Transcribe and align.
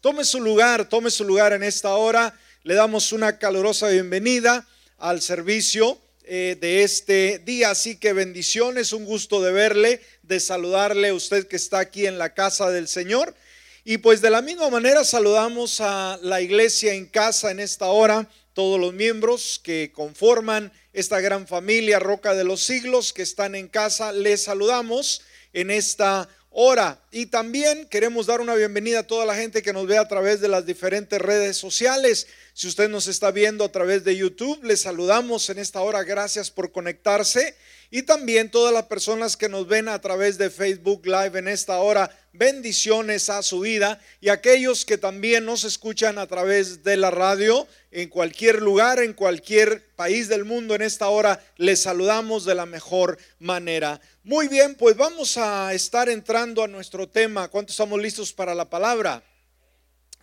Tome 0.00 0.24
su 0.24 0.38
lugar, 0.40 0.88
tome 0.88 1.10
su 1.10 1.24
lugar 1.24 1.52
en 1.52 1.64
esta 1.64 1.96
hora. 1.96 2.32
Le 2.62 2.74
damos 2.74 3.10
una 3.10 3.36
calurosa 3.36 3.88
bienvenida 3.88 4.64
al 4.96 5.20
servicio 5.20 6.00
eh, 6.22 6.56
de 6.60 6.84
este 6.84 7.40
día. 7.40 7.70
Así 7.70 7.96
que 7.96 8.12
bendiciones, 8.12 8.92
un 8.92 9.04
gusto 9.04 9.42
de 9.42 9.50
verle, 9.50 10.00
de 10.22 10.38
saludarle 10.38 11.08
a 11.08 11.14
usted 11.14 11.48
que 11.48 11.56
está 11.56 11.80
aquí 11.80 12.06
en 12.06 12.16
la 12.16 12.32
casa 12.32 12.70
del 12.70 12.86
Señor. 12.86 13.34
Y 13.82 13.98
pues 13.98 14.20
de 14.20 14.30
la 14.30 14.40
misma 14.40 14.70
manera 14.70 15.02
saludamos 15.02 15.80
a 15.80 16.16
la 16.22 16.40
iglesia 16.40 16.94
en 16.94 17.06
casa 17.06 17.50
en 17.50 17.58
esta 17.58 17.86
hora, 17.86 18.28
todos 18.52 18.78
los 18.78 18.94
miembros 18.94 19.60
que 19.64 19.90
conforman 19.92 20.72
esta 20.92 21.20
gran 21.20 21.48
familia 21.48 21.98
Roca 21.98 22.36
de 22.36 22.44
los 22.44 22.60
Siglos 22.60 23.12
que 23.12 23.22
están 23.22 23.56
en 23.56 23.66
casa, 23.66 24.12
les 24.12 24.44
saludamos 24.44 25.22
en 25.52 25.72
esta 25.72 26.28
hora. 26.60 27.00
Y 27.12 27.26
también 27.26 27.86
queremos 27.86 28.26
dar 28.26 28.40
una 28.40 28.56
bienvenida 28.56 28.98
a 28.98 29.06
toda 29.06 29.24
la 29.24 29.36
gente 29.36 29.62
que 29.62 29.72
nos 29.72 29.86
ve 29.86 29.96
a 29.96 30.08
través 30.08 30.40
de 30.40 30.48
las 30.48 30.66
diferentes 30.66 31.20
redes 31.20 31.56
sociales. 31.56 32.26
Si 32.52 32.66
usted 32.66 32.88
nos 32.88 33.06
está 33.06 33.30
viendo 33.30 33.62
a 33.62 33.70
través 33.70 34.02
de 34.02 34.16
YouTube, 34.16 34.64
les 34.64 34.80
saludamos 34.80 35.48
en 35.50 35.60
esta 35.60 35.80
hora. 35.82 36.02
Gracias 36.02 36.50
por 36.50 36.72
conectarse. 36.72 37.54
Y 37.90 38.02
también 38.02 38.50
todas 38.50 38.72
las 38.74 38.84
personas 38.84 39.36
que 39.36 39.48
nos 39.48 39.66
ven 39.66 39.88
a 39.88 39.98
través 40.00 40.36
de 40.36 40.50
Facebook 40.50 41.06
Live 41.06 41.38
en 41.38 41.48
esta 41.48 41.78
hora, 41.78 42.10
bendiciones 42.34 43.30
a 43.30 43.42
su 43.42 43.60
vida. 43.60 43.98
Y 44.20 44.28
aquellos 44.28 44.84
que 44.84 44.98
también 44.98 45.46
nos 45.46 45.64
escuchan 45.64 46.18
a 46.18 46.26
través 46.26 46.82
de 46.84 46.98
la 46.98 47.10
radio, 47.10 47.66
en 47.90 48.10
cualquier 48.10 48.60
lugar, 48.60 48.98
en 48.98 49.14
cualquier 49.14 49.88
país 49.96 50.28
del 50.28 50.44
mundo 50.44 50.74
en 50.74 50.82
esta 50.82 51.08
hora, 51.08 51.42
les 51.56 51.80
saludamos 51.80 52.44
de 52.44 52.54
la 52.54 52.66
mejor 52.66 53.16
manera. 53.38 54.00
Muy 54.22 54.48
bien, 54.48 54.74
pues 54.74 54.94
vamos 54.94 55.38
a 55.38 55.72
estar 55.72 56.10
entrando 56.10 56.62
a 56.62 56.68
nuestro 56.68 57.08
tema. 57.08 57.48
¿Cuántos 57.48 57.72
estamos 57.72 58.02
listos 58.02 58.34
para 58.34 58.54
la 58.54 58.68
palabra? 58.68 59.22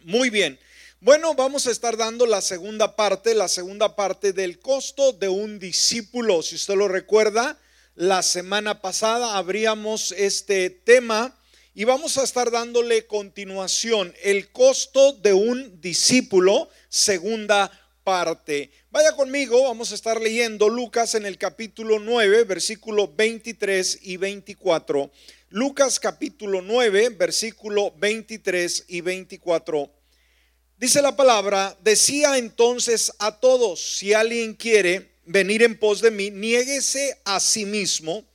Muy 0.04 0.30
bien. 0.30 0.60
Bueno, 1.02 1.36
vamos 1.36 1.68
a 1.68 1.72
estar 1.72 1.98
dando 1.98 2.26
la 2.26 2.42
segunda 2.42 2.96
parte, 2.96 3.36
la 3.36 3.48
segunda 3.48 3.96
parte 3.96 4.34
del 4.34 4.60
costo 4.60 5.14
de 5.14 5.30
un 5.30 5.60
discípulo. 5.60 6.42
Si 6.42 6.56
usted 6.56 6.76
lo 6.76 6.88
recuerda, 6.88 7.60
la 7.96 8.22
semana 8.22 8.82
pasada 8.82 9.38
abríamos 9.38 10.12
este 10.12 10.70
tema 10.70 11.40
y 11.74 11.86
vamos 11.86 12.18
a 12.18 12.24
estar 12.24 12.52
dándole 12.52 13.08
continuación, 13.08 14.14
el 14.22 14.52
costo 14.52 15.14
de 15.14 15.34
un 15.34 15.80
discípulo, 15.80 16.70
segunda 16.90 17.72
parte. 18.04 18.70
Vaya 18.92 19.14
conmigo, 19.14 19.64
vamos 19.64 19.92
a 19.92 19.96
estar 19.96 20.20
leyendo 20.20 20.68
Lucas 20.68 21.16
en 21.16 21.26
el 21.26 21.38
capítulo 21.38 22.00
9, 22.00 22.44
versículo 22.44 23.14
23 23.14 24.00
y 24.04 24.18
24. 24.18 25.10
Lucas 25.50 26.00
capítulo 26.00 26.62
9, 26.62 27.10
versículo 27.10 27.94
23 27.98 28.86
y 28.90 29.02
24. 29.02 29.90
Dice 30.78 31.02
la 31.02 31.16
palabra, 31.16 31.78
decía 31.82 32.38
entonces 32.38 33.14
a 33.20 33.40
todos, 33.40 33.82
si 33.98 34.14
alguien 34.14 34.54
quiere 34.54 35.15
venir 35.26 35.64
en 35.64 35.78
pos 35.78 36.02
de 36.02 36.12
mí, 36.12 36.32
niéguese 36.32 37.20
a 37.26 37.40
sí 37.40 37.66
mismo, 37.66 38.26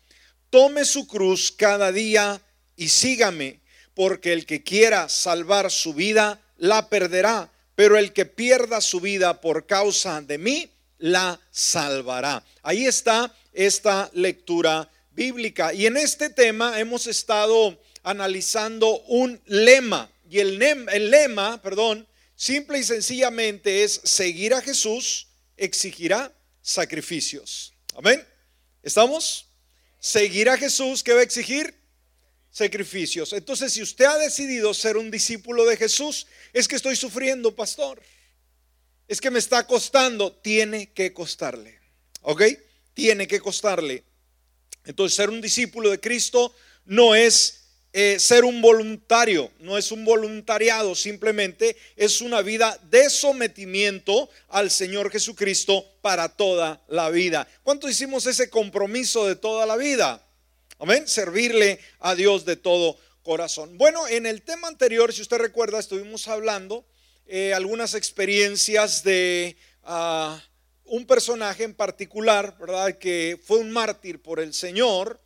tome 0.50 0.84
su 0.84 1.06
cruz 1.06 1.52
cada 1.52 1.92
día 1.92 2.40
y 2.76 2.88
sígame, 2.88 3.60
porque 3.94 4.32
el 4.32 4.46
que 4.46 4.62
quiera 4.62 5.08
salvar 5.08 5.70
su 5.70 5.94
vida, 5.94 6.40
la 6.56 6.88
perderá, 6.88 7.50
pero 7.74 7.96
el 7.96 8.12
que 8.12 8.26
pierda 8.26 8.80
su 8.80 9.00
vida 9.00 9.40
por 9.40 9.66
causa 9.66 10.20
de 10.20 10.38
mí, 10.38 10.70
la 10.98 11.40
salvará. 11.50 12.44
Ahí 12.62 12.86
está 12.86 13.34
esta 13.52 14.10
lectura 14.12 14.90
bíblica. 15.12 15.72
Y 15.72 15.86
en 15.86 15.96
este 15.96 16.28
tema 16.28 16.78
hemos 16.78 17.06
estado 17.06 17.80
analizando 18.02 19.00
un 19.02 19.40
lema. 19.46 20.10
Y 20.28 20.38
el, 20.40 20.62
el 20.62 21.10
lema, 21.10 21.60
perdón, 21.62 22.06
Simple 22.40 22.78
y 22.78 22.84
sencillamente 22.84 23.84
es 23.84 24.00
seguir 24.02 24.54
a 24.54 24.62
Jesús 24.62 25.28
exigirá 25.58 26.32
sacrificios. 26.62 27.72
Amén. 27.94 28.26
¿Estamos? 28.82 29.46
Seguir 29.98 30.48
a 30.48 30.56
Jesús, 30.56 31.02
¿qué 31.02 31.12
va 31.12 31.20
a 31.20 31.24
exigir? 31.24 31.74
Sacrificios. 32.50 33.32
Entonces, 33.32 33.72
si 33.72 33.82
usted 33.82 34.06
ha 34.06 34.18
decidido 34.18 34.72
ser 34.74 34.96
un 34.96 35.10
discípulo 35.10 35.64
de 35.66 35.76
Jesús, 35.76 36.26
es 36.52 36.66
que 36.66 36.76
estoy 36.76 36.96
sufriendo, 36.96 37.54
pastor. 37.54 38.02
Es 39.06 39.20
que 39.20 39.30
me 39.30 39.38
está 39.38 39.66
costando. 39.66 40.32
Tiene 40.32 40.92
que 40.92 41.12
costarle. 41.12 41.78
¿Ok? 42.22 42.42
Tiene 42.94 43.28
que 43.28 43.40
costarle. 43.40 44.04
Entonces, 44.84 45.16
ser 45.16 45.30
un 45.30 45.40
discípulo 45.40 45.90
de 45.90 46.00
Cristo 46.00 46.54
no 46.86 47.14
es 47.14 47.59
eh, 47.92 48.20
ser 48.20 48.44
un 48.44 48.62
voluntario, 48.62 49.50
no 49.58 49.76
es 49.76 49.90
un 49.90 50.04
voluntariado, 50.04 50.94
simplemente 50.94 51.76
es 51.96 52.20
una 52.20 52.40
vida 52.40 52.78
de 52.88 53.10
sometimiento 53.10 54.30
al 54.48 54.70
Señor 54.70 55.10
Jesucristo 55.10 55.84
para 56.00 56.28
toda 56.28 56.80
la 56.86 57.10
vida. 57.10 57.48
¿Cuánto 57.64 57.88
hicimos 57.88 58.26
ese 58.26 58.48
compromiso 58.48 59.26
de 59.26 59.34
toda 59.34 59.66
la 59.66 59.76
vida? 59.76 60.24
Amén, 60.78 61.08
servirle 61.08 61.80
a 61.98 62.14
Dios 62.14 62.44
de 62.44 62.54
todo 62.54 62.96
corazón. 63.22 63.76
Bueno, 63.76 64.06
en 64.06 64.24
el 64.24 64.42
tema 64.42 64.68
anterior, 64.68 65.12
si 65.12 65.22
usted 65.22 65.38
recuerda, 65.38 65.80
estuvimos 65.80 66.28
hablando 66.28 66.84
eh, 67.26 67.52
algunas 67.54 67.94
experiencias 67.94 69.02
de 69.02 69.56
ah, 69.82 70.40
un 70.84 71.06
personaje 71.06 71.64
en 71.64 71.74
particular, 71.74 72.56
¿verdad? 72.58 72.98
Que 72.98 73.38
fue 73.44 73.58
un 73.58 73.72
mártir 73.72 74.22
por 74.22 74.38
el 74.38 74.54
Señor 74.54 75.20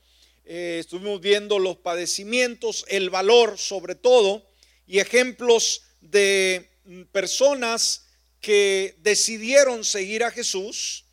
eh, 0.45 0.79
estuvimos 0.81 1.21
viendo 1.21 1.59
los 1.59 1.77
padecimientos, 1.79 2.85
el 2.89 3.11
valor 3.11 3.59
sobre 3.59 3.95
todo, 3.95 4.47
y 4.87 4.99
ejemplos 4.99 5.83
de 6.01 6.69
personas 7.13 8.05
que 8.41 8.95
decidieron 8.99 9.85
seguir 9.85 10.23
a 10.23 10.31
Jesús 10.31 11.07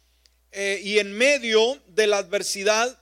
eh, 0.51 0.81
y 0.83 0.99
en 0.99 1.13
medio 1.13 1.81
de 1.87 2.07
la 2.07 2.17
adversidad 2.17 2.99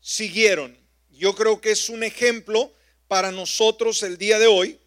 siguieron. 0.00 0.76
Yo 1.10 1.34
creo 1.34 1.60
que 1.60 1.70
es 1.70 1.88
un 1.88 2.04
ejemplo 2.04 2.74
para 3.08 3.32
nosotros 3.32 4.02
el 4.02 4.18
día 4.18 4.38
de 4.38 4.46
hoy 4.46 4.78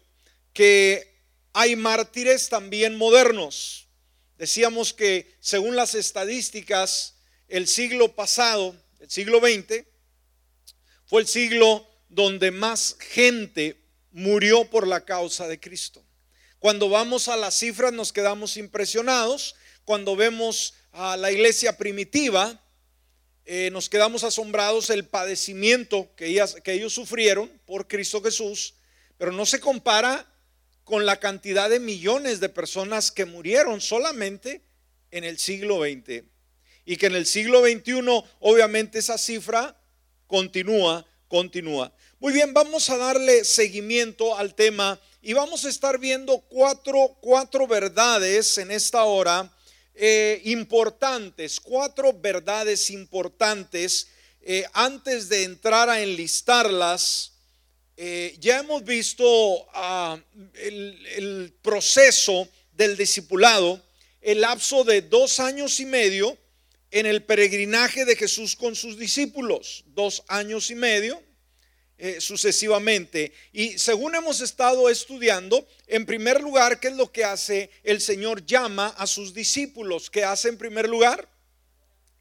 que 0.52 1.12
hay 1.52 1.74
mártires 1.74 2.48
también 2.48 2.96
modernos. 2.96 3.88
Decíamos 4.36 4.92
que 4.92 5.34
según 5.40 5.74
las 5.74 5.96
estadísticas, 5.96 7.16
el 7.48 7.66
siglo 7.66 8.14
pasado, 8.14 8.76
el 9.00 9.10
siglo 9.10 9.40
XX, 9.40 9.87
fue 11.08 11.22
el 11.22 11.26
siglo 11.26 11.88
donde 12.10 12.50
más 12.50 12.96
gente 13.00 13.80
murió 14.12 14.68
por 14.68 14.86
la 14.86 15.06
causa 15.06 15.48
de 15.48 15.58
Cristo. 15.58 16.04
Cuando 16.58 16.90
vamos 16.90 17.28
a 17.28 17.36
las 17.36 17.54
cifras 17.54 17.94
nos 17.94 18.12
quedamos 18.12 18.58
impresionados. 18.58 19.56
Cuando 19.84 20.16
vemos 20.16 20.74
a 20.92 21.16
la 21.16 21.32
iglesia 21.32 21.78
primitiva, 21.78 22.62
eh, 23.46 23.70
nos 23.72 23.88
quedamos 23.88 24.22
asombrados 24.22 24.90
el 24.90 25.06
padecimiento 25.06 26.14
que, 26.14 26.26
ellos 26.26 26.92
sufrieron 26.92 27.48
por 27.64 27.88
Cristo 27.88 28.20
Jesús, 28.20 28.74
pero 29.16 29.32
no 29.32 29.46
se 29.46 29.60
compara 29.60 30.30
con 30.84 31.06
la 31.06 31.18
cantidad 31.20 31.70
de 31.70 31.80
millones 31.80 32.40
de 32.40 32.50
personas 32.50 33.10
que 33.10 33.24
murieron 33.24 33.80
solamente 33.80 34.60
en 35.10 35.24
el 35.24 35.38
siglo 35.38 35.80
XX. 35.80 36.24
Y 36.84 36.96
que 36.98 37.06
en 37.06 37.14
el 37.14 37.24
siglo 37.24 37.62
XXI, 37.62 38.24
obviamente, 38.40 38.98
esa 38.98 39.16
cifra 39.16 39.77
continúa, 40.28 41.04
continúa. 41.26 41.92
Muy 42.20 42.32
bien, 42.32 42.54
vamos 42.54 42.88
a 42.90 42.96
darle 42.96 43.44
seguimiento 43.44 44.36
al 44.36 44.54
tema 44.54 45.00
y 45.22 45.32
vamos 45.32 45.64
a 45.64 45.68
estar 45.68 45.98
viendo 45.98 46.38
cuatro, 46.38 47.16
cuatro 47.20 47.66
verdades 47.66 48.58
en 48.58 48.70
esta 48.70 49.04
hora 49.04 49.52
eh, 49.94 50.40
importantes, 50.44 51.58
cuatro 51.58 52.12
verdades 52.12 52.90
importantes. 52.90 54.08
Eh, 54.42 54.64
antes 54.72 55.28
de 55.28 55.44
entrar 55.44 55.88
a 55.90 56.00
enlistarlas, 56.00 57.32
eh, 57.96 58.36
ya 58.38 58.60
hemos 58.60 58.84
visto 58.84 59.66
ah, 59.74 60.18
el, 60.54 61.06
el 61.16 61.54
proceso 61.62 62.46
del 62.72 62.96
discipulado, 62.96 63.82
el 64.20 64.42
lapso 64.42 64.84
de 64.84 65.02
dos 65.02 65.40
años 65.40 65.80
y 65.80 65.86
medio 65.86 66.38
en 66.90 67.06
el 67.06 67.22
peregrinaje 67.22 68.04
de 68.04 68.16
Jesús 68.16 68.56
con 68.56 68.74
sus 68.74 68.98
discípulos, 68.98 69.84
dos 69.88 70.22
años 70.28 70.70
y 70.70 70.74
medio 70.74 71.22
eh, 72.00 72.20
sucesivamente. 72.20 73.32
Y 73.52 73.76
según 73.76 74.14
hemos 74.14 74.40
estado 74.40 74.88
estudiando, 74.88 75.66
en 75.88 76.06
primer 76.06 76.40
lugar, 76.40 76.78
¿qué 76.78 76.88
es 76.88 76.94
lo 76.94 77.10
que 77.10 77.24
hace? 77.24 77.70
El 77.82 78.00
Señor 78.00 78.46
llama 78.46 78.94
a 78.96 79.06
sus 79.08 79.34
discípulos. 79.34 80.08
¿Qué 80.08 80.22
hace 80.22 80.48
en 80.48 80.58
primer 80.58 80.88
lugar? 80.88 81.28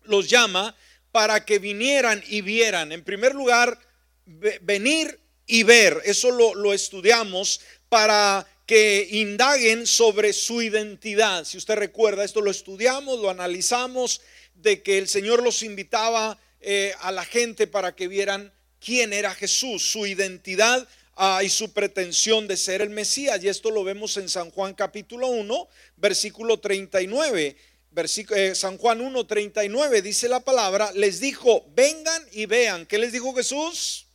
Los 0.03 0.29
llama 0.29 0.75
para 1.11 1.45
que 1.45 1.59
vinieran 1.59 2.23
y 2.27 2.41
vieran. 2.41 2.91
En 2.91 3.03
primer 3.03 3.35
lugar, 3.35 3.79
venir 4.25 5.19
y 5.45 5.61
ver. 5.61 6.01
Eso 6.05 6.31
lo, 6.31 6.55
lo 6.55 6.73
estudiamos 6.73 7.61
para 7.87 8.47
que 8.65 9.07
indaguen 9.11 9.85
sobre 9.85 10.33
su 10.33 10.63
identidad. 10.63 11.45
Si 11.45 11.57
usted 11.57 11.75
recuerda, 11.75 12.23
esto 12.23 12.41
lo 12.41 12.49
estudiamos, 12.49 13.19
lo 13.19 13.29
analizamos 13.29 14.21
de 14.57 14.81
que 14.81 14.97
el 14.97 15.07
Señor 15.07 15.43
los 15.43 15.63
invitaba 15.63 16.37
eh, 16.59 16.93
a 17.01 17.11
la 17.11 17.23
gente 17.23 17.67
para 17.67 17.95
que 17.95 18.07
vieran 18.07 18.51
quién 18.79 19.13
era 19.13 19.33
Jesús, 19.33 19.91
su 19.91 20.05
identidad 20.05 20.87
ah, 21.15 21.41
y 21.43 21.49
su 21.49 21.71
pretensión 21.71 22.47
de 22.47 22.57
ser 22.57 22.81
el 22.81 22.89
Mesías. 22.89 23.43
Y 23.43 23.49
esto 23.49 23.71
lo 23.71 23.83
vemos 23.83 24.17
en 24.17 24.29
San 24.29 24.51
Juan 24.51 24.73
capítulo 24.73 25.27
1, 25.27 25.67
versículo 25.97 26.59
39. 26.59 27.55
Versículo, 27.91 28.39
eh, 28.39 28.55
San 28.55 28.77
Juan 28.77 29.01
1, 29.01 29.25
39 29.25 30.01
dice 30.01 30.27
la 30.27 30.39
palabra, 30.39 30.91
les 30.93 31.19
dijo, 31.19 31.65
vengan 31.75 32.23
y 32.31 32.45
vean. 32.45 32.85
¿Qué 32.85 32.97
les 32.97 33.11
dijo 33.11 33.33
Jesús? 33.33 34.07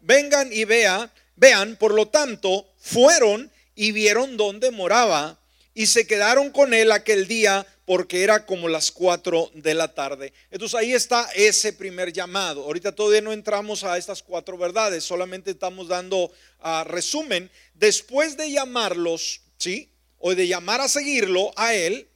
Vengan 0.00 0.52
y 0.52 0.64
vean, 0.64 1.10
vean, 1.34 1.76
por 1.76 1.92
lo 1.92 2.08
tanto, 2.08 2.72
fueron 2.78 3.50
y 3.74 3.92
vieron 3.92 4.36
dónde 4.36 4.70
moraba 4.70 5.38
y 5.74 5.86
se 5.86 6.06
quedaron 6.06 6.50
con 6.50 6.72
él 6.72 6.90
aquel 6.90 7.28
día 7.28 7.66
porque 7.86 8.24
era 8.24 8.44
como 8.44 8.68
las 8.68 8.90
4 8.90 9.52
de 9.54 9.74
la 9.74 9.94
tarde. 9.94 10.32
Entonces 10.50 10.74
ahí 10.78 10.92
está 10.92 11.30
ese 11.34 11.72
primer 11.72 12.12
llamado. 12.12 12.64
Ahorita 12.64 12.92
todavía 12.92 13.20
no 13.20 13.32
entramos 13.32 13.84
a 13.84 13.96
estas 13.96 14.24
cuatro 14.24 14.58
verdades, 14.58 15.04
solamente 15.04 15.52
estamos 15.52 15.86
dando 15.86 16.30
ah, 16.58 16.84
resumen. 16.86 17.48
Después 17.74 18.36
de 18.36 18.50
llamarlos, 18.50 19.40
¿sí? 19.56 19.92
O 20.18 20.34
de 20.34 20.48
llamar 20.48 20.80
a 20.80 20.88
seguirlo 20.88 21.52
a 21.54 21.74
él, 21.74 22.08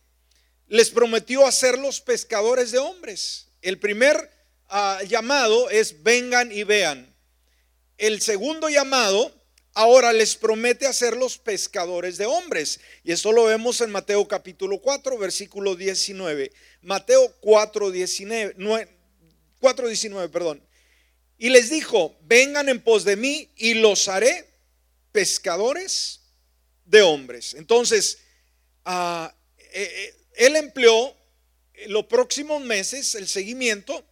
les 0.66 0.90
prometió 0.90 1.46
hacerlos 1.46 2.00
pescadores 2.00 2.72
de 2.72 2.78
hombres. 2.78 3.46
El 3.62 3.78
primer 3.78 4.28
ah, 4.68 5.00
llamado 5.06 5.70
es 5.70 6.02
vengan 6.02 6.50
y 6.50 6.64
vean. 6.64 7.14
El 7.96 8.20
segundo 8.20 8.68
llamado 8.68 9.39
ahora 9.74 10.12
les 10.12 10.36
promete 10.36 10.86
hacerlos 10.86 11.38
pescadores 11.38 12.18
de 12.18 12.26
hombres. 12.26 12.80
Y 13.04 13.12
esto 13.12 13.32
lo 13.32 13.44
vemos 13.44 13.80
en 13.80 13.90
Mateo 13.90 14.26
capítulo 14.26 14.80
4, 14.80 15.18
versículo 15.18 15.76
19. 15.76 16.52
Mateo 16.82 17.34
4, 17.40 17.90
19, 17.90 18.88
4, 19.58 19.88
19, 19.88 20.28
perdón. 20.28 20.62
Y 21.38 21.48
les 21.48 21.70
dijo, 21.70 22.16
vengan 22.22 22.68
en 22.68 22.82
pos 22.82 23.04
de 23.04 23.16
mí 23.16 23.50
y 23.56 23.74
los 23.74 24.08
haré 24.08 24.46
pescadores 25.12 26.20
de 26.84 27.02
hombres. 27.02 27.54
Entonces, 27.54 28.18
ah, 28.84 29.34
eh, 29.56 29.70
eh, 29.72 30.14
él 30.34 30.56
empleó 30.56 31.16
los 31.86 32.06
próximos 32.06 32.62
meses, 32.62 33.14
el 33.14 33.26
seguimiento, 33.26 34.04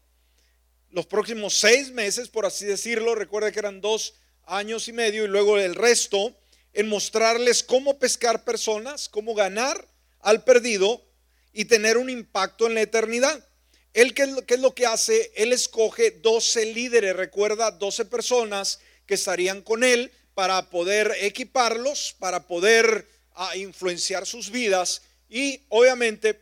los 0.91 1.07
próximos 1.07 1.55
seis 1.55 1.91
meses, 1.91 2.29
por 2.29 2.47
así 2.47 2.65
decirlo, 2.65 3.15
recuerda 3.15 3.53
que 3.53 3.59
eran 3.59 3.81
dos 3.81 4.15
años 4.49 4.89
y 4.89 4.93
medio 4.93 5.25
y 5.25 5.29
luego 5.29 5.59
el 5.59 5.75
resto 5.75 6.37
en 6.73 6.89
mostrarles 6.89 7.63
cómo 7.63 7.99
pescar 7.99 8.45
personas, 8.45 9.09
cómo 9.09 9.35
ganar 9.35 9.89
al 10.21 10.45
perdido 10.45 11.05
y 11.53 11.65
tener 11.65 11.97
un 11.97 12.11
impacto 12.11 12.67
en 12.67 12.75
la 12.75 12.83
eternidad. 12.83 13.47
Él, 13.95 14.15
¿qué 14.15 14.23
es, 14.23 14.61
lo, 14.61 14.75
que 14.75 14.87
hace? 14.87 15.33
Él 15.35 15.53
escoge 15.53 16.11
12 16.11 16.67
líderes, 16.67 17.17
recuerda, 17.17 17.71
12 17.71 18.05
personas 18.05 18.81
que 19.07 19.15
estarían 19.15 19.63
con 19.63 19.83
él 19.83 20.13
para 20.35 20.71
poder 20.71 21.13
equiparlos, 21.21 22.15
para 22.19 22.47
poder 22.47 23.09
ah, 23.35 23.57
influenciar 23.57 24.27
sus 24.27 24.51
vidas 24.51 25.03
y 25.29 25.63
obviamente 25.69 26.41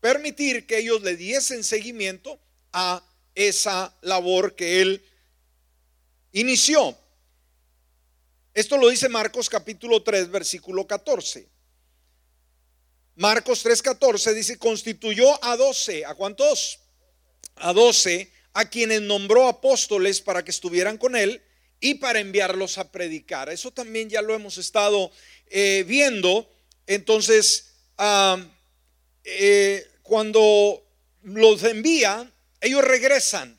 permitir 0.00 0.66
que 0.66 0.78
ellos 0.78 1.02
le 1.02 1.16
diesen 1.16 1.64
seguimiento 1.64 2.38
a 2.72 3.02
esa 3.34 3.96
labor 4.02 4.54
que 4.54 4.82
él 4.82 5.04
inició. 6.32 6.96
Esto 8.58 8.76
lo 8.76 8.88
dice 8.88 9.08
Marcos 9.08 9.48
capítulo 9.48 10.02
3, 10.02 10.32
versículo 10.32 10.84
14. 10.84 11.48
Marcos 13.14 13.64
3:14 13.64 14.34
dice, 14.34 14.58
constituyó 14.58 15.44
a 15.44 15.56
doce, 15.56 16.04
¿a 16.04 16.16
cuántos? 16.16 16.80
A 17.54 17.72
doce, 17.72 18.32
a 18.54 18.68
quienes 18.68 19.02
nombró 19.02 19.46
apóstoles 19.46 20.20
para 20.20 20.44
que 20.44 20.50
estuvieran 20.50 20.98
con 20.98 21.14
él 21.14 21.40
y 21.78 21.94
para 21.94 22.18
enviarlos 22.18 22.78
a 22.78 22.90
predicar. 22.90 23.48
Eso 23.48 23.70
también 23.70 24.10
ya 24.10 24.22
lo 24.22 24.34
hemos 24.34 24.58
estado 24.58 25.12
eh, 25.46 25.84
viendo. 25.86 26.50
Entonces, 26.88 27.74
eh, 29.22 29.86
cuando 30.02 30.84
los 31.22 31.62
envía, 31.62 32.28
ellos 32.60 32.82
regresan 32.82 33.57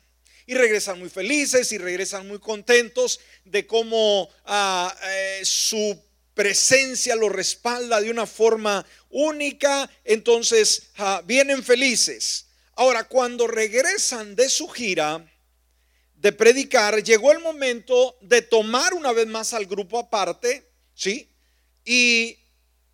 y 0.50 0.54
regresan 0.54 0.98
muy 0.98 1.08
felices 1.08 1.70
y 1.70 1.78
regresan 1.78 2.26
muy 2.26 2.40
contentos 2.40 3.20
de 3.44 3.68
cómo 3.68 4.28
ah, 4.46 4.92
eh, 5.08 5.42
su 5.44 5.96
presencia 6.34 7.14
lo 7.14 7.28
respalda 7.28 8.00
de 8.00 8.10
una 8.10 8.26
forma 8.26 8.84
única, 9.10 9.88
entonces 10.04 10.88
ah, 10.96 11.22
vienen 11.24 11.62
felices. 11.62 12.46
Ahora, 12.74 13.04
cuando 13.04 13.46
regresan 13.46 14.34
de 14.34 14.48
su 14.48 14.66
gira 14.66 15.24
de 16.16 16.32
predicar, 16.32 17.00
llegó 17.00 17.30
el 17.30 17.38
momento 17.38 18.18
de 18.20 18.42
tomar 18.42 18.92
una 18.94 19.12
vez 19.12 19.28
más 19.28 19.54
al 19.54 19.66
grupo 19.66 20.00
aparte, 20.00 20.68
¿sí? 20.96 21.30
Y 21.84 22.36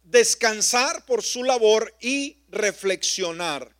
descansar 0.03 1.07
por 1.07 1.23
su 1.23 1.43
labor 1.43 1.95
y 2.03 2.37
reflexionar. 2.51 3.75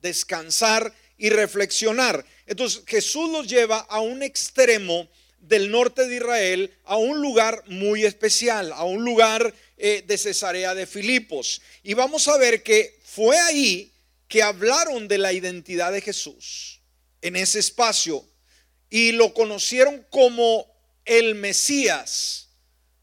Descansar 0.00 0.94
y 1.18 1.30
reflexionar. 1.30 2.24
Entonces 2.46 2.82
Jesús 2.86 3.30
los 3.30 3.46
lleva 3.46 3.78
a 3.78 4.00
un 4.00 4.22
extremo 4.22 5.08
del 5.40 5.70
norte 5.70 6.06
de 6.06 6.16
Israel, 6.16 6.72
a 6.84 6.96
un 6.96 7.20
lugar 7.20 7.62
muy 7.66 8.04
especial, 8.04 8.72
a 8.72 8.84
un 8.84 9.04
lugar 9.04 9.52
eh, 9.76 10.04
de 10.06 10.18
Cesarea 10.18 10.74
de 10.74 10.86
Filipos. 10.86 11.60
Y 11.82 11.94
vamos 11.94 12.28
a 12.28 12.36
ver 12.38 12.62
que 12.62 12.98
fue 13.04 13.38
ahí 13.38 13.92
que 14.28 14.42
hablaron 14.42 15.08
de 15.08 15.18
la 15.18 15.32
identidad 15.32 15.92
de 15.92 16.00
Jesús, 16.00 16.80
en 17.22 17.36
ese 17.36 17.60
espacio, 17.60 18.24
y 18.90 19.12
lo 19.12 19.34
conocieron 19.34 20.04
como 20.10 20.66
el 21.04 21.34
Mesías. 21.36 22.48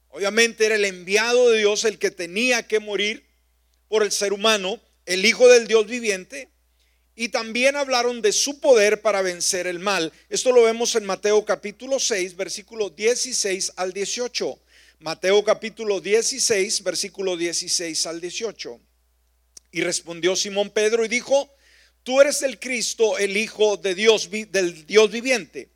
Obviamente 0.09 0.65
era 0.65 0.75
el 0.75 0.85
enviado 0.85 1.49
de 1.49 1.59
Dios, 1.59 1.85
el 1.85 1.97
que 1.97 2.11
tenía 2.11 2.67
que 2.67 2.79
morir 2.79 3.25
por 3.87 4.03
el 4.03 4.11
ser 4.11 4.33
humano, 4.33 4.81
el 5.05 5.25
Hijo 5.25 5.47
del 5.47 5.67
Dios 5.67 5.87
viviente, 5.87 6.49
y 7.15 7.29
también 7.29 7.75
hablaron 7.75 8.21
de 8.21 8.31
su 8.31 8.59
poder 8.59 9.01
para 9.01 9.21
vencer 9.21 9.67
el 9.67 9.79
mal. 9.79 10.11
Esto 10.29 10.51
lo 10.51 10.63
vemos 10.63 10.95
en 10.95 11.05
Mateo 11.05 11.45
capítulo 11.45 11.99
6, 11.99 12.35
versículo 12.35 12.89
16 12.89 13.73
al 13.75 13.93
18. 13.93 14.59
Mateo 14.99 15.43
capítulo 15.43 15.99
16, 15.99 16.83
versículo 16.83 17.37
16 17.37 18.07
al 18.07 18.21
18. 18.21 18.79
Y 19.71 19.81
respondió 19.81 20.35
Simón 20.35 20.69
Pedro 20.69 21.05
y 21.05 21.07
dijo, 21.07 21.53
tú 22.03 22.21
eres 22.21 22.41
el 22.41 22.59
Cristo, 22.59 23.17
el 23.17 23.37
Hijo 23.37 23.77
de 23.77 23.95
Dios, 23.95 24.29
del 24.31 24.85
Dios 24.85 25.11
viviente. 25.11 25.72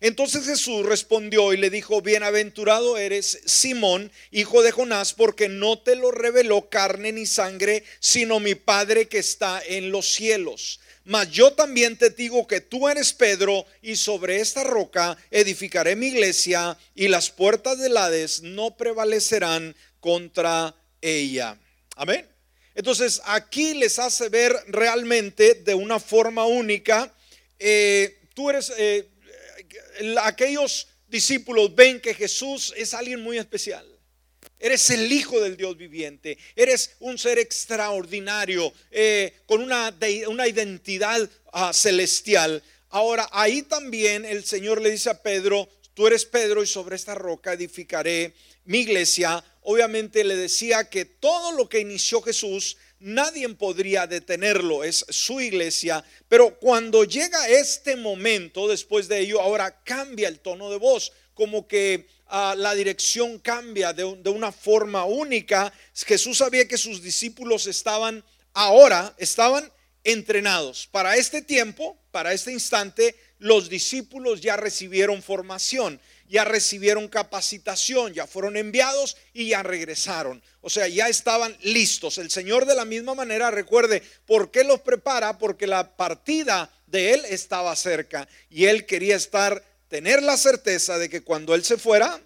Entonces 0.00 0.46
Jesús 0.46 0.84
respondió 0.86 1.52
y 1.52 1.56
le 1.56 1.70
dijo, 1.70 2.02
bienaventurado 2.02 2.96
eres 2.98 3.40
Simón, 3.44 4.12
hijo 4.30 4.62
de 4.62 4.72
Jonás, 4.72 5.14
porque 5.14 5.48
no 5.48 5.78
te 5.78 5.96
lo 5.96 6.10
reveló 6.10 6.68
carne 6.68 7.12
ni 7.12 7.26
sangre, 7.26 7.84
sino 8.00 8.40
mi 8.40 8.54
Padre 8.54 9.08
que 9.08 9.18
está 9.18 9.62
en 9.66 9.90
los 9.90 10.12
cielos. 10.12 10.80
Mas 11.04 11.30
yo 11.30 11.52
también 11.54 11.96
te 11.96 12.10
digo 12.10 12.46
que 12.46 12.60
tú 12.60 12.88
eres 12.88 13.12
Pedro, 13.12 13.66
y 13.82 13.96
sobre 13.96 14.40
esta 14.40 14.62
roca 14.62 15.16
edificaré 15.30 15.96
mi 15.96 16.08
iglesia, 16.08 16.76
y 16.94 17.08
las 17.08 17.30
puertas 17.30 17.78
del 17.78 17.96
Hades 17.96 18.42
no 18.42 18.76
prevalecerán 18.76 19.74
contra 20.00 20.74
ella. 21.00 21.58
Amén. 21.96 22.28
Entonces 22.74 23.20
aquí 23.24 23.74
les 23.74 23.98
hace 23.98 24.28
ver 24.28 24.54
realmente 24.68 25.54
de 25.54 25.74
una 25.74 25.98
forma 25.98 26.44
única, 26.44 27.12
eh, 27.58 28.18
tú 28.34 28.50
eres... 28.50 28.72
Eh, 28.76 29.08
aquellos 30.22 30.88
discípulos 31.08 31.74
ven 31.74 32.00
que 32.00 32.14
Jesús 32.14 32.72
es 32.76 32.94
alguien 32.94 33.20
muy 33.20 33.38
especial. 33.38 33.86
Eres 34.60 34.90
el 34.90 35.10
Hijo 35.12 35.40
del 35.40 35.56
Dios 35.56 35.76
viviente. 35.76 36.36
Eres 36.56 36.96
un 37.00 37.16
ser 37.16 37.38
extraordinario, 37.38 38.72
eh, 38.90 39.34
con 39.46 39.62
una, 39.62 39.96
una 40.26 40.48
identidad 40.48 41.28
ah, 41.52 41.72
celestial. 41.72 42.62
Ahora, 42.90 43.28
ahí 43.32 43.62
también 43.62 44.24
el 44.24 44.44
Señor 44.44 44.80
le 44.80 44.90
dice 44.90 45.10
a 45.10 45.22
Pedro, 45.22 45.68
tú 45.94 46.06
eres 46.06 46.24
Pedro 46.24 46.62
y 46.62 46.66
sobre 46.66 46.96
esta 46.96 47.14
roca 47.14 47.52
edificaré 47.52 48.34
mi 48.64 48.80
iglesia. 48.80 49.44
Obviamente 49.62 50.24
le 50.24 50.36
decía 50.36 50.88
que 50.88 51.04
todo 51.04 51.52
lo 51.52 51.68
que 51.68 51.80
inició 51.80 52.20
Jesús 52.22 52.76
nadie 53.00 53.48
podría 53.50 54.06
detenerlo, 54.06 54.84
es 54.84 55.04
su 55.08 55.40
iglesia. 55.40 56.04
Pero 56.28 56.58
cuando 56.58 57.04
llega 57.04 57.48
este 57.48 57.96
momento, 57.96 58.68
después 58.68 59.08
de 59.08 59.20
ello, 59.20 59.40
ahora 59.40 59.82
cambia 59.84 60.28
el 60.28 60.40
tono 60.40 60.70
de 60.70 60.78
voz, 60.78 61.12
como 61.34 61.66
que 61.66 62.08
ah, 62.26 62.54
la 62.56 62.74
dirección 62.74 63.38
cambia 63.38 63.92
de, 63.92 64.16
de 64.22 64.30
una 64.30 64.52
forma 64.52 65.04
única. 65.04 65.72
Jesús 65.94 66.38
sabía 66.38 66.66
que 66.66 66.78
sus 66.78 67.02
discípulos 67.02 67.66
estaban 67.66 68.24
ahora, 68.52 69.14
estaban 69.18 69.70
entrenados. 70.04 70.86
Para 70.86 71.16
este 71.16 71.42
tiempo, 71.42 71.98
para 72.10 72.32
este 72.32 72.52
instante, 72.52 73.14
los 73.38 73.68
discípulos 73.68 74.40
ya 74.40 74.56
recibieron 74.56 75.22
formación 75.22 76.00
ya 76.28 76.44
recibieron 76.44 77.08
capacitación, 77.08 78.12
ya 78.12 78.26
fueron 78.26 78.56
enviados 78.56 79.16
y 79.32 79.48
ya 79.48 79.62
regresaron. 79.62 80.42
O 80.60 80.70
sea, 80.70 80.86
ya 80.86 81.08
estaban 81.08 81.56
listos. 81.62 82.18
El 82.18 82.30
Señor 82.30 82.66
de 82.66 82.74
la 82.74 82.84
misma 82.84 83.14
manera, 83.14 83.50
recuerde, 83.50 84.02
¿por 84.26 84.50
qué 84.50 84.62
los 84.64 84.80
prepara? 84.80 85.38
Porque 85.38 85.66
la 85.66 85.96
partida 85.96 86.70
de 86.86 87.14
Él 87.14 87.24
estaba 87.28 87.74
cerca 87.76 88.28
y 88.50 88.66
Él 88.66 88.84
quería 88.86 89.16
estar, 89.16 89.64
tener 89.88 90.22
la 90.22 90.36
certeza 90.36 90.98
de 90.98 91.08
que 91.08 91.22
cuando 91.22 91.54
Él 91.54 91.64
se 91.64 91.78
fuera, 91.78 92.20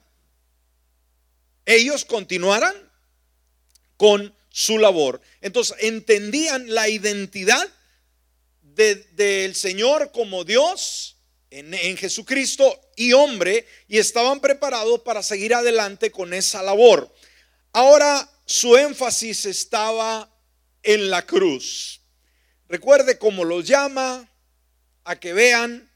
ellos 1.64 2.04
continuaran 2.04 2.74
con 3.96 4.34
su 4.50 4.78
labor. 4.78 5.20
Entonces 5.40 5.76
entendían 5.80 6.74
la 6.74 6.88
identidad 6.88 7.68
del 8.62 9.54
Señor 9.54 10.10
como 10.12 10.44
Dios 10.44 11.11
en, 11.52 11.96
Jesucristo 11.96 12.80
y 12.96 13.12
hombre 13.12 13.66
y 13.86 13.98
estaban 13.98 14.40
preparados 14.40 15.02
para 15.02 15.22
seguir 15.22 15.54
adelante 15.54 16.10
con 16.10 16.32
esa 16.32 16.62
labor. 16.62 17.14
Ahora 17.72 18.28
su 18.46 18.76
énfasis 18.76 19.44
estaba 19.44 20.34
en 20.82 21.10
la 21.10 21.26
cruz. 21.26 22.00
Recuerde 22.68 23.18
cómo 23.18 23.44
los 23.44 23.66
llama 23.66 24.30
a 25.04 25.20
que 25.20 25.34
vean, 25.34 25.90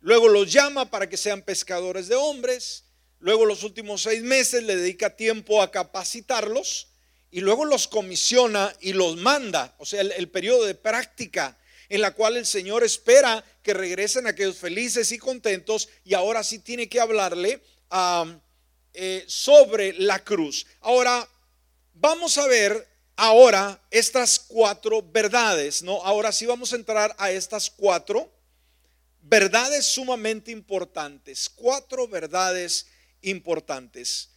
luego 0.00 0.28
los 0.28 0.50
llama 0.50 0.90
para 0.90 1.08
que 1.08 1.18
sean 1.18 1.42
pescadores 1.42 2.08
de 2.08 2.14
hombres, 2.14 2.84
luego 3.18 3.44
los 3.44 3.62
últimos 3.62 4.02
seis 4.02 4.22
meses 4.22 4.62
le 4.62 4.76
dedica 4.76 5.16
tiempo 5.16 5.60
a 5.60 5.70
capacitarlos 5.70 6.88
y 7.30 7.40
luego 7.40 7.66
los 7.66 7.88
comisiona 7.88 8.74
y 8.80 8.94
los 8.94 9.16
manda, 9.16 9.74
o 9.78 9.84
sea, 9.84 10.00
el, 10.00 10.28
periodo 10.30 10.64
de 10.64 10.74
práctica 10.74 11.58
en 11.90 12.00
la 12.00 12.12
cual 12.12 12.36
el 12.36 12.46
Señor 12.46 12.84
espera 12.84 13.44
que 13.64 13.74
regresen 13.74 14.26
aquellos 14.26 14.58
felices 14.58 15.10
y 15.10 15.18
contentos 15.18 15.88
y 16.04 16.12
ahora 16.12 16.44
sí 16.44 16.58
tiene 16.58 16.86
que 16.88 17.00
hablarle 17.00 17.62
eh, 18.92 19.24
sobre 19.26 19.94
la 19.94 20.22
cruz. 20.22 20.66
Ahora, 20.80 21.26
vamos 21.94 22.36
a 22.36 22.46
ver 22.46 22.86
ahora 23.16 23.82
estas 23.90 24.38
cuatro 24.38 25.00
verdades, 25.00 25.82
¿no? 25.82 26.04
Ahora 26.04 26.30
sí 26.30 26.44
vamos 26.44 26.72
a 26.72 26.76
entrar 26.76 27.16
a 27.18 27.30
estas 27.30 27.70
cuatro 27.70 28.30
verdades 29.22 29.86
sumamente 29.86 30.50
importantes, 30.50 31.48
cuatro 31.48 32.06
verdades 32.06 32.86
importantes. 33.22 34.28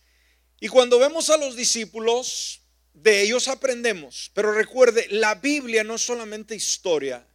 Y 0.61 0.69
cuando 0.69 0.99
vemos 0.99 1.29
a 1.29 1.37
los 1.37 1.57
discípulos, 1.57 2.61
de 2.93 3.21
ellos 3.21 3.47
aprendemos, 3.49 4.31
pero 4.33 4.53
recuerde, 4.53 5.05
la 5.11 5.35
Biblia 5.35 5.83
no 5.83 5.95
es 5.95 6.01
solamente 6.01 6.55
historia. 6.55 7.27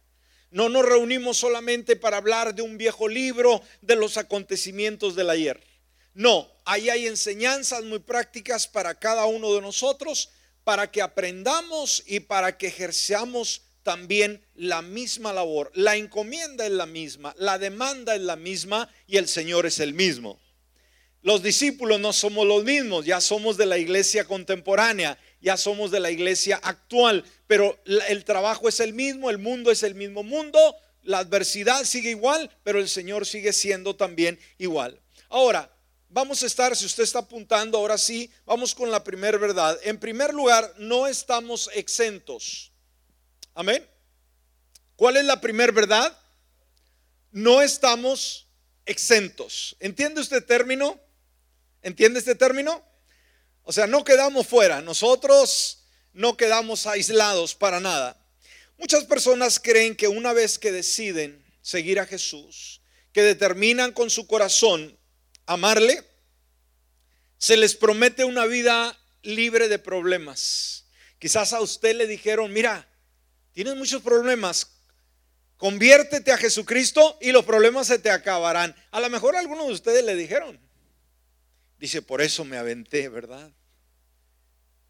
No 0.53 0.69
nos 0.69 0.85
reunimos 0.85 1.37
solamente 1.37 1.95
para 1.95 2.17
hablar 2.17 2.53
de 2.53 2.61
un 2.61 2.77
viejo 2.77 3.07
libro 3.07 3.63
de 3.81 3.95
los 3.95 4.17
acontecimientos 4.17 5.15
del 5.15 5.31
ayer. 5.31 5.59
No, 6.13 6.47
ahí 6.63 6.91
hay 6.91 7.07
enseñanzas 7.07 7.83
muy 7.83 7.97
prácticas 7.97 8.67
para 8.67 8.93
cada 8.93 9.25
uno 9.25 9.51
de 9.55 9.61
nosotros 9.61 10.29
para 10.63 10.91
que 10.91 11.01
aprendamos 11.01 12.03
y 12.05 12.19
para 12.19 12.55
que 12.55 12.67
ejerzamos 12.67 13.63
también 13.81 14.45
la 14.53 14.83
misma 14.83 15.33
labor. 15.33 15.71
La 15.73 15.95
encomienda 15.95 16.67
es 16.67 16.71
la 16.71 16.85
misma, 16.85 17.33
la 17.39 17.57
demanda 17.57 18.13
es 18.13 18.21
la 18.21 18.35
misma 18.35 18.87
y 19.07 19.17
el 19.17 19.27
Señor 19.27 19.65
es 19.65 19.79
el 19.79 19.95
mismo. 19.95 20.39
Los 21.23 21.41
discípulos 21.41 21.99
no 21.99 22.13
somos 22.13 22.45
los 22.45 22.63
mismos, 22.63 23.05
ya 23.05 23.21
somos 23.21 23.57
de 23.57 23.65
la 23.65 23.79
iglesia 23.79 24.25
contemporánea, 24.25 25.17
ya 25.43 25.57
somos 25.57 25.91
de 25.91 25.99
la 25.99 26.09
iglesia 26.09 26.59
actual, 26.63 27.25
pero 27.47 27.77
el 28.07 28.23
trabajo 28.23 28.69
es 28.69 28.79
el 28.79 28.93
mismo, 28.93 29.29
el 29.29 29.37
mundo 29.37 29.71
es 29.71 29.83
el 29.83 29.93
mismo 29.93 30.23
mundo, 30.23 30.57
la 31.03 31.19
adversidad 31.19 31.83
sigue 31.83 32.11
igual, 32.11 32.49
pero 32.63 32.79
el 32.79 32.87
Señor 32.87 33.27
sigue 33.27 33.51
siendo 33.51 33.93
también 33.93 34.39
igual. 34.57 35.01
Ahora, 35.27 35.69
vamos 36.07 36.41
a 36.43 36.45
estar, 36.45 36.73
si 36.77 36.85
usted 36.85 37.03
está 37.03 37.19
apuntando, 37.19 37.77
ahora 37.77 37.97
sí, 37.97 38.31
vamos 38.45 38.73
con 38.73 38.89
la 38.89 39.03
primera 39.03 39.37
verdad. 39.37 39.77
En 39.83 39.99
primer 39.99 40.33
lugar, 40.33 40.73
no 40.77 41.07
estamos 41.07 41.69
exentos. 41.73 42.71
Amén. 43.53 43.85
¿Cuál 44.95 45.17
es 45.17 45.25
la 45.25 45.41
primera 45.41 45.73
verdad? 45.73 46.17
No 47.31 47.61
estamos 47.61 48.47
exentos. 48.85 49.75
¿Entiende 49.81 50.21
usted 50.21 50.45
término? 50.45 50.97
¿Entiende 51.81 52.19
este 52.19 52.35
término? 52.35 52.81
O 53.63 53.71
sea, 53.71 53.87
no 53.87 54.03
quedamos 54.03 54.47
fuera. 54.47 54.81
Nosotros 54.81 55.85
no 56.13 56.37
quedamos 56.37 56.85
aislados 56.85 57.55
para 57.55 57.79
nada. 57.79 58.19
Muchas 58.77 59.05
personas 59.05 59.59
creen 59.59 59.95
que 59.95 60.07
una 60.07 60.33
vez 60.33 60.59
que 60.59 60.71
deciden 60.71 61.43
seguir 61.61 61.99
a 61.99 62.05
Jesús, 62.05 62.81
que 63.11 63.21
determinan 63.21 63.93
con 63.93 64.09
su 64.09 64.27
corazón 64.27 64.97
amarle, 65.45 66.03
se 67.37 67.57
les 67.57 67.75
promete 67.75 68.25
una 68.25 68.45
vida 68.45 68.97
libre 69.21 69.69
de 69.69 69.79
problemas. 69.79 70.85
Quizás 71.19 71.53
a 71.53 71.61
usted 71.61 71.95
le 71.95 72.07
dijeron, 72.07 72.51
mira, 72.51 72.87
tienes 73.53 73.75
muchos 73.75 74.01
problemas, 74.01 74.67
conviértete 75.57 76.31
a 76.31 76.37
Jesucristo 76.37 77.17
y 77.21 77.31
los 77.31 77.45
problemas 77.45 77.87
se 77.87 77.99
te 77.99 78.09
acabarán. 78.09 78.75
A 78.91 78.99
lo 78.99 79.09
mejor 79.09 79.35
algunos 79.35 79.67
de 79.67 79.73
ustedes 79.73 80.03
le 80.03 80.15
dijeron. 80.15 80.59
Dice, 81.83 82.01
por 82.01 82.21
eso 82.21 82.45
me 82.45 82.55
aventé, 82.55 83.09
¿verdad? 83.09 83.51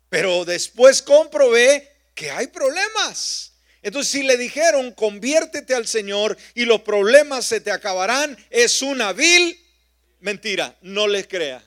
Pero 0.09 0.45
después 0.45 1.01
comprobé 1.01 1.91
que 2.13 2.29
hay 2.29 2.45
problemas. 2.45 3.53
Entonces, 3.81 4.11
si 4.11 4.21
le 4.21 4.37
dijeron, 4.37 4.91
conviértete 4.91 5.73
al 5.73 5.87
Señor 5.87 6.37
y 6.53 6.65
los 6.65 6.81
problemas 6.81 7.47
se 7.47 7.61
te 7.61 7.71
acabarán, 7.71 8.37
es 8.51 8.83
una 8.83 9.11
vil 9.11 9.59
Mentira, 10.19 10.77
no 10.81 11.07
les 11.07 11.27
crea. 11.27 11.63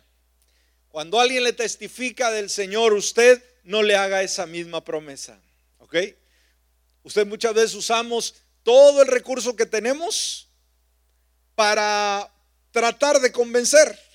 Cuando 0.90 1.18
alguien 1.18 1.42
le 1.42 1.52
testifica 1.52 2.30
del 2.30 2.48
Señor, 2.48 2.92
usted 2.92 3.42
no 3.64 3.82
le 3.82 3.96
haga 3.96 4.22
esa 4.22 4.46
misma 4.46 4.84
promesa. 4.84 5.40
¿Ok? 5.78 5.96
Usted 7.02 7.26
muchas 7.26 7.52
veces 7.52 7.74
usamos 7.74 8.36
todo 8.62 9.02
el 9.02 9.08
recurso 9.08 9.56
que 9.56 9.66
tenemos 9.66 10.48
para 11.56 12.32
tratar 12.70 13.18
de 13.18 13.32
convencer. 13.32 14.05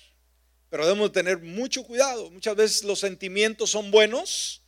Pero 0.72 0.86
debemos 0.86 1.12
tener 1.12 1.38
mucho 1.40 1.84
cuidado. 1.84 2.32
Muchas 2.32 2.56
veces 2.56 2.84
los 2.86 2.98
sentimientos 2.98 3.70
son 3.70 3.92
buenos, 3.92 4.62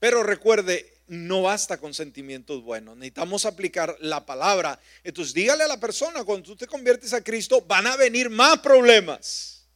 pero 0.00 0.24
recuerde, 0.24 0.92
no 1.06 1.42
basta 1.42 1.76
con 1.78 1.94
sentimientos 1.94 2.64
buenos, 2.64 2.96
necesitamos 2.96 3.44
aplicar 3.44 3.96
la 4.00 4.26
palabra. 4.26 4.80
Entonces 5.04 5.32
dígale 5.32 5.62
a 5.62 5.68
la 5.68 5.78
persona, 5.78 6.24
cuando 6.24 6.42
tú 6.42 6.56
te 6.56 6.66
conviertes 6.66 7.12
a 7.12 7.22
Cristo, 7.22 7.62
van 7.62 7.86
a 7.86 7.94
venir 7.94 8.28
más 8.28 8.58
problemas. 8.58 9.68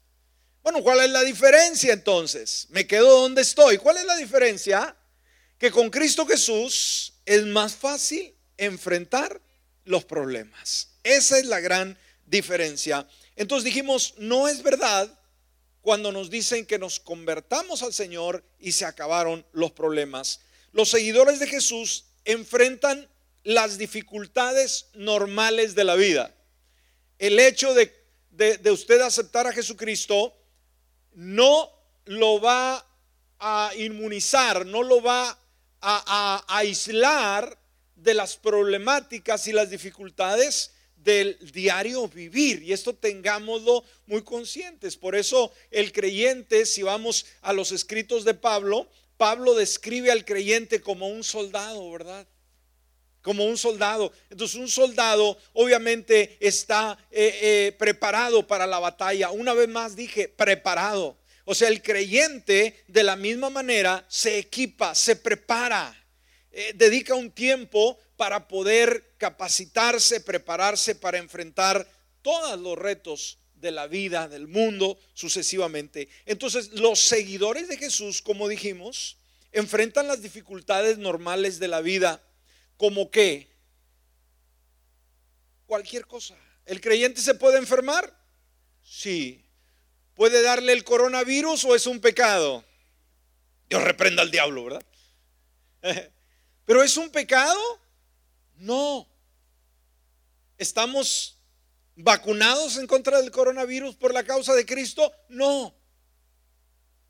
Bueno, 0.64 0.82
¿cuál 0.82 0.98
es 0.98 1.10
la 1.10 1.22
diferencia 1.22 1.92
entonces? 1.92 2.66
Me 2.70 2.84
quedo 2.84 3.20
donde 3.20 3.42
estoy. 3.42 3.78
¿Cuál 3.78 3.98
es 3.98 4.04
la 4.04 4.16
diferencia? 4.16 4.96
Que 5.58 5.70
con 5.70 5.90
Cristo 5.90 6.26
Jesús 6.26 7.14
es 7.24 7.46
más 7.46 7.76
fácil 7.76 8.34
enfrentar 8.56 9.40
los 9.84 10.04
problemas. 10.04 10.88
Esa 11.04 11.38
es 11.38 11.46
la 11.46 11.60
gran 11.60 11.96
diferencia. 12.26 13.06
Entonces 13.36 13.64
dijimos, 13.64 14.14
no 14.18 14.48
es 14.48 14.60
verdad 14.64 15.18
cuando 15.82 16.12
nos 16.12 16.30
dicen 16.30 16.64
que 16.64 16.78
nos 16.78 17.00
convertamos 17.00 17.82
al 17.82 17.92
Señor 17.92 18.44
y 18.58 18.72
se 18.72 18.84
acabaron 18.84 19.44
los 19.52 19.72
problemas. 19.72 20.40
Los 20.72 20.88
seguidores 20.88 21.40
de 21.40 21.48
Jesús 21.48 22.06
enfrentan 22.24 23.08
las 23.42 23.78
dificultades 23.78 24.86
normales 24.94 25.74
de 25.74 25.84
la 25.84 25.96
vida. 25.96 26.32
El 27.18 27.38
hecho 27.38 27.74
de, 27.74 27.92
usted 28.70 29.00
aceptar 29.00 29.46
a 29.46 29.52
Jesucristo 29.52 30.34
no 31.14 31.70
lo 32.04 32.40
va 32.40 32.86
a 33.40 33.72
inmunizar, 33.76 34.64
no 34.64 34.84
lo 34.84 35.02
va 35.02 35.36
a, 35.80 36.44
aislar 36.46 37.58
de 37.96 38.14
las 38.14 38.36
problemáticas 38.36 39.48
y 39.48 39.52
las 39.52 39.70
dificultades 39.70 40.72
del 41.02 41.38
diario 41.52 42.08
vivir. 42.08 42.62
Y 42.62 42.72
esto 42.72 42.94
tengámoslo 42.94 43.84
muy 44.06 44.22
conscientes. 44.22 44.96
Por 44.96 45.14
eso 45.14 45.52
el 45.70 45.92
creyente, 45.92 46.66
si 46.66 46.82
vamos 46.82 47.26
a 47.40 47.52
los 47.52 47.72
escritos 47.72 48.24
de 48.24 48.34
Pablo, 48.34 48.88
Pablo 49.16 49.54
describe 49.54 50.10
al 50.10 50.24
creyente 50.24 50.80
como 50.80 51.08
un 51.08 51.22
soldado, 51.22 51.90
¿verdad? 51.90 52.26
Como 53.20 53.44
un 53.44 53.56
soldado. 53.56 54.12
Entonces 54.30 54.56
un 54.56 54.68
soldado 54.68 55.38
obviamente 55.52 56.36
está 56.40 56.98
eh, 57.10 57.38
eh, 57.42 57.72
preparado 57.78 58.46
para 58.46 58.66
la 58.66 58.80
batalla. 58.80 59.30
Una 59.30 59.54
vez 59.54 59.68
más 59.68 59.94
dije, 59.94 60.28
preparado. 60.28 61.16
O 61.44 61.54
sea, 61.54 61.68
el 61.68 61.82
creyente 61.82 62.82
de 62.86 63.02
la 63.02 63.16
misma 63.16 63.50
manera 63.50 64.04
se 64.08 64.38
equipa, 64.38 64.94
se 64.94 65.16
prepara, 65.16 65.96
eh, 66.52 66.72
dedica 66.74 67.14
un 67.14 67.30
tiempo 67.30 67.98
para 68.22 68.46
poder 68.46 69.16
capacitarse, 69.18 70.20
prepararse 70.20 70.94
para 70.94 71.18
enfrentar 71.18 71.84
todos 72.22 72.56
los 72.60 72.78
retos 72.78 73.38
de 73.56 73.72
la 73.72 73.88
vida, 73.88 74.28
del 74.28 74.46
mundo, 74.46 74.96
sucesivamente. 75.12 76.08
Entonces, 76.24 76.70
los 76.70 77.00
seguidores 77.00 77.66
de 77.66 77.78
Jesús, 77.78 78.22
como 78.22 78.46
dijimos, 78.46 79.16
enfrentan 79.50 80.06
las 80.06 80.22
dificultades 80.22 80.98
normales 80.98 81.58
de 81.58 81.66
la 81.66 81.80
vida, 81.80 82.22
como 82.76 83.10
que 83.10 83.48
cualquier 85.66 86.06
cosa. 86.06 86.36
¿El 86.64 86.80
creyente 86.80 87.20
se 87.20 87.34
puede 87.34 87.58
enfermar? 87.58 88.16
Sí. 88.84 89.44
¿Puede 90.14 90.42
darle 90.42 90.74
el 90.74 90.84
coronavirus 90.84 91.64
o 91.64 91.74
es 91.74 91.88
un 91.88 91.98
pecado? 91.98 92.64
Dios 93.68 93.82
reprenda 93.82 94.22
al 94.22 94.30
diablo, 94.30 94.66
¿verdad? 94.66 94.86
¿Pero 96.64 96.84
es 96.84 96.96
un 96.96 97.10
pecado? 97.10 97.81
No. 98.62 99.08
¿Estamos 100.58 101.42
¿Vacunados 101.94 102.78
en 102.78 102.86
contra 102.86 103.20
del 103.20 103.30
coronavirus 103.30 103.96
por 103.96 104.14
la 104.14 104.24
causa 104.24 104.54
de 104.54 104.64
Cristo? 104.64 105.12
No. 105.28 105.74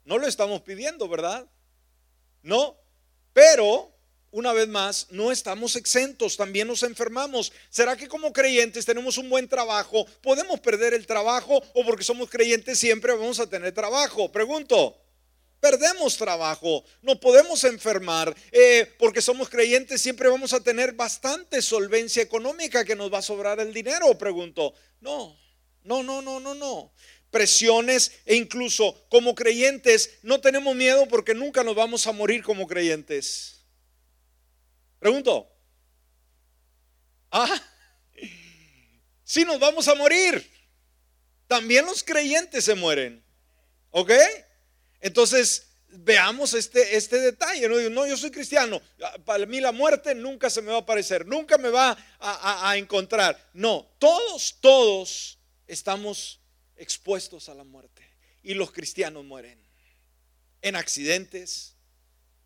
No 0.05 0.19
lo 0.19 0.27
estamos 0.27 0.63
pidiendo, 0.63 1.09
¿verdad? 1.09 1.49
No, 2.43 2.77
pero 3.33 3.97
una 4.33 4.53
vez 4.53 4.67
más, 4.67 5.07
no 5.11 5.31
estamos 5.31 5.77
exentos, 5.77 6.37
también 6.37 6.67
nos 6.67 6.83
enfermamos. 6.83 7.53
¿Será 7.69 7.97
que 7.97 8.09
como 8.09 8.33
creyentes 8.33 8.85
tenemos 8.85 9.19
un 9.19 9.31
buen 9.31 9.49
trabajo? 9.49 10.05
¿Podemos 10.21 10.59
perder 10.59 10.95
el 10.95 11.07
trabajo 11.07 11.63
o 11.75 11.85
porque 11.85 12.03
somos 12.03 12.29
creyentes 12.29 12.79
siempre 12.79 13.13
vamos 13.13 13.39
a 13.39 13.47
tener 13.47 13.73
trabajo? 13.73 14.33
Pregunto. 14.33 15.02
Perdemos 15.63 16.17
trabajo, 16.17 16.85
no 17.03 17.21
podemos 17.21 17.63
enfermar, 17.63 18.35
eh, 18.51 18.93
porque 18.99 19.23
somos 19.23 19.49
creyentes 19.49 20.01
siempre 20.03 20.29
vamos 20.29 20.53
a 20.53 20.59
tener 20.59 20.95
bastante 20.95 21.63
solvencia 21.63 22.21
económica 22.21 22.85
que 22.85 22.97
nos 22.97 23.13
va 23.13 23.19
a 23.19 23.23
sobrar 23.23 23.61
el 23.61 23.73
dinero, 23.73 24.19
pregunto. 24.19 24.75
No, 25.01 25.39
no, 25.85 26.03
no, 26.03 26.21
no, 26.21 26.41
no, 26.41 26.55
no 26.57 26.93
presiones 27.31 28.21
e 28.27 28.35
incluso 28.35 29.07
como 29.09 29.35
creyentes 29.37 30.19
no 30.23 30.41
tenemos 30.41 30.75
miedo 30.75 31.07
porque 31.07 31.33
nunca 31.33 31.63
nos 31.63 31.77
vamos 31.77 32.09
a 32.09 32.13
morir 32.13 32.43
como 32.43 32.67
creyentes. 32.67 33.65
Pregunto. 34.99 35.49
Ah, 37.31 37.63
si 39.25 39.45
nos 39.45 39.61
vamos 39.61 39.87
a 39.87 39.95
morir. 39.95 40.51
También 41.47 41.87
los 41.87 42.03
creyentes 42.03 42.65
se 42.65 42.75
mueren. 42.75 43.25
¿Ok? 43.91 44.11
Entonces, 45.03 45.67
veamos 45.89 46.55
este, 46.55 46.97
este 46.97 47.19
detalle. 47.19 47.69
No, 47.69 47.91
no, 47.91 48.07
yo 48.07 48.17
soy 48.17 48.31
cristiano. 48.31 48.81
Para 49.27 49.45
mí 49.45 49.61
la 49.61 49.73
muerte 49.73 50.15
nunca 50.15 50.49
se 50.49 50.63
me 50.63 50.71
va 50.71 50.79
a 50.79 50.81
aparecer. 50.81 51.27
Nunca 51.27 51.59
me 51.59 51.69
va 51.69 51.91
a, 52.19 52.71
a 52.71 52.77
encontrar. 52.79 53.51
No, 53.53 53.95
todos, 53.99 54.57
todos 54.61 55.39
estamos 55.67 56.41
expuestos 56.77 57.51
a 57.51 57.55
la 57.55 57.65
muerte. 57.65 58.09
Y 58.43 58.55
los 58.55 58.73
cristianos 58.73 59.25
mueren 59.25 59.61
en 60.63 60.77
accidentes, 60.77 61.75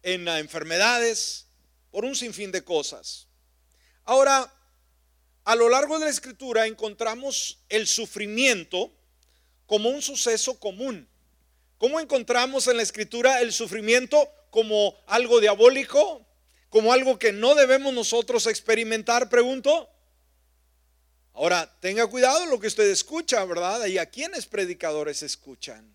en 0.03 0.27
enfermedades, 0.27 1.47
por 1.91 2.05
un 2.05 2.17
sinfín 2.17 2.51
de 2.51 2.65
cosas. 2.65 3.29
Ahora, 4.05 4.53
a 5.45 5.55
lo 5.55 5.69
largo 5.69 5.99
de 5.99 6.07
la 6.07 6.11
escritura 6.11 6.67
encontramos 6.67 7.65
el 7.69 7.87
sufrimiento 7.87 8.93
como 9.67 9.91
un 9.91 10.03
suceso 10.03 10.59
común. 10.59 11.09
¿Cómo 11.79 12.01
encontramos 12.01 12.67
en 12.69 12.79
la 12.79 12.83
escritura 12.83 13.41
el 13.41 13.53
sufrimiento 13.53 14.31
como 14.51 14.97
algo 15.07 15.41
diabólico? 15.41 16.27
Como 16.71 16.93
algo 16.93 17.19
que 17.19 17.33
no 17.33 17.55
debemos 17.55 17.93
nosotros 17.93 18.47
experimentar, 18.47 19.29
pregunto. 19.29 19.89
Ahora, 21.35 21.71
tenga 21.81 22.07
cuidado 22.07 22.47
lo 22.47 22.59
que 22.59 22.67
usted 22.67 22.91
escucha, 22.91 23.45
¿verdad? 23.45 23.85
Y 23.87 23.99
a 23.99 24.07
quienes 24.07 24.47
predicadores 24.47 25.23
escuchan. 25.23 25.95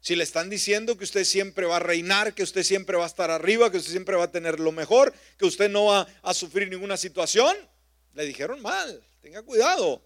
Si 0.00 0.14
le 0.14 0.22
están 0.22 0.48
diciendo 0.48 0.96
que 0.96 1.02
usted 1.02 1.24
siempre 1.24 1.66
va 1.66 1.76
a 1.76 1.80
reinar, 1.80 2.32
que 2.32 2.44
usted 2.44 2.62
siempre 2.62 2.96
va 2.96 3.02
a 3.02 3.08
estar 3.08 3.28
arriba, 3.28 3.72
que 3.72 3.78
usted 3.78 3.90
siempre 3.90 4.14
va 4.14 4.24
a 4.24 4.30
tener 4.30 4.60
lo 4.60 4.70
mejor, 4.70 5.12
que 5.36 5.44
usted 5.44 5.68
no 5.68 5.86
va 5.86 6.06
a 6.22 6.32
sufrir 6.32 6.70
ninguna 6.70 6.96
situación, 6.96 7.56
le 8.14 8.24
dijeron 8.24 8.62
mal. 8.62 9.02
Tenga 9.20 9.42
cuidado. 9.42 10.00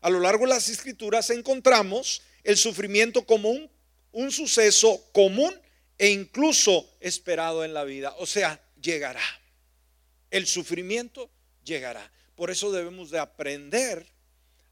A 0.00 0.10
lo 0.10 0.20
largo 0.20 0.44
de 0.44 0.50
las 0.50 0.68
escrituras 0.68 1.30
encontramos 1.30 2.22
el 2.44 2.56
sufrimiento 2.56 3.26
como 3.26 3.50
un, 3.50 3.68
un 4.12 4.30
suceso 4.30 5.02
común 5.12 5.54
e 5.98 6.10
incluso 6.10 6.88
esperado 7.00 7.64
en 7.64 7.74
la 7.74 7.84
vida. 7.84 8.14
O 8.18 8.26
sea, 8.26 8.62
llegará. 8.80 9.22
El 10.30 10.46
sufrimiento 10.46 11.30
llegará. 11.64 12.10
Por 12.34 12.50
eso 12.50 12.72
debemos 12.72 13.10
de 13.10 13.18
aprender 13.18 14.06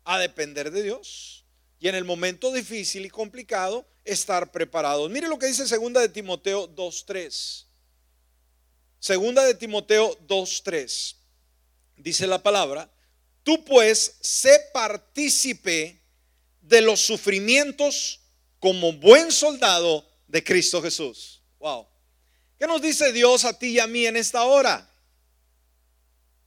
a 0.04 0.18
depender 0.18 0.70
de 0.70 0.82
Dios 0.82 1.44
y 1.78 1.88
en 1.88 1.94
el 1.94 2.04
momento 2.04 2.52
difícil 2.52 3.06
y 3.06 3.10
complicado 3.10 3.86
estar 4.04 4.50
preparados. 4.52 5.10
Mire 5.10 5.28
lo 5.28 5.38
que 5.38 5.46
dice 5.46 5.66
segunda 5.66 6.00
de 6.00 6.08
Timoteo 6.08 6.66
2:3. 6.68 7.66
Segunda 8.98 9.44
de 9.44 9.54
Timoteo 9.54 10.18
2:3. 10.26 11.16
Dice 11.96 12.26
la 12.26 12.42
palabra, 12.42 12.90
tú 13.42 13.64
pues 13.64 14.16
sé 14.20 14.58
partícipe 14.72 16.00
de 16.60 16.80
los 16.80 17.00
sufrimientos 17.00 18.19
como 18.60 18.92
buen 18.92 19.32
soldado 19.32 20.06
de 20.28 20.44
Cristo 20.44 20.80
Jesús. 20.80 21.42
Wow. 21.58 21.88
¿Qué 22.58 22.66
nos 22.66 22.80
dice 22.80 23.12
Dios 23.12 23.44
a 23.44 23.58
ti 23.58 23.68
y 23.68 23.78
a 23.80 23.86
mí 23.86 24.06
en 24.06 24.16
esta 24.16 24.44
hora? 24.44 24.86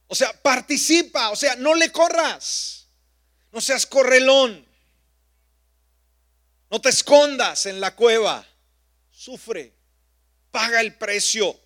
O 0.06 0.14
sea, 0.14 0.32
participa, 0.32 1.30
o 1.30 1.36
sea, 1.36 1.56
no 1.56 1.74
le 1.74 1.90
corras. 1.90 2.86
No 3.50 3.60
seas 3.60 3.84
correlón. 3.84 4.64
No 6.70 6.80
te 6.80 6.88
escondas 6.88 7.66
en 7.66 7.80
la 7.80 7.94
cueva. 7.94 8.46
Sufre. 9.10 9.74
Paga 10.50 10.80
el 10.80 10.96
precio. 10.96 11.58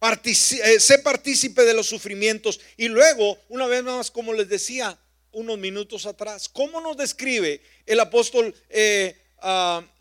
Eh, 0.00 0.80
sé 0.80 0.98
partícipe 1.00 1.62
de 1.62 1.74
los 1.74 1.86
sufrimientos. 1.86 2.60
Y 2.76 2.88
luego, 2.88 3.38
una 3.48 3.66
vez 3.66 3.82
más, 3.82 4.10
como 4.10 4.32
les 4.32 4.48
decía 4.48 4.98
unos 5.38 5.56
minutos 5.58 6.04
atrás, 6.04 6.48
¿cómo 6.48 6.80
nos 6.80 6.96
describe 6.96 7.62
el 7.86 8.00
apóstol 8.00 8.54
eh, 8.68 9.16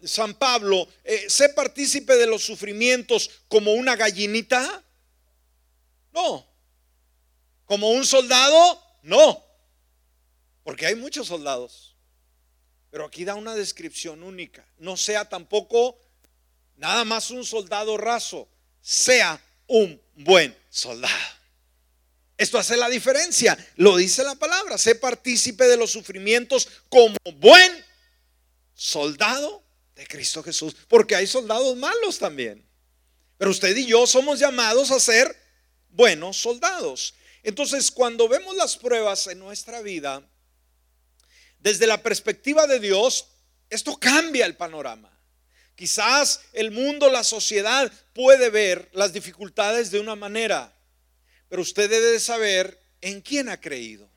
San 0.04 0.34
Pablo? 0.34 0.88
Eh, 1.04 1.26
sé 1.30 1.50
partícipe 1.50 2.16
de 2.16 2.26
los 2.26 2.44
sufrimientos 2.44 3.30
como 3.48 3.74
una 3.74 3.96
gallinita. 3.96 4.84
No. 6.12 6.46
¿Como 7.66 7.92
un 7.92 8.06
soldado? 8.06 8.82
No. 9.04 9.44
Porque 10.64 10.88
hay 10.88 10.96
muchos 10.96 11.28
soldados. 11.28 11.96
Pero 12.90 13.06
aquí 13.06 13.26
da 13.26 13.36
una 13.36 13.54
descripción 13.54 14.24
única. 14.24 14.66
No 14.80 14.98
sea 14.98 15.30
tampoco 15.30 16.00
nada 16.78 17.06
más 17.06 17.30
un 17.30 17.46
soldado 17.46 17.98
raso. 17.98 18.50
Sea 18.82 19.40
un 19.68 20.02
buen 20.16 20.58
soldado. 20.70 21.37
Esto 22.38 22.60
hace 22.60 22.78
la 22.78 22.90
diferencia. 22.90 23.58
Lo 23.76 23.98
dice 23.98 24.24
la 24.24 24.36
palabra. 24.36 24.78
Sé 24.78 24.96
partícipe 24.96 25.66
de 25.66 25.78
los 25.78 25.92
sufrimientos 25.92 26.68
como 26.90 27.18
buen 27.38 27.86
soldado 28.76 29.64
de 29.96 30.06
Cristo 30.06 30.44
Jesús. 30.44 30.76
Porque 30.88 31.16
hay 31.16 31.26
soldados 31.26 31.76
malos 31.76 32.20
también. 32.20 32.64
Pero 33.38 33.52
usted 33.52 33.76
y 33.76 33.88
yo 33.88 34.06
somos 34.06 34.40
llamados 34.40 34.92
a 34.92 35.00
ser 35.00 35.36
buenos 35.90 36.38
soldados. 36.38 37.16
Entonces, 37.44 37.92
cuando 37.92 38.28
vemos 38.28 38.56
las 38.56 38.78
pruebas 38.78 39.28
en 39.28 39.40
nuestra 39.40 39.82
vida, 39.82 40.22
desde 41.60 41.88
la 41.88 42.02
perspectiva 42.04 42.68
de 42.68 42.80
Dios, 42.80 43.28
esto 43.70 43.98
cambia 43.98 44.46
el 44.46 44.56
panorama. 44.56 45.12
Quizás 45.76 46.42
el 46.54 46.72
mundo, 46.72 47.10
la 47.10 47.24
sociedad 47.24 47.92
puede 48.14 48.50
ver 48.50 48.90
las 48.94 49.14
dificultades 49.14 49.92
de 49.92 50.00
una 50.00 50.16
manera, 50.16 50.74
pero 51.50 51.62
usted 51.62 51.90
debe 51.90 52.20
saber 52.20 52.82
en 53.02 53.22
quién 53.22 53.50
ha 53.50 53.60
creído. 53.60 54.10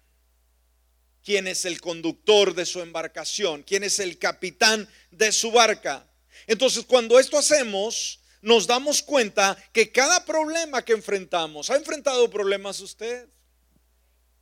¿Quién 1.22 1.46
es 1.46 1.64
el 1.64 1.80
conductor 1.80 2.54
de 2.54 2.64
su 2.64 2.80
embarcación? 2.80 3.62
¿Quién 3.62 3.84
es 3.84 3.98
el 3.98 4.18
capitán 4.18 4.88
de 5.10 5.32
su 5.32 5.50
barca? 5.52 6.06
Entonces, 6.46 6.84
cuando 6.86 7.18
esto 7.18 7.36
hacemos, 7.36 8.20
nos 8.40 8.66
damos 8.66 9.02
cuenta 9.02 9.56
que 9.72 9.92
cada 9.92 10.24
problema 10.24 10.82
que 10.84 10.92
enfrentamos, 10.92 11.68
¿ha 11.70 11.76
enfrentado 11.76 12.30
problemas 12.30 12.80
usted? 12.80 13.28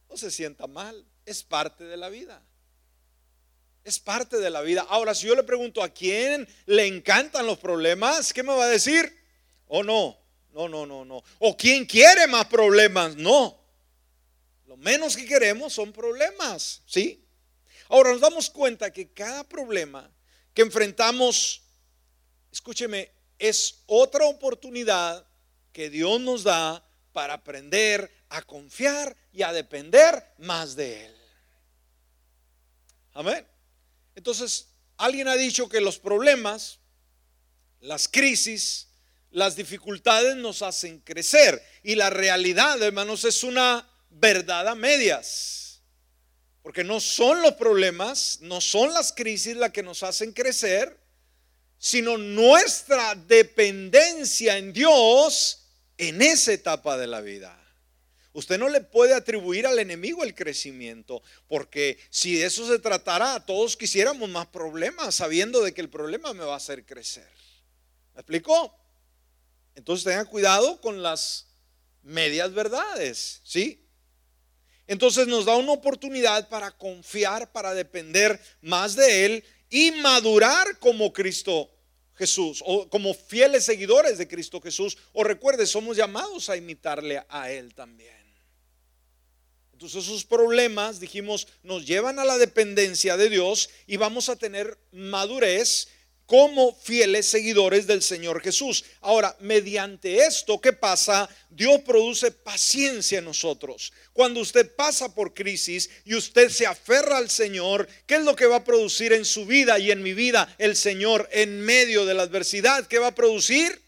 No 0.08 0.16
se 0.16 0.30
sienta 0.30 0.66
mal, 0.66 1.04
es 1.26 1.42
parte 1.42 1.84
de 1.84 1.96
la 1.96 2.08
vida. 2.08 2.42
Es 3.84 3.98
parte 3.98 4.38
de 4.38 4.50
la 4.50 4.60
vida. 4.60 4.86
Ahora, 4.88 5.14
si 5.14 5.26
yo 5.26 5.34
le 5.34 5.42
pregunto 5.42 5.82
a 5.82 5.88
quién 5.88 6.48
le 6.66 6.86
encantan 6.86 7.46
los 7.46 7.58
problemas, 7.58 8.32
¿qué 8.32 8.42
me 8.42 8.54
va 8.54 8.64
a 8.64 8.68
decir? 8.68 9.16
¿O 9.66 9.82
no? 9.82 10.17
No, 10.52 10.68
no, 10.68 10.86
no, 10.86 11.04
no. 11.04 11.22
¿O 11.38 11.56
quién 11.56 11.84
quiere 11.84 12.26
más 12.26 12.46
problemas? 12.46 13.16
No. 13.16 13.58
Lo 14.66 14.76
menos 14.76 15.16
que 15.16 15.24
queremos 15.26 15.72
son 15.72 15.92
problemas, 15.92 16.82
¿sí? 16.86 17.24
Ahora 17.88 18.12
nos 18.12 18.20
damos 18.20 18.50
cuenta 18.50 18.92
que 18.92 19.12
cada 19.12 19.44
problema 19.44 20.10
que 20.52 20.62
enfrentamos, 20.62 21.62
escúcheme, 22.52 23.10
es 23.38 23.82
otra 23.86 24.26
oportunidad 24.26 25.26
que 25.72 25.88
Dios 25.88 26.20
nos 26.20 26.42
da 26.42 26.84
para 27.12 27.34
aprender 27.34 28.12
a 28.28 28.42
confiar 28.42 29.16
y 29.32 29.42
a 29.42 29.52
depender 29.52 30.34
más 30.38 30.76
de 30.76 31.06
Él. 31.06 31.16
Amén. 33.14 33.46
Entonces, 34.14 34.68
alguien 34.96 35.28
ha 35.28 35.36
dicho 35.36 35.68
que 35.68 35.80
los 35.80 35.98
problemas, 35.98 36.80
las 37.80 38.08
crisis, 38.08 38.87
las 39.30 39.56
dificultades 39.56 40.36
nos 40.36 40.62
hacen 40.62 41.00
crecer. 41.00 41.62
Y 41.82 41.94
la 41.94 42.10
realidad, 42.10 42.82
hermanos, 42.82 43.24
es 43.24 43.42
una 43.42 43.88
verdad 44.10 44.68
a 44.68 44.74
medias. 44.74 45.80
Porque 46.62 46.84
no 46.84 47.00
son 47.00 47.42
los 47.42 47.54
problemas, 47.54 48.38
no 48.42 48.60
son 48.60 48.92
las 48.92 49.12
crisis 49.12 49.56
las 49.56 49.70
que 49.70 49.82
nos 49.82 50.02
hacen 50.02 50.32
crecer, 50.32 50.98
sino 51.78 52.18
nuestra 52.18 53.14
dependencia 53.14 54.58
en 54.58 54.72
Dios 54.72 55.64
en 55.96 56.20
esa 56.20 56.52
etapa 56.52 56.98
de 56.98 57.06
la 57.06 57.20
vida. 57.20 57.54
Usted 58.32 58.58
no 58.58 58.68
le 58.68 58.82
puede 58.82 59.14
atribuir 59.14 59.66
al 59.66 59.78
enemigo 59.78 60.22
el 60.22 60.34
crecimiento, 60.34 61.22
porque 61.48 61.98
si 62.10 62.36
de 62.36 62.46
eso 62.46 62.68
se 62.68 62.78
tratara, 62.78 63.44
todos 63.44 63.76
quisiéramos 63.76 64.28
más 64.28 64.46
problemas, 64.46 65.14
sabiendo 65.14 65.62
de 65.62 65.72
que 65.72 65.80
el 65.80 65.88
problema 65.88 66.32
me 66.34 66.44
va 66.44 66.54
a 66.54 66.58
hacer 66.58 66.84
crecer. 66.84 67.28
¿Me 68.14 68.20
explicó? 68.20 68.74
Entonces 69.78 70.04
tenga 70.04 70.24
cuidado 70.24 70.80
con 70.80 71.04
las 71.04 71.46
medias 72.02 72.52
verdades, 72.52 73.40
¿sí? 73.44 73.86
Entonces 74.88 75.28
nos 75.28 75.44
da 75.44 75.54
una 75.54 75.70
oportunidad 75.70 76.48
para 76.48 76.72
confiar, 76.72 77.52
para 77.52 77.74
depender 77.74 78.40
más 78.60 78.96
de 78.96 79.24
Él 79.24 79.44
y 79.70 79.92
madurar 79.92 80.80
como 80.80 81.12
Cristo 81.12 81.70
Jesús 82.16 82.60
o 82.66 82.90
como 82.90 83.14
fieles 83.14 83.64
seguidores 83.64 84.18
de 84.18 84.26
Cristo 84.26 84.60
Jesús. 84.60 84.98
O 85.12 85.22
recuerde, 85.22 85.64
somos 85.64 85.96
llamados 85.96 86.50
a 86.50 86.56
imitarle 86.56 87.24
a 87.28 87.48
Él 87.52 87.72
también. 87.72 88.16
Entonces 89.72 90.02
esos 90.02 90.24
problemas, 90.24 90.98
dijimos, 90.98 91.46
nos 91.62 91.86
llevan 91.86 92.18
a 92.18 92.24
la 92.24 92.36
dependencia 92.36 93.16
de 93.16 93.28
Dios 93.28 93.70
y 93.86 93.96
vamos 93.96 94.28
a 94.28 94.34
tener 94.34 94.76
madurez 94.90 95.86
como 96.28 96.74
fieles 96.74 97.26
seguidores 97.26 97.86
del 97.86 98.02
Señor 98.02 98.42
Jesús. 98.42 98.84
Ahora, 99.00 99.34
mediante 99.40 100.26
esto, 100.26 100.60
¿qué 100.60 100.74
pasa? 100.74 101.26
Dios 101.48 101.80
produce 101.80 102.30
paciencia 102.30 103.20
en 103.20 103.24
nosotros. 103.24 103.94
Cuando 104.12 104.40
usted 104.40 104.76
pasa 104.76 105.14
por 105.14 105.32
crisis 105.32 105.88
y 106.04 106.14
usted 106.14 106.50
se 106.50 106.66
aferra 106.66 107.16
al 107.16 107.30
Señor, 107.30 107.88
¿qué 108.06 108.16
es 108.16 108.24
lo 108.24 108.36
que 108.36 108.44
va 108.44 108.56
a 108.56 108.64
producir 108.64 109.14
en 109.14 109.24
su 109.24 109.46
vida 109.46 109.78
y 109.78 109.90
en 109.90 110.02
mi 110.02 110.12
vida 110.12 110.54
el 110.58 110.76
Señor 110.76 111.26
en 111.32 111.62
medio 111.62 112.04
de 112.04 112.12
la 112.12 112.24
adversidad? 112.24 112.86
¿Qué 112.86 112.98
va 112.98 113.06
a 113.06 113.14
producir? 113.14 113.80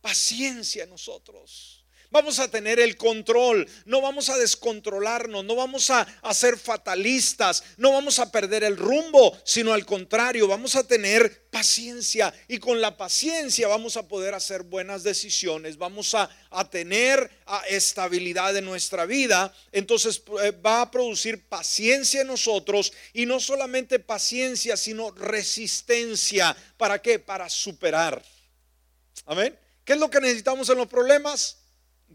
Paciencia 0.00 0.84
en 0.84 0.90
nosotros. 0.90 1.75
Vamos 2.10 2.38
a 2.38 2.48
tener 2.48 2.78
el 2.78 2.96
control, 2.96 3.68
no 3.84 4.00
vamos 4.00 4.28
a 4.28 4.38
descontrolarnos, 4.38 5.44
no 5.44 5.56
vamos 5.56 5.90
a, 5.90 6.06
ser 6.32 6.58
fatalistas, 6.58 7.64
no 7.76 7.92
vamos 7.92 8.18
a 8.18 8.30
perder 8.30 8.64
el 8.64 8.76
rumbo, 8.76 9.36
sino 9.44 9.72
al 9.72 9.84
contrario, 9.84 10.46
vamos 10.46 10.76
a 10.76 10.86
tener 10.86 11.46
paciencia 11.50 12.32
y 12.48 12.58
con 12.58 12.80
la 12.80 12.96
paciencia 12.96 13.66
vamos 13.68 13.96
a 13.96 14.06
poder 14.06 14.34
hacer 14.34 14.62
buenas 14.62 15.02
decisiones, 15.02 15.78
vamos 15.78 16.14
a, 16.14 16.30
tener 16.70 17.30
estabilidad 17.68 18.56
en 18.56 18.64
nuestra 18.64 19.04
vida. 19.04 19.52
Entonces 19.72 20.22
eh, 20.42 20.52
va 20.52 20.80
a 20.82 20.90
producir 20.90 21.46
paciencia 21.48 22.22
en 22.22 22.28
nosotros 22.28 22.92
y 23.12 23.26
no 23.26 23.40
solamente 23.40 23.98
paciencia, 23.98 24.76
sino 24.76 25.10
resistencia. 25.10 26.56
¿Para 26.78 27.00
qué? 27.02 27.18
Para 27.18 27.50
superar. 27.50 28.22
Amén. 29.26 29.58
¿Qué 29.84 29.92
es 29.92 29.98
lo 29.98 30.10
que 30.10 30.20
necesitamos 30.20 30.68
en 30.70 30.78
los 30.78 30.88
problemas? 30.88 31.58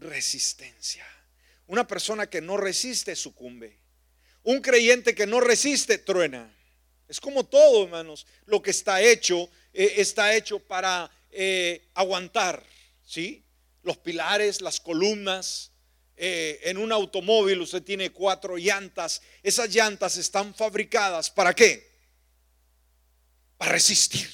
Resistencia. 0.02 1.06
Una 1.66 1.86
persona 1.86 2.28
que 2.28 2.40
no 2.40 2.56
resiste 2.56 3.16
sucumbe. 3.16 3.78
Un 4.42 4.60
creyente 4.60 5.14
que 5.14 5.26
no 5.26 5.40
resiste 5.40 5.98
truena. 5.98 6.52
Es 7.08 7.20
como 7.20 7.44
todo, 7.44 7.84
hermanos. 7.84 8.26
Lo 8.46 8.62
que 8.62 8.70
está 8.70 9.00
hecho 9.00 9.48
eh, 9.72 9.94
está 9.96 10.34
hecho 10.34 10.58
para 10.58 11.10
eh, 11.30 11.88
aguantar, 11.94 12.62
¿sí? 13.06 13.44
Los 13.82 13.96
pilares, 13.98 14.60
las 14.60 14.80
columnas. 14.80 15.70
Eh, 16.16 16.60
en 16.64 16.76
un 16.76 16.92
automóvil 16.92 17.60
usted 17.60 17.82
tiene 17.82 18.10
cuatro 18.10 18.56
llantas. 18.56 19.22
Esas 19.42 19.74
llantas 19.74 20.16
están 20.16 20.54
fabricadas 20.54 21.30
para 21.30 21.54
qué? 21.54 21.90
Para 23.56 23.72
resistir. 23.72 24.28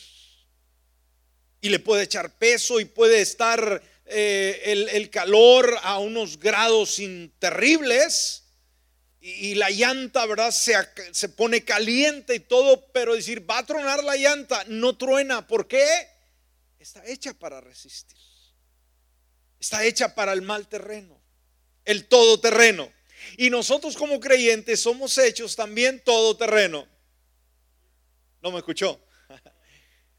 Y 1.60 1.68
le 1.68 1.78
puede 1.78 2.04
echar 2.04 2.36
peso 2.38 2.80
y 2.80 2.84
puede 2.84 3.20
estar 3.20 3.82
eh, 4.10 4.88
el, 4.92 5.10
calor 5.10 5.78
a 5.82 5.98
unos 5.98 6.38
grados 6.38 7.00
terribles 7.38 8.44
y, 9.20 9.54
la 9.54 9.70
llanta, 9.70 10.24
¿verdad? 10.26 10.50
Se, 10.50 10.74
se 11.12 11.28
pone 11.28 11.64
caliente 11.64 12.34
y 12.34 12.40
todo, 12.40 12.90
pero 12.92 13.14
decir, 13.14 13.48
va 13.48 13.58
a 13.58 13.66
tronar 13.66 14.02
la 14.04 14.16
llanta, 14.16 14.64
no 14.68 14.96
truena. 14.96 15.46
¿Por 15.46 15.66
qué? 15.68 15.86
Está 16.78 17.04
hecha 17.06 17.34
para 17.34 17.60
resistir. 17.60 18.18
Está 19.58 19.84
hecha 19.84 20.14
para 20.14 20.32
el 20.32 20.42
mal 20.42 20.68
terreno, 20.68 21.20
el 21.84 22.06
todoterreno. 22.06 22.92
Y 23.36 23.50
nosotros 23.50 23.96
como 23.96 24.20
creyentes 24.20 24.80
somos 24.80 25.18
hechos 25.18 25.56
también 25.56 26.02
todoterreno. 26.04 26.86
¿No 28.40 28.52
me 28.52 28.58
escuchó? 28.58 29.00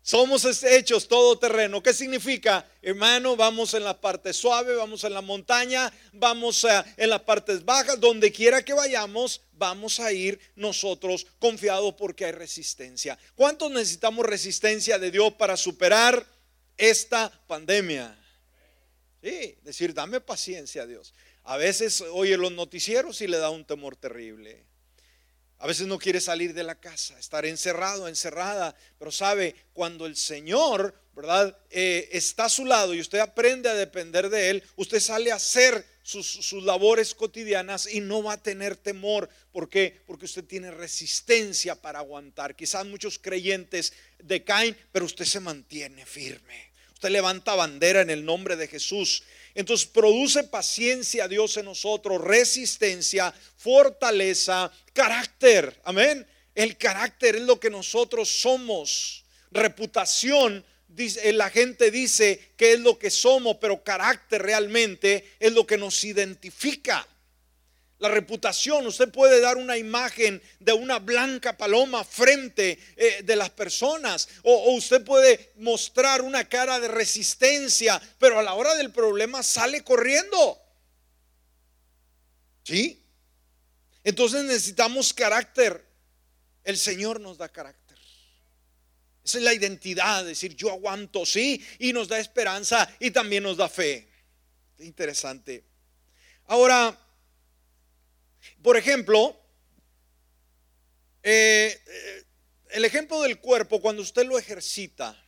Somos 0.10 0.64
hechos 0.64 1.08
todo 1.08 1.38
terreno. 1.38 1.84
¿Qué 1.84 1.94
significa? 1.94 2.68
Hermano, 2.82 3.36
vamos 3.36 3.76
en 3.76 3.84
la 3.84 4.02
parte 4.02 4.34
suave, 4.34 4.74
vamos 4.74 5.04
en 5.04 5.14
la 5.14 5.22
montaña, 5.22 5.94
vamos 6.14 6.64
eh, 6.64 6.84
en 6.98 7.12
las 7.12 7.22
partes 7.22 7.64
bajas, 7.64 8.00
donde 8.00 8.32
quiera 8.32 8.66
que 8.66 8.74
vayamos, 8.74 9.44
vamos 9.52 10.00
a 10.00 10.12
ir 10.12 10.40
nosotros 10.56 11.28
confiados 11.38 11.94
porque 11.94 12.26
hay 12.26 12.32
resistencia. 12.32 13.20
¿Cuántos 13.36 13.70
necesitamos 13.70 14.26
resistencia 14.26 14.98
de 14.98 15.12
Dios 15.12 15.32
para 15.34 15.56
superar 15.56 16.26
esta 16.76 17.32
pandemia? 17.46 18.18
Sí, 19.22 19.58
decir, 19.62 19.94
dame 19.94 20.22
paciencia, 20.22 20.88
Dios. 20.88 21.14
A 21.44 21.58
veces 21.58 22.02
oye 22.02 22.36
los 22.36 22.52
noticieros 22.52 23.22
y 23.22 23.28
le 23.28 23.38
da 23.38 23.52
un 23.52 23.64
temor 23.64 23.96
terrible. 23.96 24.69
A 25.60 25.68
veces 25.68 25.88
no 25.88 26.00
quiere 26.00 26.22
salir 26.22 26.54
de 26.54 26.64
la 26.64 26.76
casa, 26.76 27.20
estar 27.20 27.46
encerrado, 27.46 28.08
encerrada. 28.08 28.76
Pero 28.98 29.12
sabe, 29.12 29.56
cuando 29.74 30.06
el 30.06 30.16
Señor, 30.16 30.96
¿verdad? 31.14 31.58
Eh, 31.70 32.08
está 32.14 32.46
a 32.46 32.50
su 32.50 32.66
lado 32.66 32.94
y 32.94 33.02
usted 33.02 33.20
aprende 33.20 33.68
a 33.70 33.74
depender 33.76 34.30
de 34.30 34.52
Él, 34.52 34.64
usted 34.78 35.02
sale 35.02 35.34
a 35.34 35.36
hacer 35.36 35.86
sus, 36.02 36.26
sus, 36.26 36.64
labores 36.64 37.14
cotidianas 37.14 37.94
y 37.94 38.00
no 38.00 38.24
va 38.24 38.34
a 38.34 38.42
tener 38.42 38.78
temor. 38.78 39.30
¿Por 39.52 39.70
qué? 39.70 40.02
Porque 40.08 40.26
usted 40.26 40.46
tiene 40.46 40.72
resistencia 40.72 41.76
para 41.76 42.00
aguantar. 42.00 42.56
Quizás 42.56 42.86
muchos 42.86 43.20
creyentes 43.20 43.92
decaen, 44.18 44.78
pero 44.94 45.06
usted 45.06 45.26
se 45.26 45.42
mantiene 45.42 46.06
firme. 46.06 46.70
Usted 46.94 47.10
levanta 47.10 47.56
bandera 47.56 48.02
en 48.02 48.10
el 48.10 48.24
nombre 48.24 48.56
de 48.56 48.68
Jesús. 48.68 49.24
Entonces 49.60 49.88
produce 49.88 50.46
paciencia 50.46 51.28
Dios 51.28 51.58
en 51.58 51.66
nosotros, 51.66 52.22
resistencia, 52.22 53.34
fortaleza, 53.58 54.72
carácter. 54.94 55.82
Amén. 55.84 56.26
El 56.56 56.78
carácter 56.78 57.36
es 57.36 57.42
lo 57.42 57.60
que 57.60 57.70
nosotros 57.70 58.30
somos. 58.30 59.26
Reputación, 59.52 60.64
dice, 60.88 61.34
la 61.34 61.50
gente 61.50 61.92
dice 61.92 62.54
que 62.56 62.72
es 62.72 62.80
lo 62.80 62.98
que 62.98 63.10
somos, 63.10 63.58
pero 63.58 63.84
carácter 63.84 64.42
realmente 64.42 65.36
es 65.42 65.52
lo 65.52 65.68
que 65.68 65.78
nos 65.78 66.06
identifica. 66.06 67.06
La 68.00 68.10
reputación, 68.10 68.88
usted 68.88 69.12
puede 69.12 69.42
dar 69.42 69.58
una 69.58 69.78
imagen 69.78 70.42
de 70.60 70.72
una 70.72 71.00
blanca 71.00 71.58
paloma 71.58 72.04
frente 72.06 72.80
eh, 72.96 73.22
de 73.24 73.36
las 73.36 73.50
personas 73.50 74.30
o, 74.44 74.54
o, 74.54 74.72
usted 74.76 75.04
puede 75.04 75.52
mostrar 75.58 76.22
una 76.22 76.48
cara 76.48 76.80
de 76.80 76.88
resistencia, 76.88 78.02
pero 78.18 78.40
a 78.40 78.44
la 78.44 78.54
hora 78.54 78.76
del 78.76 78.92
problema 78.92 79.44
sale 79.44 79.84
corriendo. 79.84 80.62
¿Sí? 82.64 83.04
Entonces 84.04 84.44
necesitamos 84.46 85.14
carácter. 85.14 85.86
El 86.64 86.78
Señor 86.78 87.20
nos 87.20 87.38
da 87.38 87.50
carácter. 87.50 87.98
Esa 89.24 89.38
es 89.38 89.44
la 89.44 89.54
identidad, 89.54 90.26
decir 90.26 90.56
yo 90.56 90.72
aguanto, 90.72 91.26
sí, 91.26 91.64
y 91.78 91.94
nos 91.94 92.08
da 92.08 92.18
esperanza 92.20 92.90
y 93.00 93.12
también 93.12 93.44
nos 93.44 93.58
da 93.58 93.70
fe. 93.70 94.08
Interesante. 94.80 95.64
Ahora, 96.48 96.98
por 98.62 98.78
ejemplo, 98.78 99.40
eh, 101.24 101.82
eh, 101.86 102.26
el 102.72 102.86
ejemplo 102.86 103.22
del 103.22 103.40
cuerpo, 103.40 103.82
cuando 103.82 104.02
usted 104.02 104.26
lo 104.26 104.38
ejercita, 104.38 105.22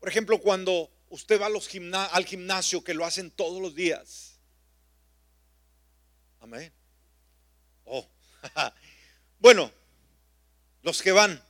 por 0.00 0.08
ejemplo, 0.08 0.40
cuando 0.40 0.90
usted 1.08 1.40
va 1.40 1.46
al 1.46 2.24
gimnasio, 2.24 2.82
que 2.82 2.94
lo 2.94 3.04
hacen 3.04 3.30
todos 3.30 3.60
los 3.60 3.74
días. 3.74 4.40
Amén. 6.40 6.72
Oh, 7.84 8.06
bueno, 9.38 9.72
los 10.82 11.02
que 11.02 11.12
van, 11.12 11.42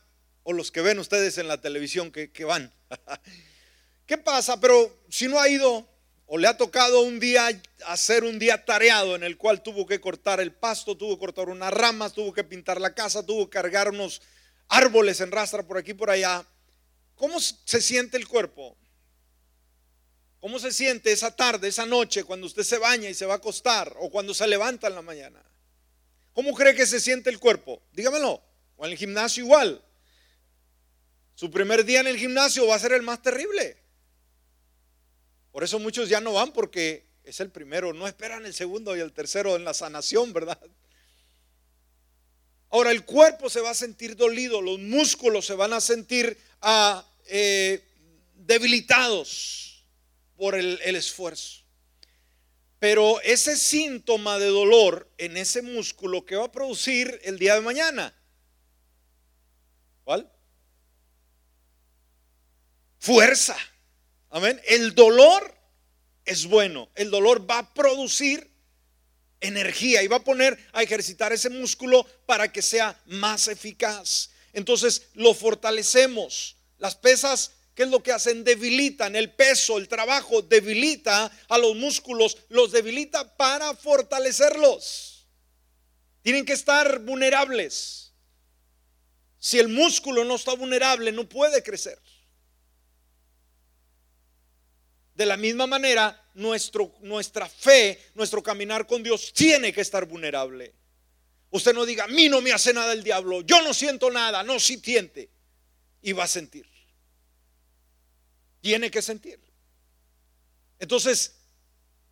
o 0.42 0.53
los 0.53 0.71
que 0.71 0.81
ven 0.81 0.99
ustedes 0.99 1.38
en 1.38 1.49
la 1.49 1.61
televisión 1.61 2.11
que, 2.12 2.31
que 2.31 2.45
van. 2.45 2.73
¿Qué 4.07 4.16
pasa? 4.19 4.61
Pero 4.61 5.03
si 5.09 5.27
no 5.27 5.40
ha 5.40 5.49
ido, 5.49 5.88
o 6.27 6.39
le 6.39 6.49
ha 6.49 6.57
tocado 6.57 7.03
un 7.03 7.21
día 7.21 7.49
hacer 7.87 8.25
un 8.25 8.39
día 8.39 8.65
tareado 8.65 9.15
en 9.15 9.23
el 9.23 9.37
cual 9.37 9.62
tuvo 9.62 9.87
que 9.87 10.01
cortar 10.01 10.41
el 10.41 10.53
pasto, 10.53 10.97
tuvo 10.97 11.15
que 11.15 11.21
cortar 11.21 11.49
unas 11.49 11.73
ramas, 11.73 12.12
tuvo 12.12 12.33
que 12.33 12.43
pintar 12.43 12.81
la 12.81 12.95
casa, 12.95 13.25
tuvo 13.25 13.49
que 13.49 13.55
cargar 13.55 13.89
unos 13.89 14.21
árboles 14.69 15.21
en 15.21 15.31
rastra 15.31 15.62
por 15.62 15.79
aquí 15.79 15.95
por 15.95 16.11
allá. 16.11 16.45
¿Cómo 17.15 17.39
se 17.41 17.81
siente 17.81 18.17
el 18.17 18.27
cuerpo? 18.27 18.77
¿Cómo 20.41 20.59
se 20.59 20.73
siente 20.73 21.12
esa 21.12 21.35
tarde, 21.35 21.69
esa 21.69 21.87
noche, 21.87 22.25
cuando 22.25 22.47
usted 22.47 22.62
se 22.62 22.79
baña 22.79 23.09
y 23.09 23.15
se 23.15 23.25
va 23.25 23.35
a 23.35 23.37
acostar 23.39 23.95
o 23.99 24.11
cuando 24.11 24.35
se 24.35 24.47
levanta 24.47 24.89
en 24.89 24.95
la 24.97 25.03
mañana? 25.03 25.43
¿Cómo 26.33 26.55
cree 26.55 26.75
que 26.75 26.87
se 26.87 27.01
siente 27.01 27.31
el 27.31 27.39
cuerpo? 27.39 27.83
Dígamelo. 27.93 28.43
O 28.77 28.85
en 28.85 28.93
el 28.93 28.99
gimnasio 28.99 29.45
igual. 29.45 29.83
Su 31.35 31.51
primer 31.51 31.85
día 31.85 32.01
en 32.01 32.09
el 32.09 32.19
gimnasio 32.19 32.67
va 32.67 32.75
a 32.75 32.79
ser 32.79 32.93
el 32.93 33.03
más 33.03 33.23
terrible. 33.23 33.77
Por 35.57 35.64
eso 35.64 35.79
muchos 35.79 36.11
ya 36.11 36.21
no 36.21 36.35
van 36.35 36.53
porque 36.53 37.07
es 37.25 37.40
el 37.40 37.51
primero, 37.51 37.95
no 37.95 38.07
esperan 38.07 38.45
el 38.45 38.53
segundo 38.53 38.95
y 38.95 39.01
el 39.01 39.14
tercero 39.14 39.57
en 39.57 39.64
la 39.64 39.73
sanación, 39.73 40.35
¿verdad? 40.35 40.61
Ahora 42.69 42.90
el 42.90 43.07
cuerpo 43.07 43.49
se 43.49 43.62
va 43.62 43.71
a 43.71 43.75
sentir 43.75 44.16
dolido, 44.16 44.61
los 44.61 44.79
músculos 44.79 45.47
se 45.47 45.55
van 45.55 45.73
a 45.73 45.81
sentir 45.81 46.37
ah, 46.61 47.11
eh, 47.29 47.83
debilitados 48.35 49.83
por 50.37 50.57
el, 50.57 50.79
el 50.85 50.95
esfuerzo. 50.95 51.62
Pero 52.79 53.19
ese 53.23 53.57
síntoma 53.57 54.38
de 54.38 54.49
dolor 54.49 55.11
en 55.16 55.38
ese 55.38 55.62
músculo 55.62 56.27
que 56.27 56.37
va 56.37 56.45
a 56.45 56.53
producir 56.53 57.19
el 57.25 57.38
día 57.38 57.55
de 57.55 57.62
mañana, 57.62 58.14
¿cuál? 60.05 60.31
Fuerza. 62.99 63.57
El 64.44 64.94
dolor 64.94 65.55
es 66.25 66.46
bueno. 66.46 66.90
El 66.94 67.11
dolor 67.11 67.49
va 67.49 67.59
a 67.59 67.75
producir 67.75 68.51
energía 69.40 70.03
y 70.03 70.09
va 70.09 70.16
a 70.16 70.25
poner 70.25 70.59
a 70.72 70.83
ejercitar 70.83 71.33
ese 71.33 71.51
músculo 71.51 72.05
para 72.27 72.53
que 72.53 72.62
sea 72.62 73.01
más 73.07 73.49
eficaz. 73.49 74.31
Entonces 74.53 75.09
lo 75.14 75.35
fortalecemos. 75.35 76.57
Las 76.79 76.94
pesas, 76.94 77.53
¿qué 77.75 77.85
es 77.85 77.88
lo 77.88 78.03
que 78.03 78.12
hacen? 78.12 78.44
Debilitan 78.44 79.16
el 79.16 79.31
peso, 79.33 79.79
el 79.79 79.88
trabajo, 79.88 80.42
debilita 80.42 81.31
a 81.49 81.59
los 81.59 81.77
músculos, 81.77 82.37
los 82.49 82.72
debilita 82.72 83.37
para 83.37 83.75
fortalecerlos. 83.75 85.27
Tienen 86.22 86.44
que 86.44 86.55
estar 86.55 86.99
vulnerables. 87.01 88.12
Si 89.38 89.59
el 89.59 89.68
músculo 89.68 90.25
no 90.25 90.35
está 90.35 90.55
vulnerable, 90.55 91.12
no 91.12 91.29
puede 91.29 91.62
crecer. 91.62 92.01
De 95.16 95.24
la 95.24 95.38
misma 95.38 95.66
manera, 95.66 96.29
nuestro, 96.35 96.94
nuestra 97.00 97.48
fe, 97.48 97.98
nuestro 98.14 98.42
caminar 98.42 98.87
con 98.87 99.02
Dios 99.02 99.33
tiene 99.33 99.72
que 99.72 99.81
estar 99.81 100.05
vulnerable. 100.05 100.74
Usted 101.50 101.72
no 101.72 101.87
diga, 101.87 102.05
a 102.05 102.09
mí 102.09 102.29
no 102.29 102.42
me 102.42 102.52
hace 102.52 102.74
nada 102.74 102.92
el 102.92 103.02
diablo, 103.02 103.40
yo 103.40 103.62
no 103.62 103.72
siento 103.72 104.11
nada, 104.11 104.42
no, 104.42 104.61
si 104.61 104.76
siente. 104.76 105.31
Y 106.02 106.12
va 106.12 106.24
a 106.24 106.29
sentir. 106.29 106.66
Tiene 108.61 108.90
que 108.90 109.00
sentir. 109.00 109.40
Entonces, 110.79 111.37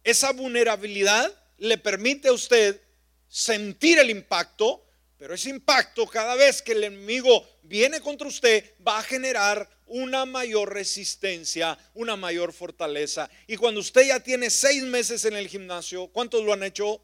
esa 0.03 0.33
vulnerabilidad 0.33 1.31
le 1.59 1.77
permite 1.77 2.29
a 2.29 2.33
usted 2.33 2.81
sentir 3.29 3.99
el 3.99 4.09
impacto, 4.09 4.84
pero 5.25 5.37
ese 5.37 5.49
impacto 5.49 6.07
cada 6.07 6.35
vez 6.35 6.61
que 6.61 6.73
el 6.73 6.85
enemigo 6.85 7.49
viene 7.63 8.03
contra 8.03 8.29
usted 8.29 8.75
va 8.87 8.99
a 8.99 9.03
generar 9.03 9.67
una 9.87 10.27
mayor 10.27 10.75
resistencia, 10.75 11.79
una 11.95 12.15
mayor 12.15 12.53
fortaleza. 12.53 13.31
Y 13.47 13.57
cuando 13.57 13.81
usted 13.81 14.07
ya 14.07 14.21
tiene 14.21 14.51
seis 14.51 14.83
meses 14.83 15.25
en 15.25 15.33
el 15.33 15.49
gimnasio, 15.49 16.09
¿cuántos 16.09 16.45
lo 16.45 16.53
han 16.53 16.63
hecho? 16.63 17.01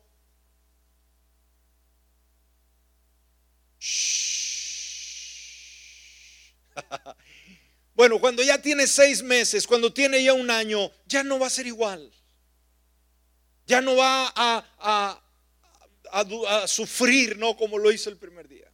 Bueno, 7.95 8.21
cuando 8.21 8.43
ya 8.43 8.61
tiene 8.61 8.87
seis 8.87 9.23
meses, 9.23 9.67
cuando 9.67 9.95
tiene 9.95 10.23
ya 10.23 10.35
un 10.35 10.51
año, 10.51 10.93
ya 11.07 11.23
no 11.23 11.39
va 11.39 11.47
a 11.47 11.51
ser 11.51 11.67
igual. 11.67 12.13
Ya 13.67 13.81
no 13.81 13.97
va 13.97 14.31
a, 14.35 14.65
a, 14.79 15.23
a, 16.13 16.67
sufrir, 16.67 17.37
¿no? 17.39 17.57
Como 17.57 17.79
lo 17.79 17.91
hizo 17.93 18.11
el 18.11 18.17
primer 18.17 18.49
día. 18.49 18.71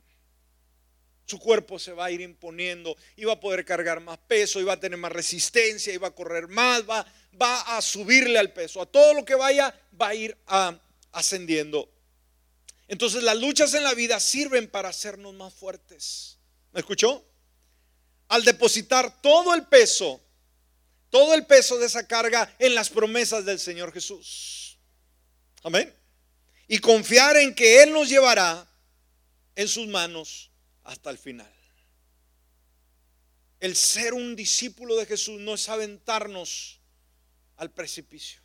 Su 1.24 1.38
cuerpo 1.38 1.78
se 1.78 1.92
va 1.92 2.04
a 2.04 2.10
ir 2.10 2.20
imponiendo 2.20 2.96
va 3.26 3.32
a 3.32 3.40
poder 3.40 3.64
cargar 3.64 4.00
más 4.00 4.16
peso 4.18 4.64
va 4.64 4.74
a 4.74 4.80
tener 4.80 4.96
más 4.96 5.10
resistencia 5.10 5.92
va 5.98 6.08
a 6.08 6.14
correr 6.14 6.46
más, 6.46 6.88
va, 6.88 7.04
va 7.40 7.76
a 7.76 7.82
subirle 7.82 8.38
al 8.38 8.52
peso. 8.52 8.80
A 8.80 8.86
todo 8.86 9.14
lo 9.14 9.24
que 9.24 9.34
vaya 9.34 9.74
va 10.00 10.08
a 10.08 10.14
ir 10.14 10.36
ascendiendo. 11.12 11.90
Entonces 12.88 13.22
las 13.22 13.36
luchas 13.36 13.74
en 13.74 13.82
la 13.82 13.94
vida 13.94 14.20
sirven 14.20 14.68
para 14.68 14.90
hacernos 14.90 15.34
más 15.34 15.52
fuertes. 15.52 16.38
¿Me 16.72 16.80
escuchó? 16.80 17.24
Al 18.28 18.44
depositar 18.44 19.20
todo 19.20 19.54
el 19.54 19.66
peso, 19.66 20.20
todo 21.10 21.34
el 21.34 21.46
peso 21.46 21.78
de 21.78 21.86
esa 21.86 22.06
carga 22.06 22.54
en 22.58 22.74
las 22.74 22.90
promesas 22.90 23.44
del 23.44 23.58
Señor 23.58 23.92
Jesús. 23.92 24.78
Amén. 25.62 25.92
Y 26.68 26.78
confiar 26.78 27.36
en 27.36 27.54
que 27.54 27.82
Él 27.82 27.92
nos 27.92 28.08
llevará 28.08 28.68
en 29.54 29.68
sus 29.68 29.86
manos 29.86 30.50
hasta 30.84 31.10
el 31.10 31.18
final. 31.18 31.52
El 33.60 33.74
ser 33.74 34.14
un 34.14 34.36
discípulo 34.36 34.96
de 34.96 35.06
Jesús 35.06 35.40
no 35.40 35.54
es 35.54 35.68
aventarnos 35.68 36.80
al 37.56 37.70
precipicio. 37.70 38.40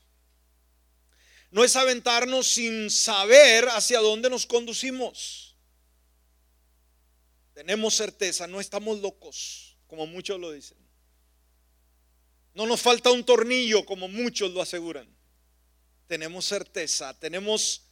No 1.51 1.65
es 1.65 1.75
aventarnos 1.75 2.47
sin 2.47 2.89
saber 2.89 3.67
hacia 3.69 3.99
dónde 3.99 4.29
nos 4.29 4.45
conducimos. 4.45 5.57
Tenemos 7.53 7.93
certeza, 7.95 8.47
no 8.47 8.61
estamos 8.61 8.99
locos, 8.99 9.75
como 9.87 10.07
muchos 10.07 10.39
lo 10.39 10.51
dicen. 10.51 10.77
No 12.53 12.65
nos 12.65 12.81
falta 12.81 13.11
un 13.11 13.25
tornillo, 13.25 13.85
como 13.85 14.07
muchos 14.07 14.51
lo 14.51 14.61
aseguran. 14.61 15.07
Tenemos 16.07 16.45
certeza, 16.45 17.17
tenemos 17.19 17.90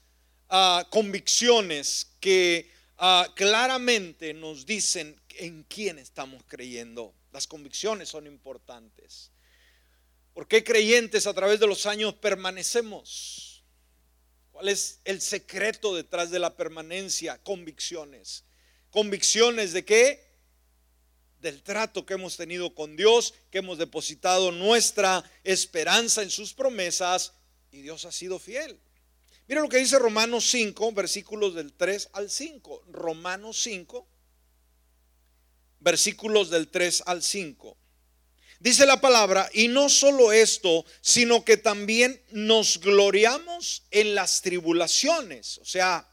ah, 0.49 0.87
convicciones 0.89 2.07
que 2.19 2.69
Ah, 3.01 3.31
claramente 3.33 4.33
nos 4.33 4.65
dicen 4.65 5.17
en 5.37 5.63
quién 5.63 5.97
estamos 5.99 6.43
creyendo. 6.45 7.13
Las 7.31 7.47
convicciones 7.47 8.09
son 8.09 8.27
importantes. 8.27 9.31
¿Por 10.33 10.49
qué 10.49 10.65
creyentes 10.65 11.25
a 11.25 11.33
través 11.33 11.61
de 11.61 11.67
los 11.67 11.85
años 11.85 12.13
permanecemos? 12.15 13.63
¿Cuál 14.51 14.67
es 14.67 14.99
el 15.05 15.21
secreto 15.21 15.95
detrás 15.95 16.29
de 16.29 16.39
la 16.39 16.57
permanencia? 16.57 17.41
Convicciones. 17.41 18.43
¿Convicciones 18.89 19.71
de 19.71 19.85
qué? 19.85 20.27
Del 21.39 21.63
trato 21.63 22.05
que 22.05 22.15
hemos 22.15 22.35
tenido 22.35 22.75
con 22.75 22.97
Dios, 22.97 23.33
que 23.49 23.59
hemos 23.59 23.77
depositado 23.77 24.51
nuestra 24.51 25.23
esperanza 25.45 26.21
en 26.21 26.29
sus 26.29 26.53
promesas 26.53 27.31
y 27.71 27.81
Dios 27.81 28.03
ha 28.03 28.11
sido 28.11 28.39
fiel. 28.39 28.77
Mira 29.49 29.61
lo 29.61 29.67
que 29.67 29.77
dice 29.77 29.97
Romanos 29.97 30.47
5, 30.51 30.91
versículos 30.91 31.55
del 31.55 31.73
3 31.73 32.09
al 32.13 32.29
5. 32.29 32.83
Romanos 32.91 33.59
5, 33.63 34.07
versículos 35.79 36.51
del 36.51 36.67
3 36.67 37.01
al 37.07 37.23
5. 37.23 37.75
Dice 38.59 38.85
la 38.85 39.01
palabra, 39.01 39.49
y 39.51 39.67
no 39.67 39.89
solo 39.89 40.31
esto, 40.31 40.85
sino 41.01 41.43
que 41.43 41.57
también 41.57 42.21
nos 42.29 42.79
gloriamos 42.79 43.81
en 43.89 44.13
las 44.13 44.43
tribulaciones. 44.43 45.57
O 45.57 45.65
sea, 45.65 46.07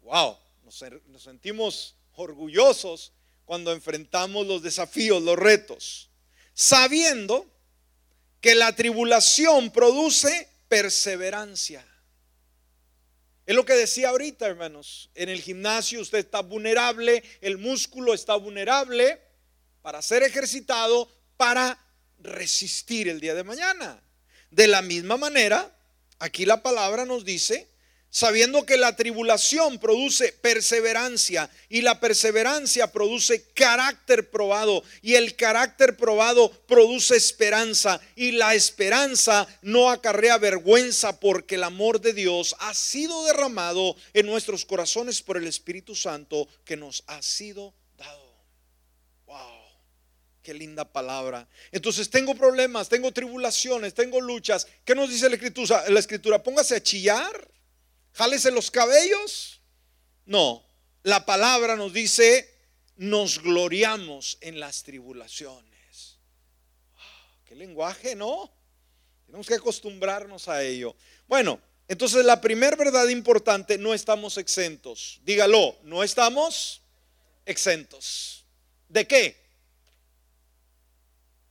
wow, 0.00 0.38
nos, 0.64 0.82
nos 1.08 1.22
sentimos 1.22 1.96
orgullosos 2.14 3.12
cuando 3.44 3.72
enfrentamos 3.72 4.46
los 4.46 4.62
desafíos, 4.62 5.22
los 5.22 5.38
retos, 5.38 6.08
sabiendo 6.54 7.46
que 8.40 8.54
la 8.54 8.74
tribulación 8.74 9.70
produce 9.70 10.48
perseverancia. 10.68 11.84
Es 13.50 13.56
lo 13.56 13.64
que 13.64 13.72
decía 13.72 14.10
ahorita, 14.10 14.46
hermanos. 14.46 15.10
En 15.12 15.28
el 15.28 15.40
gimnasio 15.42 16.00
usted 16.00 16.18
está 16.18 16.38
vulnerable, 16.38 17.24
el 17.40 17.58
músculo 17.58 18.14
está 18.14 18.36
vulnerable 18.36 19.20
para 19.82 20.00
ser 20.02 20.22
ejercitado, 20.22 21.10
para 21.36 21.76
resistir 22.20 23.08
el 23.08 23.18
día 23.18 23.34
de 23.34 23.42
mañana. 23.42 24.00
De 24.52 24.68
la 24.68 24.82
misma 24.82 25.16
manera, 25.16 25.76
aquí 26.20 26.46
la 26.46 26.62
palabra 26.62 27.04
nos 27.04 27.24
dice 27.24 27.68
sabiendo 28.10 28.66
que 28.66 28.76
la 28.76 28.96
tribulación 28.96 29.78
produce 29.78 30.32
perseverancia 30.32 31.48
y 31.68 31.82
la 31.82 32.00
perseverancia 32.00 32.90
produce 32.90 33.44
carácter 33.54 34.30
probado 34.30 34.82
y 35.00 35.14
el 35.14 35.36
carácter 35.36 35.96
probado 35.96 36.50
produce 36.66 37.16
esperanza 37.16 38.00
y 38.16 38.32
la 38.32 38.54
esperanza 38.54 39.46
no 39.62 39.90
acarrea 39.90 40.38
vergüenza 40.38 41.20
porque 41.20 41.54
el 41.54 41.64
amor 41.64 42.00
de 42.00 42.12
Dios 42.12 42.56
ha 42.58 42.74
sido 42.74 43.24
derramado 43.26 43.94
en 44.12 44.26
nuestros 44.26 44.64
corazones 44.64 45.22
por 45.22 45.36
el 45.36 45.46
Espíritu 45.46 45.94
Santo 45.94 46.48
que 46.64 46.76
nos 46.76 47.04
ha 47.06 47.22
sido 47.22 47.72
dado. 47.96 48.34
Wow. 49.26 49.60
Qué 50.42 50.52
linda 50.52 50.90
palabra. 50.90 51.46
Entonces 51.70 52.10
tengo 52.10 52.34
problemas, 52.34 52.88
tengo 52.88 53.12
tribulaciones, 53.12 53.94
tengo 53.94 54.20
luchas. 54.20 54.66
¿Qué 54.84 54.96
nos 54.96 55.10
dice 55.10 55.28
la 55.28 55.36
escritura? 55.36 55.88
La 55.90 56.00
escritura, 56.00 56.42
póngase 56.42 56.74
a 56.74 56.82
chillar 56.82 57.48
jálese 58.12 58.50
los 58.50 58.70
cabellos. 58.70 59.60
No, 60.26 60.64
la 61.02 61.24
palabra 61.26 61.76
nos 61.76 61.92
dice, 61.92 62.48
nos 62.96 63.42
gloriamos 63.42 64.38
en 64.40 64.60
las 64.60 64.82
tribulaciones. 64.82 66.18
qué 67.44 67.54
lenguaje, 67.54 68.14
¿no? 68.14 68.52
Tenemos 69.26 69.46
que 69.46 69.54
acostumbrarnos 69.54 70.48
a 70.48 70.62
ello. 70.62 70.94
Bueno, 71.26 71.60
entonces 71.88 72.24
la 72.24 72.40
primera 72.40 72.76
verdad 72.76 73.08
importante, 73.08 73.78
no 73.78 73.94
estamos 73.94 74.38
exentos. 74.38 75.20
Dígalo, 75.24 75.76
no 75.82 76.04
estamos 76.04 76.82
exentos. 77.44 78.44
¿De 78.88 79.06
qué? 79.06 79.36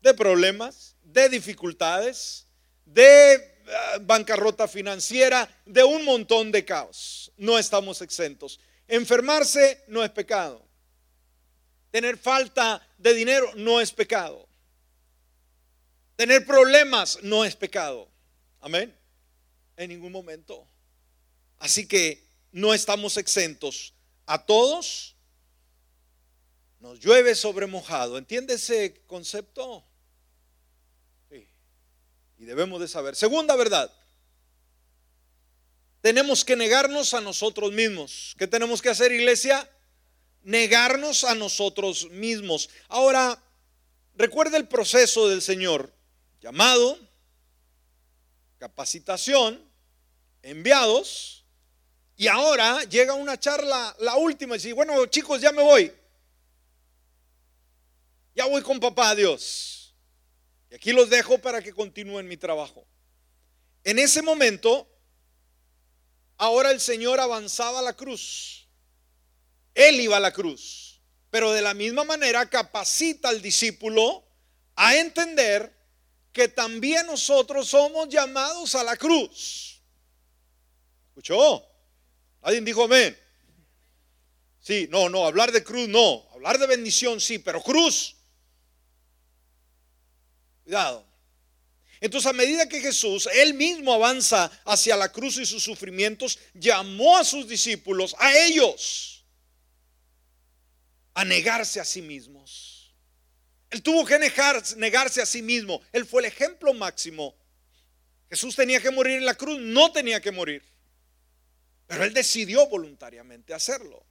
De 0.02 0.14
problemas, 0.14 0.96
de 1.04 1.28
dificultades, 1.30 2.46
de 2.86 3.59
bancarrota 4.02 4.68
financiera, 4.68 5.50
de 5.66 5.84
un 5.84 6.04
montón 6.06 6.52
de 6.52 6.66
caos. 6.66 7.32
No 7.38 7.58
estamos 7.58 8.02
exentos. 8.02 8.60
Enfermarse 8.88 9.84
no 9.88 10.04
es 10.04 10.10
pecado. 10.10 10.66
Tener 11.92 12.18
falta 12.18 12.86
de 12.98 13.14
dinero 13.14 13.52
no 13.56 13.82
es 13.82 13.92
pecado. 13.92 14.48
Tener 16.16 16.46
problemas 16.46 17.20
no 17.22 17.46
es 17.46 17.56
pecado. 17.56 18.10
Amén. 18.60 18.96
En 19.78 19.90
ningún 19.90 20.12
momento. 20.12 20.68
Así 21.60 21.88
que 21.88 22.24
no 22.52 22.74
estamos 22.74 23.18
exentos. 23.18 23.94
A 24.26 24.46
todos 24.46 25.16
nos 26.80 27.00
llueve 27.00 27.36
sobre 27.36 27.68
mojado. 27.68 28.18
¿Entiende 28.18 28.56
ese 28.56 29.02
concepto? 29.08 29.84
Y 32.40 32.46
debemos 32.46 32.80
de 32.80 32.88
saber. 32.88 33.16
Segunda 33.16 33.56
verdad. 33.58 33.92
Tenemos 36.02 36.46
que 36.46 36.56
negarnos 36.56 37.14
a 37.14 37.20
nosotros 37.20 37.74
mismos. 37.74 38.34
¿Qué 38.40 38.48
tenemos 38.48 38.82
que 38.82 38.90
hacer, 38.90 39.12
iglesia? 39.12 39.70
Negarnos 40.44 41.26
a 41.26 41.36
nosotros 41.36 42.10
mismos. 42.12 42.70
Ahora, 42.88 43.44
recuerda 44.16 44.56
el 44.56 44.70
proceso 44.70 45.28
del 45.28 45.42
Señor. 45.42 45.94
Llamado, 46.40 46.98
capacitación, 48.58 49.62
enviados. 50.42 51.44
Y 52.16 52.28
ahora 52.28 52.84
llega 52.86 53.14
una 53.14 53.38
charla, 53.38 53.94
la 54.00 54.16
última, 54.16 54.56
y 54.56 54.60
dice, 54.60 54.72
bueno 54.72 55.06
chicos, 55.08 55.42
ya 55.42 55.52
me 55.52 55.62
voy. 55.62 55.94
Ya 58.34 58.46
voy 58.46 58.62
con 58.62 58.80
papá, 58.80 59.14
Dios. 59.16 59.79
Y 60.70 60.76
aquí 60.76 60.92
los 60.92 61.10
dejo 61.10 61.40
para 61.40 61.62
que 61.62 61.74
continúen 61.74 62.28
mi 62.28 62.38
trabajo. 62.38 62.86
En 63.84 63.98
ese 63.98 64.22
momento, 64.22 64.88
ahora 66.38 66.72
el 66.72 66.80
Señor 66.80 67.20
avanzaba 67.20 67.80
a 67.80 67.84
la 67.84 67.94
cruz. 67.94 68.68
Él 69.74 70.00
iba 70.00 70.18
a 70.18 70.20
la 70.20 70.32
cruz. 70.32 71.02
Pero 71.32 71.52
de 71.52 71.62
la 71.62 71.74
misma 71.74 72.04
manera 72.04 72.50
capacita 72.50 73.30
al 73.30 73.42
discípulo 73.42 74.26
a 74.76 74.96
entender 74.96 75.76
que 76.32 76.48
también 76.48 77.06
nosotros 77.08 77.68
somos 77.68 78.10
llamados 78.10 78.76
a 78.76 78.84
la 78.84 78.96
cruz. 78.96 79.82
¿Escuchó? 81.10 81.66
¿Alguien 82.42 82.66
dijo 82.66 82.84
amén? 82.84 83.18
Sí, 84.60 84.88
no, 84.92 85.10
no, 85.10 85.26
hablar 85.26 85.52
de 85.52 85.64
cruz 85.64 85.88
no, 85.88 86.28
hablar 86.34 86.60
de 86.60 86.68
bendición 86.68 87.20
sí, 87.20 87.40
pero 87.40 87.62
cruz 87.62 88.19
Cuidado. 90.70 91.04
Entonces 92.00 92.30
a 92.30 92.34
medida 92.34 92.70
que 92.70 92.80
Jesús, 92.80 93.28
él 93.34 93.56
mismo 93.56 93.92
avanza 93.92 94.52
hacia 94.66 94.96
la 94.96 95.12
cruz 95.12 95.38
y 95.38 95.46
sus 95.48 95.64
sufrimientos, 95.64 96.38
llamó 96.54 97.18
a 97.18 97.24
sus 97.24 97.48
discípulos, 97.48 98.16
a 98.20 98.38
ellos, 98.38 99.26
a 101.16 101.26
negarse 101.26 101.80
a 101.80 101.86
sí 101.86 102.04
mismos. 102.04 102.94
Él 103.72 103.82
tuvo 103.82 104.06
que 104.06 104.20
negarse 104.20 105.24
a 105.24 105.26
sí 105.26 105.42
mismo. 105.42 105.82
Él 105.92 106.06
fue 106.06 106.22
el 106.22 106.28
ejemplo 106.28 106.72
máximo. 106.76 107.36
Jesús 108.30 108.56
tenía 108.56 108.80
que 108.80 108.92
morir 108.92 109.18
en 109.18 109.26
la 109.26 109.34
cruz, 109.34 109.60
no 109.60 109.92
tenía 109.92 110.22
que 110.22 110.32
morir. 110.32 110.64
Pero 111.88 112.04
él 112.04 112.14
decidió 112.14 112.68
voluntariamente 112.68 113.56
hacerlo 113.56 114.06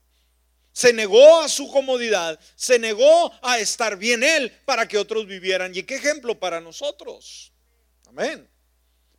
se 0.79 0.93
negó 0.93 1.41
a 1.41 1.49
su 1.49 1.69
comodidad, 1.73 2.39
se 2.55 2.79
negó 2.79 3.33
a 3.43 3.59
estar 3.59 3.97
bien 3.97 4.23
él 4.23 4.57
para 4.65 4.87
que 4.87 4.97
otros 4.97 5.27
vivieran. 5.27 5.75
¿Y 5.75 5.83
qué 5.83 5.97
ejemplo 5.97 6.39
para 6.39 6.61
nosotros? 6.61 7.53
Amén. 8.07 8.49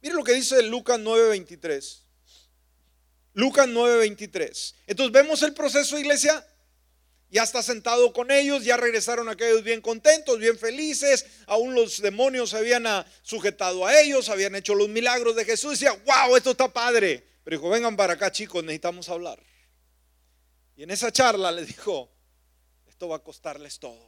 Mire 0.02 0.16
lo 0.16 0.24
que 0.24 0.32
dice 0.32 0.64
Lucas 0.64 1.02
9:23. 1.02 2.06
Lucas 3.34 3.68
9:23. 3.68 4.74
Entonces 4.88 5.12
vemos 5.12 5.44
el 5.44 5.54
proceso, 5.54 6.00
iglesia. 6.00 6.48
Ya 7.30 7.44
está 7.44 7.62
sentado 7.62 8.14
con 8.14 8.32
ellos, 8.32 8.64
ya 8.64 8.78
regresaron 8.78 9.28
aquellos 9.28 9.62
bien 9.62 9.82
contentos, 9.82 10.40
bien 10.40 10.58
felices. 10.58 11.26
Aún 11.46 11.76
los 11.76 12.02
demonios 12.02 12.52
se 12.52 12.58
habían 12.58 12.86
sujetado 13.22 13.86
a 13.86 14.00
ellos, 14.00 14.30
habían 14.30 14.56
hecho 14.56 14.76
los 14.76 14.88
milagros 14.88 15.36
de 15.36 15.44
Jesús. 15.44 15.72
Decía, 15.72 15.92
wow, 16.06 16.38
esto 16.38 16.52
está 16.52 16.72
padre. 16.72 17.22
Pero 17.44 17.58
dijo, 17.58 17.70
vengan 17.70 17.98
para 17.98 18.14
acá, 18.14 18.32
chicos, 18.32 18.64
necesitamos 18.64 19.10
hablar. 19.10 19.49
Y 20.80 20.84
en 20.84 20.92
esa 20.92 21.12
charla 21.12 21.52
le 21.52 21.66
dijo, 21.66 22.10
esto 22.88 23.10
va 23.10 23.18
a 23.18 23.20
costarles 23.20 23.80
todo, 23.80 24.00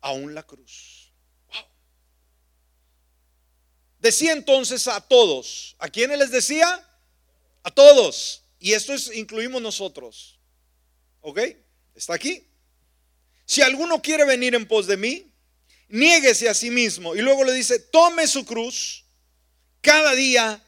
aún 0.00 0.34
la 0.34 0.42
cruz. 0.42 1.12
Decía 4.00 4.32
entonces 4.32 4.88
a 4.88 5.00
todos, 5.00 5.76
¿a 5.78 5.88
quiénes 5.88 6.18
les 6.18 6.32
decía? 6.32 6.84
A 7.62 7.70
todos. 7.70 8.42
Y 8.58 8.72
esto 8.72 8.92
es, 8.92 9.14
incluimos 9.14 9.62
nosotros. 9.62 10.40
¿Ok? 11.20 11.38
¿Está 11.94 12.14
aquí? 12.14 12.48
Si 13.44 13.62
alguno 13.62 14.02
quiere 14.02 14.24
venir 14.24 14.56
en 14.56 14.66
pos 14.66 14.88
de 14.88 14.96
mí, 14.96 15.32
niéguese 15.90 16.48
a 16.48 16.54
sí 16.54 16.70
mismo. 16.70 17.14
Y 17.14 17.20
luego 17.20 17.44
le 17.44 17.52
dice, 17.52 17.78
tome 17.78 18.26
su 18.26 18.44
cruz 18.44 19.04
cada 19.80 20.12
día 20.16 20.60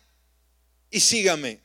y 0.88 1.00
sígame. 1.00 1.60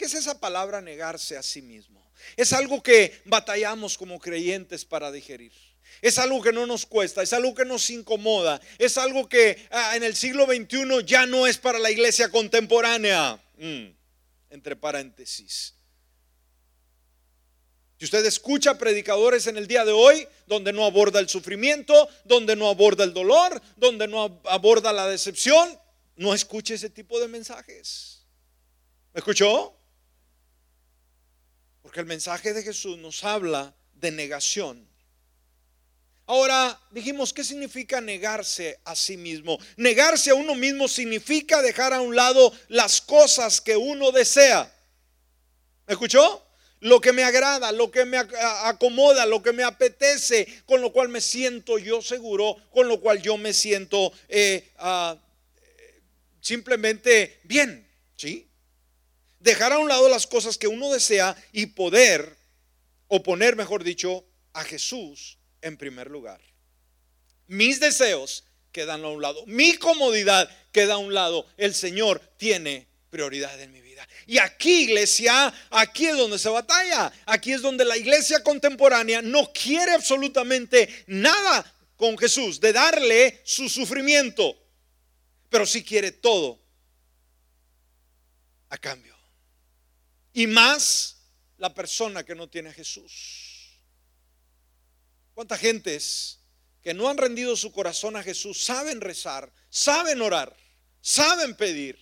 ¿Qué 0.00 0.06
es 0.06 0.14
esa 0.14 0.40
palabra 0.40 0.80
negarse 0.80 1.36
a 1.36 1.42
sí 1.42 1.60
mismo? 1.60 2.02
Es 2.34 2.54
algo 2.54 2.82
que 2.82 3.20
batallamos 3.26 3.98
como 3.98 4.18
creyentes 4.18 4.82
para 4.82 5.12
digerir. 5.12 5.52
Es 6.00 6.16
algo 6.16 6.40
que 6.40 6.54
no 6.54 6.64
nos 6.64 6.86
cuesta, 6.86 7.20
es 7.22 7.34
algo 7.34 7.54
que 7.54 7.66
nos 7.66 7.90
incomoda, 7.90 8.62
es 8.78 8.96
algo 8.96 9.28
que 9.28 9.68
ah, 9.70 9.94
en 9.96 10.02
el 10.02 10.16
siglo 10.16 10.46
XXI 10.46 11.04
ya 11.04 11.26
no 11.26 11.46
es 11.46 11.58
para 11.58 11.78
la 11.78 11.90
iglesia 11.90 12.30
contemporánea. 12.30 13.38
Mm, 13.58 13.88
entre 14.48 14.74
paréntesis. 14.74 15.74
Si 17.98 18.06
usted 18.06 18.24
escucha 18.24 18.78
predicadores 18.78 19.48
en 19.48 19.58
el 19.58 19.66
día 19.66 19.84
de 19.84 19.92
hoy 19.92 20.26
donde 20.46 20.72
no 20.72 20.86
aborda 20.86 21.20
el 21.20 21.28
sufrimiento, 21.28 22.08
donde 22.24 22.56
no 22.56 22.70
aborda 22.70 23.04
el 23.04 23.12
dolor, 23.12 23.60
donde 23.76 24.08
no 24.08 24.40
aborda 24.46 24.94
la 24.94 25.06
decepción, 25.06 25.78
no 26.16 26.32
escuche 26.32 26.72
ese 26.72 26.88
tipo 26.88 27.20
de 27.20 27.28
mensajes. 27.28 28.24
¿Me 29.12 29.18
escuchó? 29.18 29.76
Porque 31.90 32.02
el 32.02 32.06
mensaje 32.06 32.52
de 32.52 32.62
Jesús 32.62 32.98
nos 32.98 33.24
habla 33.24 33.74
de 33.94 34.12
negación. 34.12 34.88
Ahora 36.24 36.80
dijimos, 36.92 37.32
¿qué 37.32 37.42
significa 37.42 38.00
negarse 38.00 38.78
a 38.84 38.94
sí 38.94 39.16
mismo? 39.16 39.58
Negarse 39.76 40.30
a 40.30 40.36
uno 40.36 40.54
mismo 40.54 40.86
significa 40.86 41.60
dejar 41.60 41.92
a 41.92 42.00
un 42.00 42.14
lado 42.14 42.52
las 42.68 43.00
cosas 43.00 43.60
que 43.60 43.76
uno 43.76 44.12
desea. 44.12 44.72
¿Me 45.88 45.94
escuchó? 45.94 46.46
Lo 46.78 47.00
que 47.00 47.12
me 47.12 47.24
agrada, 47.24 47.72
lo 47.72 47.90
que 47.90 48.04
me 48.04 48.18
acomoda, 48.18 49.26
lo 49.26 49.42
que 49.42 49.52
me 49.52 49.64
apetece, 49.64 50.62
con 50.66 50.80
lo 50.80 50.92
cual 50.92 51.08
me 51.08 51.20
siento 51.20 51.76
yo 51.76 52.00
seguro, 52.02 52.54
con 52.70 52.86
lo 52.86 53.00
cual 53.00 53.20
yo 53.20 53.36
me 53.36 53.52
siento 53.52 54.12
eh, 54.28 54.70
ah, 54.78 55.18
simplemente 56.40 57.40
bien. 57.42 57.84
¿Sí? 58.14 58.49
Dejar 59.40 59.72
a 59.72 59.78
un 59.78 59.88
lado 59.88 60.08
las 60.08 60.26
cosas 60.26 60.56
que 60.56 60.68
uno 60.68 60.92
desea 60.92 61.36
y 61.52 61.66
poder, 61.66 62.36
o 63.08 63.22
poner, 63.22 63.56
mejor 63.56 63.82
dicho, 63.82 64.24
a 64.52 64.62
Jesús 64.62 65.38
en 65.62 65.76
primer 65.76 66.10
lugar. 66.10 66.40
Mis 67.48 67.80
deseos 67.80 68.44
quedan 68.70 69.04
a 69.04 69.08
un 69.08 69.20
lado, 69.20 69.44
mi 69.46 69.76
comodidad 69.76 70.48
queda 70.70 70.94
a 70.94 70.98
un 70.98 71.12
lado. 71.12 71.46
El 71.56 71.74
Señor 71.74 72.20
tiene 72.36 72.86
prioridad 73.10 73.60
en 73.60 73.72
mi 73.72 73.80
vida. 73.80 74.06
Y 74.26 74.38
aquí, 74.38 74.84
iglesia, 74.84 75.52
aquí 75.70 76.06
es 76.06 76.16
donde 76.16 76.38
se 76.38 76.48
batalla. 76.48 77.12
Aquí 77.26 77.52
es 77.52 77.62
donde 77.62 77.84
la 77.84 77.96
iglesia 77.96 78.42
contemporánea 78.42 79.20
no 79.20 79.52
quiere 79.52 79.92
absolutamente 79.92 81.04
nada 81.08 81.74
con 81.96 82.16
Jesús, 82.16 82.60
de 82.60 82.72
darle 82.72 83.40
su 83.44 83.68
sufrimiento, 83.68 84.56
pero 85.50 85.66
sí 85.66 85.84
quiere 85.84 86.12
todo 86.12 86.58
a 88.70 88.78
cambio. 88.78 89.19
Y 90.40 90.46
más 90.46 91.18
la 91.58 91.74
persona 91.74 92.24
que 92.24 92.34
no 92.34 92.48
tiene 92.48 92.70
a 92.70 92.72
Jesús. 92.72 93.78
¿Cuántas 95.34 95.60
gentes 95.60 96.38
que 96.80 96.94
no 96.94 97.10
han 97.10 97.18
rendido 97.18 97.54
su 97.56 97.70
corazón 97.70 98.16
a 98.16 98.22
Jesús 98.22 98.64
saben 98.64 99.02
rezar, 99.02 99.52
saben 99.68 100.22
orar, 100.22 100.56
saben 101.02 101.54
pedir? 101.54 101.98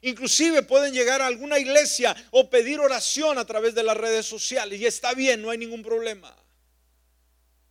Inclusive 0.00 0.62
pueden 0.62 0.94
llegar 0.94 1.20
a 1.20 1.26
alguna 1.26 1.58
iglesia 1.58 2.14
o 2.30 2.48
pedir 2.48 2.78
oración 2.78 3.36
a 3.36 3.44
través 3.44 3.74
de 3.74 3.82
las 3.82 3.96
redes 3.96 4.26
sociales 4.26 4.80
y 4.80 4.86
está 4.86 5.12
bien, 5.14 5.42
no 5.42 5.50
hay 5.50 5.58
ningún 5.58 5.82
problema. 5.82 6.36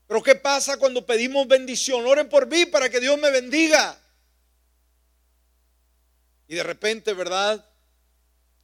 Pero 0.08 0.22
¿qué 0.22 0.36
pasa 0.36 0.76
cuando 0.76 1.06
pedimos 1.06 1.48
bendición? 1.48 2.06
Oren 2.06 2.28
por 2.28 2.48
mí 2.48 2.66
para 2.66 2.89
que 2.89 3.00
Dios 3.00 3.18
me 3.18 3.32
bendiga. 3.32 3.98
Y 6.50 6.56
de 6.56 6.64
repente, 6.64 7.14
¿verdad? 7.14 7.66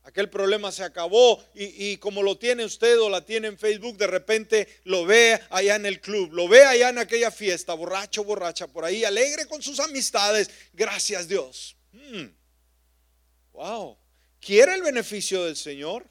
Aquel 0.03 0.29
problema 0.29 0.71
se 0.71 0.83
acabó 0.83 1.43
y, 1.53 1.97
como 1.97 2.23
lo 2.23 2.37
tiene 2.37 2.65
usted 2.65 2.99
o 2.99 3.09
la 3.09 3.23
tiene 3.23 3.47
en 3.47 3.57
Facebook, 3.57 3.97
de 3.97 4.07
repente 4.07 4.67
lo 4.83 5.05
ve 5.05 5.39
allá 5.51 5.75
en 5.75 5.85
el 5.85 6.01
club, 6.01 6.33
lo 6.33 6.47
ve 6.47 6.63
allá 6.63 6.89
en 6.89 6.97
aquella 6.97 7.29
fiesta, 7.29 7.75
borracho, 7.75 8.23
borracha, 8.23 8.67
por 8.67 8.83
ahí, 8.83 9.03
alegre 9.03 9.45
con 9.45 9.61
sus 9.61 9.79
amistades. 9.79 10.49
Gracias 10.73 11.27
Dios. 11.27 11.77
Hmm. 11.91 12.29
Wow. 13.53 13.97
¿Quiere 14.39 14.73
el 14.73 14.81
beneficio 14.81 15.45
del 15.45 15.55
Señor? 15.55 16.09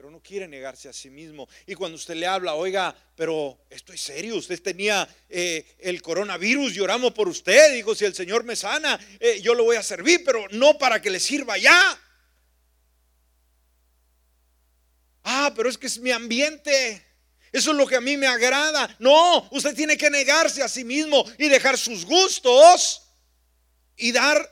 pero 0.00 0.10
no 0.10 0.22
quiere 0.22 0.48
negarse 0.48 0.88
a 0.88 0.94
sí 0.94 1.10
mismo. 1.10 1.46
Y 1.66 1.74
cuando 1.74 1.96
usted 1.96 2.14
le 2.14 2.26
habla, 2.26 2.54
oiga, 2.54 2.96
pero 3.14 3.66
estoy 3.68 3.98
serio, 3.98 4.36
usted 4.36 4.58
tenía 4.62 5.06
eh, 5.28 5.76
el 5.78 6.00
coronavirus, 6.00 6.72
lloramos 6.72 7.12
por 7.12 7.28
usted, 7.28 7.74
digo, 7.74 7.94
si 7.94 8.06
el 8.06 8.14
Señor 8.14 8.42
me 8.42 8.56
sana, 8.56 8.98
eh, 9.20 9.42
yo 9.42 9.52
lo 9.52 9.64
voy 9.64 9.76
a 9.76 9.82
servir, 9.82 10.22
pero 10.24 10.48
no 10.52 10.78
para 10.78 11.02
que 11.02 11.10
le 11.10 11.20
sirva 11.20 11.58
ya. 11.58 12.00
Ah, 15.24 15.52
pero 15.54 15.68
es 15.68 15.76
que 15.76 15.86
es 15.86 15.98
mi 15.98 16.10
ambiente. 16.10 17.04
Eso 17.52 17.72
es 17.72 17.76
lo 17.76 17.86
que 17.86 17.96
a 17.96 18.00
mí 18.00 18.16
me 18.16 18.26
agrada. 18.26 18.94
No, 18.98 19.48
usted 19.50 19.74
tiene 19.74 19.96
que 19.96 20.10
negarse 20.10 20.62
a 20.62 20.68
sí 20.68 20.84
mismo 20.84 21.24
y 21.38 21.48
dejar 21.48 21.76
sus 21.76 22.04
gustos 22.04 23.02
y 23.96 24.12
dar 24.12 24.48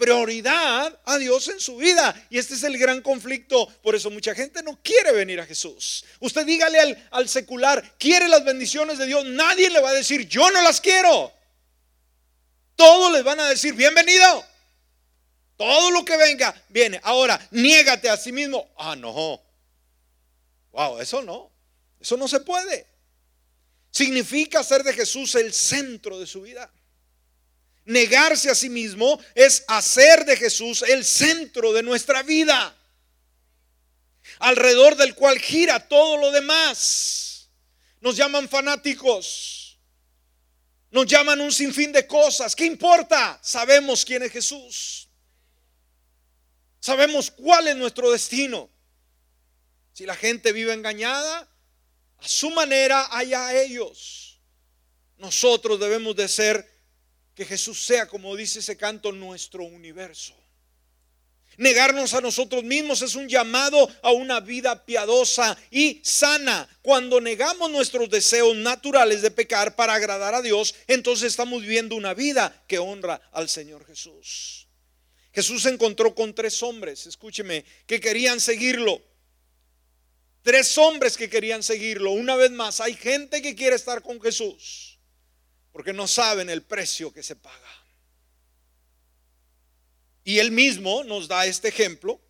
prioridad 0.00 0.98
a 1.04 1.18
Dios 1.18 1.48
en 1.48 1.60
su 1.60 1.76
vida. 1.76 2.14
Y 2.30 2.38
este 2.38 2.54
es 2.54 2.62
el 2.62 2.78
gran 2.78 3.02
conflicto. 3.02 3.66
Por 3.82 3.94
eso 3.94 4.10
mucha 4.10 4.34
gente 4.34 4.62
no 4.62 4.80
quiere 4.82 5.12
venir 5.12 5.38
a 5.40 5.46
Jesús. 5.46 6.04
Usted 6.18 6.46
dígale 6.46 6.98
al, 7.10 7.28
secular, 7.28 7.96
quiere 7.98 8.26
las 8.26 8.42
bendiciones 8.44 8.98
de 8.98 9.06
Dios. 9.06 9.26
Nadie 9.26 9.68
le 9.68 9.80
va 9.80 9.90
a 9.90 9.94
decir, 9.94 10.26
yo 10.26 10.50
no 10.50 10.62
las 10.62 10.80
quiero. 10.80 11.30
Todos 12.74 13.12
les 13.12 13.22
van 13.22 13.40
a 13.40 13.48
decir, 13.50 13.74
bienvenido. 13.74 14.44
Todo 15.58 15.90
lo 15.90 16.02
que 16.06 16.16
venga, 16.16 16.54
viene. 16.70 16.98
Ahora, 17.04 17.38
niégate 17.50 18.08
a 18.08 18.16
sí 18.16 18.32
mismo. 18.32 18.70
Ah, 18.78 18.96
no. 18.96 19.49
Wow, 20.72 21.00
eso 21.00 21.22
no. 21.22 21.50
Eso 22.00 22.16
no 22.16 22.28
se 22.28 22.40
puede. 22.40 22.86
Significa 23.90 24.60
hacer 24.60 24.82
de 24.82 24.92
Jesús 24.92 25.34
el 25.34 25.52
centro 25.52 26.18
de 26.18 26.26
su 26.26 26.42
vida. 26.42 26.72
Negarse 27.84 28.50
a 28.50 28.54
sí 28.54 28.68
mismo 28.68 29.20
es 29.34 29.64
hacer 29.66 30.24
de 30.24 30.36
Jesús 30.36 30.82
el 30.82 31.04
centro 31.04 31.72
de 31.72 31.82
nuestra 31.82 32.22
vida, 32.22 32.76
alrededor 34.38 34.96
del 34.96 35.14
cual 35.14 35.38
gira 35.38 35.88
todo 35.88 36.16
lo 36.16 36.30
demás. 36.30 37.48
Nos 38.00 38.16
llaman 38.16 38.48
fanáticos, 38.48 39.78
nos 40.90 41.06
llaman 41.06 41.40
un 41.40 41.52
sinfín 41.52 41.90
de 41.90 42.06
cosas. 42.06 42.54
¿Qué 42.54 42.64
importa? 42.64 43.38
Sabemos 43.42 44.04
quién 44.04 44.22
es 44.22 44.32
Jesús. 44.32 45.08
Sabemos 46.78 47.30
cuál 47.30 47.68
es 47.68 47.76
nuestro 47.76 48.10
destino. 48.10 48.70
Si 50.00 50.06
la 50.06 50.16
gente 50.16 50.52
vive 50.52 50.72
engañada, 50.72 51.46
a 52.16 52.26
su 52.26 52.48
manera, 52.52 53.14
allá 53.14 53.52
ellos. 53.62 54.40
Nosotros 55.18 55.78
debemos 55.78 56.16
de 56.16 56.26
ser 56.26 56.66
que 57.34 57.44
Jesús 57.44 57.84
sea, 57.84 58.08
como 58.08 58.34
dice 58.34 58.60
ese 58.60 58.78
canto, 58.78 59.12
nuestro 59.12 59.62
universo. 59.62 60.34
Negarnos 61.58 62.14
a 62.14 62.22
nosotros 62.22 62.64
mismos 62.64 63.02
es 63.02 63.14
un 63.14 63.28
llamado 63.28 63.90
a 64.00 64.12
una 64.12 64.40
vida 64.40 64.86
piadosa 64.86 65.54
y 65.70 66.00
sana. 66.02 66.66
Cuando 66.80 67.20
negamos 67.20 67.70
nuestros 67.70 68.08
deseos 68.08 68.56
naturales 68.56 69.20
de 69.20 69.30
pecar 69.30 69.76
para 69.76 69.92
agradar 69.92 70.34
a 70.34 70.40
Dios, 70.40 70.74
entonces 70.86 71.26
estamos 71.26 71.60
viviendo 71.60 71.94
una 71.94 72.14
vida 72.14 72.64
que 72.66 72.78
honra 72.78 73.20
al 73.32 73.50
Señor 73.50 73.84
Jesús. 73.84 74.66
Jesús 75.34 75.64
se 75.64 75.68
encontró 75.68 76.14
con 76.14 76.34
tres 76.34 76.62
hombres, 76.62 77.06
escúcheme, 77.06 77.66
que 77.86 78.00
querían 78.00 78.40
seguirlo. 78.40 79.09
Tres 80.42 80.76
hombres 80.78 81.16
que 81.16 81.28
querían 81.28 81.62
seguirlo. 81.62 82.12
Una 82.12 82.36
vez 82.36 82.50
más, 82.50 82.80
hay 82.80 82.94
gente 82.94 83.42
que 83.42 83.54
quiere 83.54 83.76
estar 83.76 84.02
con 84.02 84.20
Jesús 84.20 84.90
porque 85.72 85.92
no 85.92 86.06
saben 86.06 86.50
el 86.50 86.62
precio 86.62 87.12
que 87.12 87.22
se 87.22 87.36
paga. 87.36 87.86
Y 90.24 90.38
él 90.38 90.50
mismo 90.50 91.04
nos 91.04 91.28
da 91.28 91.46
este 91.46 91.68
ejemplo, 91.68 92.20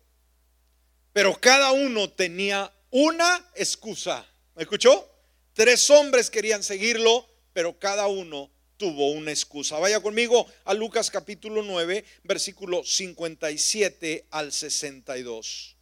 pero 1.13 1.39
cada 1.39 1.71
uno 1.71 2.09
tenía 2.09 2.71
una 2.89 3.49
excusa. 3.55 4.25
¿Me 4.55 4.63
escuchó? 4.63 5.07
Tres 5.53 5.89
hombres 5.89 6.29
querían 6.29 6.63
seguirlo, 6.63 7.27
pero 7.53 7.77
cada 7.77 8.07
uno 8.07 8.49
tuvo 8.77 9.11
una 9.11 9.31
excusa. 9.31 9.77
Vaya 9.77 9.99
conmigo 9.99 10.47
a 10.63 10.73
Lucas 10.73 11.11
capítulo 11.11 11.61
9, 11.63 12.05
versículo 12.23 12.83
57 12.83 14.27
al 14.31 14.51
62. 14.51 15.77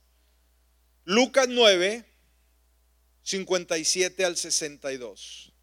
Lucas 1.05 1.47
9, 1.47 2.05
57 3.29 4.25
al 4.25 4.37
62. 4.37 5.53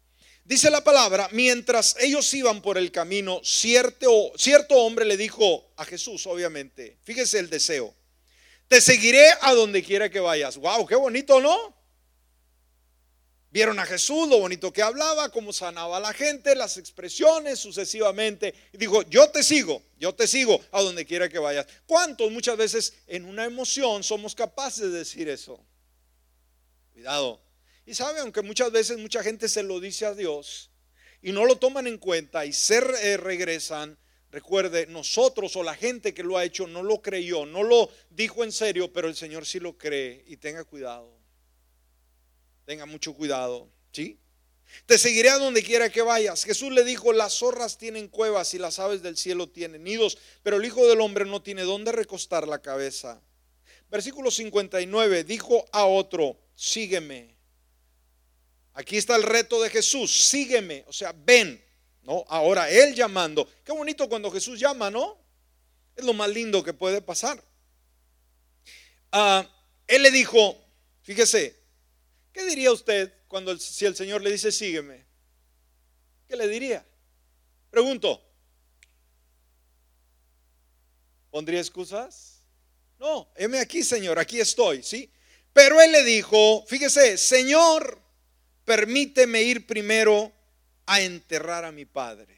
Dice 0.45 0.69
la 0.69 0.81
palabra, 0.85 1.27
mientras 1.33 1.97
ellos 1.99 2.33
iban 2.33 2.61
por 2.61 2.77
el 2.77 2.93
camino, 2.93 3.41
cierto, 3.43 4.31
cierto 4.37 4.75
hombre 4.75 5.03
le 5.03 5.17
dijo 5.17 5.69
a 5.75 5.83
Jesús, 5.83 6.25
obviamente, 6.27 6.97
fíjese 7.03 7.39
el 7.39 7.49
deseo, 7.49 7.93
te 8.69 8.79
seguiré 8.79 9.25
a 9.41 9.53
donde 9.53 9.83
quiera 9.83 10.09
que 10.09 10.21
vayas. 10.21 10.55
Wow, 10.55 10.85
qué 10.85 10.95
bonito, 10.95 11.41
¿no? 11.41 11.75
Vieron 13.49 13.79
a 13.79 13.85
Jesús, 13.85 14.29
lo 14.29 14.39
bonito 14.39 14.71
que 14.71 14.81
hablaba, 14.81 15.29
cómo 15.29 15.51
sanaba 15.51 15.97
a 15.97 15.99
la 15.99 16.13
gente, 16.13 16.55
las 16.55 16.77
expresiones 16.77 17.59
sucesivamente. 17.59 18.53
Y 18.71 18.77
dijo, 18.77 19.01
yo 19.09 19.29
te 19.29 19.43
sigo, 19.43 19.81
yo 19.97 20.15
te 20.15 20.25
sigo 20.25 20.61
a 20.71 20.81
donde 20.81 21.05
quiera 21.05 21.27
que 21.27 21.39
vayas. 21.39 21.67
¿Cuántos 21.85 22.31
muchas 22.31 22.55
veces 22.55 22.93
en 23.07 23.25
una 23.25 23.43
emoción 23.43 24.05
somos 24.05 24.35
capaces 24.35 24.83
de 24.83 24.99
decir 24.99 25.27
eso? 25.27 25.59
Cuidado, 26.93 27.41
y 27.87 27.93
sabe, 27.93 28.19
aunque 28.19 28.41
muchas 28.41 28.69
veces 28.69 28.97
mucha 28.97 29.23
gente 29.23 29.47
se 29.47 29.63
lo 29.63 29.79
dice 29.79 30.05
a 30.05 30.13
Dios 30.13 30.69
y 31.21 31.31
no 31.31 31.45
lo 31.45 31.55
toman 31.55 31.87
en 31.87 31.97
cuenta 31.97 32.45
y 32.45 32.51
se 32.51 32.79
eh, 32.79 33.15
regresan, 33.15 33.97
recuerde, 34.29 34.87
nosotros 34.87 35.55
o 35.55 35.63
la 35.63 35.73
gente 35.73 36.13
que 36.13 36.21
lo 36.21 36.37
ha 36.37 36.43
hecho 36.43 36.67
no 36.67 36.83
lo 36.83 37.01
creyó, 37.01 37.45
no 37.45 37.63
lo 37.63 37.89
dijo 38.09 38.43
en 38.43 38.51
serio, 38.51 38.91
pero 38.91 39.07
el 39.07 39.15
Señor 39.15 39.45
sí 39.45 39.61
lo 39.61 39.77
cree 39.77 40.25
y 40.27 40.35
tenga 40.35 40.65
cuidado. 40.65 41.17
Tenga 42.65 42.85
mucho 42.85 43.13
cuidado, 43.13 43.71
¿sí? 43.93 44.19
Te 44.85 44.97
seguiré 44.97 45.29
a 45.29 45.37
donde 45.37 45.63
quiera 45.63 45.89
que 45.89 46.01
vayas. 46.01 46.43
Jesús 46.43 46.73
le 46.73 46.83
dijo, 46.83 47.13
las 47.13 47.35
zorras 47.35 47.77
tienen 47.77 48.09
cuevas 48.09 48.53
y 48.53 48.59
las 48.59 48.79
aves 48.79 49.01
del 49.01 49.15
cielo 49.15 49.47
tienen 49.47 49.85
nidos, 49.85 50.17
pero 50.43 50.57
el 50.57 50.65
Hijo 50.65 50.85
del 50.89 50.99
Hombre 50.99 51.23
no 51.23 51.41
tiene 51.41 51.61
dónde 51.61 51.93
recostar 51.93 52.49
la 52.49 52.61
cabeza. 52.61 53.21
Versículo 53.89 54.29
59, 54.29 55.23
dijo 55.23 55.63
a 55.71 55.85
otro, 55.85 56.37
sígueme. 56.53 57.36
Aquí 58.77 58.95
está 58.95 59.15
el 59.15 59.23
reto 59.23 59.59
de 59.59 59.71
Jesús, 59.71 60.29
sígueme, 60.29 60.83
o 60.85 60.93
sea, 60.93 61.11
ven, 61.11 61.59
¿no? 62.03 62.23
Ahora 62.27 62.69
Él 62.69 62.93
llamando. 62.93 63.49
Qué 63.65 63.71
bonito 63.71 64.07
cuando 64.07 64.29
Jesús 64.29 64.59
llama, 64.59 64.91
¿no? 64.91 65.17
Es 65.95 66.05
lo 66.05 66.13
más 66.13 66.29
lindo 66.29 66.63
que 66.63 66.73
puede 66.73 67.01
pasar. 67.01 67.43
Ah, 69.11 69.49
él 69.87 70.03
le 70.03 70.11
dijo, 70.11 70.63
fíjese, 71.01 71.59
¿qué 72.31 72.45
diría 72.45 72.71
usted 72.71 73.11
cuando 73.27 73.57
si 73.57 73.83
el 73.83 73.95
Señor 73.95 74.21
le 74.21 74.31
dice, 74.31 74.51
sígueme? 74.51 75.07
¿Qué 76.27 76.35
le 76.35 76.47
diría? 76.47 76.85
Pregunto, 77.71 78.23
¿pondría 81.31 81.61
excusas? 81.61 82.43
No, 82.99 83.27
heme 83.37 83.59
aquí, 83.59 83.81
Señor, 83.81 84.19
aquí 84.19 84.39
estoy, 84.39 84.83
¿sí? 84.83 85.11
Pero 85.51 85.81
él 85.81 85.91
le 85.91 86.03
dijo, 86.03 86.63
fíjese, 86.67 87.17
Señor, 87.17 88.05
permíteme 88.67 89.43
ir 89.43 89.65
primero 89.65 90.33
a 90.85 90.99
enterrar 90.99 91.63
a 91.63 91.71
mi 91.71 91.85
padre. 91.85 92.37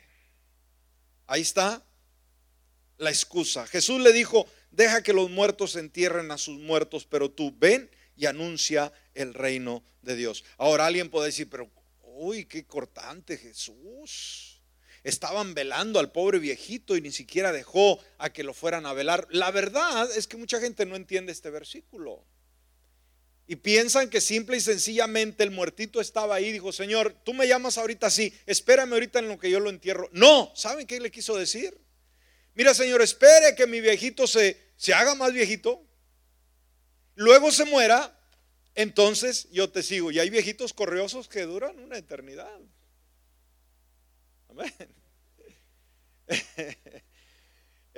Ahí 1.26 1.42
está 1.42 1.84
la 3.00 3.10
excusa. 3.10 3.66
Jesús 3.66 4.00
le 4.00 4.14
dijo, 4.14 4.46
deja 4.70 5.02
que 5.02 5.12
los 5.12 5.32
muertos 5.32 5.76
entierren 5.76 6.30
a 6.30 6.38
sus 6.38 6.60
muertos, 6.60 7.08
pero 7.08 7.32
tú 7.32 7.52
ven 7.58 7.90
y 8.16 8.28
anuncia 8.28 8.94
el 9.16 9.34
reino 9.34 9.84
de 10.04 10.16
Dios. 10.16 10.44
Ahora 10.60 10.86
alguien 10.86 11.10
puede 11.10 11.28
decir, 11.28 11.50
pero, 11.50 11.68
uy, 12.04 12.46
qué 12.46 12.64
cortante 12.64 13.36
Jesús. 13.36 14.62
Estaban 15.04 15.56
velando 15.56 16.00
al 16.00 16.12
pobre 16.12 16.38
viejito 16.38 16.96
y 16.96 17.02
ni 17.02 17.12
siquiera 17.12 17.52
dejó 17.52 18.00
a 18.20 18.30
que 18.30 18.44
lo 18.44 18.54
fueran 18.54 18.86
a 18.86 18.94
velar. 18.94 19.28
La 19.32 19.50
verdad 19.50 20.08
es 20.16 20.28
que 20.28 20.38
mucha 20.38 20.60
gente 20.60 20.86
no 20.86 20.96
entiende 20.96 21.32
este 21.32 21.50
versículo. 21.50 22.24
Y 23.50 23.56
piensan 23.56 24.12
que 24.12 24.22
simple 24.22 24.58
y 24.58 24.62
sencillamente 24.62 25.42
el 25.42 25.50
muertito 25.50 26.00
estaba 26.00 26.36
ahí. 26.36 26.52
Dijo, 26.52 26.72
Señor, 26.72 27.16
tú 27.24 27.34
me 27.34 27.48
llamas 27.48 27.80
ahorita 27.80 28.06
así, 28.06 28.32
espérame 28.46 28.94
ahorita 28.94 29.18
en 29.18 29.28
lo 29.28 29.40
que 29.40 29.50
yo 29.50 29.60
lo 29.60 29.72
entierro. 29.72 30.08
No, 30.12 30.52
¿saben 30.56 30.86
qué 30.86 31.00
le 31.00 31.10
quiso 31.10 31.36
decir? 31.36 31.76
Mira, 32.54 32.76
Señor, 32.76 33.02
espere 33.02 33.56
que 33.56 33.66
mi 33.66 33.82
viejito 33.82 34.28
se, 34.28 34.56
se 34.76 34.94
haga 34.94 35.16
más 35.16 35.34
viejito. 35.34 35.84
Luego 37.16 37.52
se 37.52 37.66
muera, 37.66 38.16
entonces 38.76 39.48
yo 39.50 39.72
te 39.72 39.82
sigo. 39.82 40.12
Y 40.12 40.20
hay 40.20 40.30
viejitos 40.30 40.72
corriosos 40.72 41.28
que 41.28 41.42
duran 41.42 41.80
una 41.80 41.98
eternidad. 41.98 42.60
Amén. 44.50 44.74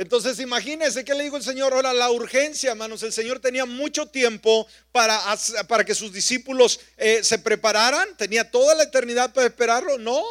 Entonces 0.02 0.40
imagínense 0.40 1.06
que 1.06 1.14
le 1.14 1.26
dijo 1.26 1.38
el 1.38 1.44
Señor, 1.44 1.74
ahora 1.74 1.94
la 1.94 2.10
urgencia, 2.10 2.72
hermanos, 2.72 3.04
el 3.04 3.14
Señor 3.14 3.40
tenía 3.40 3.66
mucho 3.66 4.08
tiempo 4.08 4.66
para, 4.92 5.22
para 5.68 5.86
que 5.86 5.94
sus 5.94 6.12
discípulos 6.12 6.80
eh, 6.98 7.24
se 7.24 7.38
prepararan, 7.38 8.18
tenía 8.18 8.50
toda 8.50 8.74
la 8.74 8.82
eternidad 8.82 9.32
para 9.32 9.46
esperarlo, 9.46 10.00
no. 10.00 10.24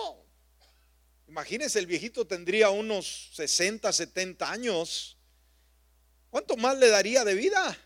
Imagínense, 1.29 1.79
el 1.79 1.87
viejito 1.87 2.27
tendría 2.27 2.71
unos 2.71 3.31
60, 3.35 3.93
70 3.93 4.51
años. 4.51 5.17
¿cuánto 6.31 6.57
más 6.57 6.77
le 6.77 6.89
daría 6.89 7.25
de 7.25 7.35
vida? 7.35 7.79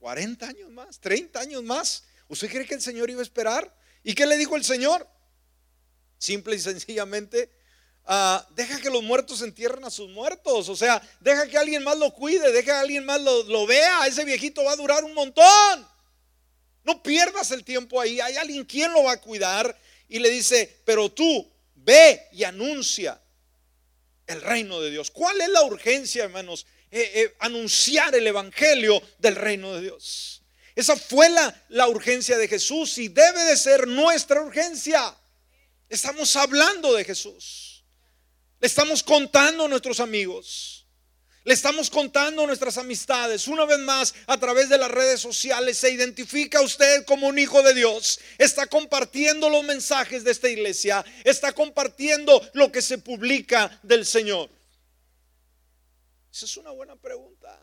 40 0.00 0.44
años 0.44 0.70
más, 0.70 0.98
30 0.98 1.38
años 1.38 1.62
más. 1.62 2.02
¿Usted 2.26 2.50
cree 2.50 2.66
que 2.66 2.74
el 2.74 2.82
Señor 2.82 3.10
iba 3.10 3.20
a 3.20 3.22
esperar? 3.22 3.72
¿Y 4.02 4.12
qué 4.12 4.26
le 4.26 4.36
dijo 4.36 4.56
el 4.56 4.64
Señor? 4.64 5.08
Simple 6.18 6.56
y 6.56 6.58
sencillamente, 6.58 7.48
ah, 8.10 8.46
deja 8.50 8.80
que 8.80 8.90
los 8.90 9.02
muertos 9.02 9.40
entierren 9.40 9.84
a 9.84 9.90
sus 9.90 10.10
muertos. 10.10 10.68
O 10.68 10.76
sea, 10.76 11.00
deja 11.20 11.46
que 11.46 11.56
alguien 11.56 11.82
más 11.82 11.96
lo 11.96 12.12
cuide, 12.12 12.52
deja 12.52 12.64
que 12.64 12.70
alguien 12.72 13.06
más 13.06 13.20
lo, 13.20 13.66
vea. 13.66 14.06
Ese 14.06 14.24
viejito 14.24 14.64
va 14.64 14.72
a 14.72 14.76
durar 14.76 15.04
un 15.04 15.14
montón. 15.14 15.88
No 16.82 17.02
pierdas 17.02 17.52
el 17.52 17.64
tiempo 17.64 18.00
ahí. 18.00 18.20
Hay 18.20 18.36
alguien 18.36 18.64
quien 18.64 18.92
lo 18.92 19.04
va 19.04 19.12
a 19.12 19.20
cuidar. 19.20 19.78
Y 20.08 20.18
le 20.18 20.28
dice, 20.28 20.82
pero 20.84 21.08
tú 21.08 21.48
ve 21.76 22.26
y 22.32 22.42
anuncia 22.42 23.20
el 24.26 24.42
reino 24.42 24.80
de 24.80 24.90
Dios. 24.90 25.10
¿Cuál 25.10 25.40
es 25.40 25.48
la 25.48 25.62
urgencia, 25.62 26.24
hermanos? 26.24 26.66
Eh, 26.90 27.12
eh, 27.14 27.36
anunciar 27.38 28.12
el 28.16 28.26
evangelio 28.26 29.00
del 29.18 29.36
reino 29.36 29.72
de 29.74 29.82
Dios. 29.82 30.42
Esa 30.74 30.96
fue 30.96 31.28
la, 31.28 31.64
la 31.68 31.86
urgencia 31.86 32.36
de 32.36 32.48
Jesús 32.48 32.98
y 32.98 33.06
debe 33.06 33.44
de 33.44 33.56
ser 33.56 33.86
nuestra 33.86 34.40
urgencia. 34.40 35.16
Estamos 35.88 36.34
hablando 36.34 36.92
de 36.94 37.04
Jesús. 37.04 37.69
Le 38.60 38.66
estamos 38.66 39.02
contando 39.02 39.64
a 39.64 39.68
nuestros 39.68 40.00
amigos. 40.00 40.86
Le 41.44 41.54
estamos 41.54 41.88
contando 41.88 42.46
nuestras 42.46 42.76
amistades. 42.76 43.48
Una 43.48 43.64
vez 43.64 43.78
más, 43.78 44.14
a 44.26 44.38
través 44.38 44.68
de 44.68 44.76
las 44.76 44.90
redes 44.90 45.20
sociales, 45.20 45.78
se 45.78 45.90
identifica 45.90 46.60
usted 46.60 47.06
como 47.06 47.28
un 47.28 47.38
hijo 47.38 47.62
de 47.62 47.72
Dios. 47.72 48.20
Está 48.36 48.66
compartiendo 48.66 49.48
los 49.48 49.64
mensajes 49.64 50.22
de 50.22 50.32
esta 50.32 50.50
iglesia. 50.50 51.02
Está 51.24 51.54
compartiendo 51.54 52.46
lo 52.52 52.70
que 52.70 52.82
se 52.82 52.98
publica 52.98 53.80
del 53.82 54.04
Señor. 54.04 54.50
Esa 56.30 56.44
es 56.44 56.56
una 56.58 56.70
buena 56.70 56.94
pregunta. 56.96 57.58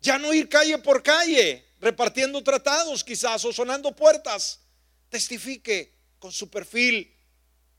Ya 0.00 0.16
no 0.16 0.32
ir 0.32 0.48
calle 0.48 0.78
por 0.78 1.02
calle, 1.02 1.64
repartiendo 1.80 2.42
tratados 2.44 3.02
quizás 3.02 3.44
o 3.44 3.52
sonando 3.52 3.94
puertas. 3.96 4.60
Testifique 5.08 5.92
con 6.20 6.30
su 6.30 6.48
perfil 6.48 7.12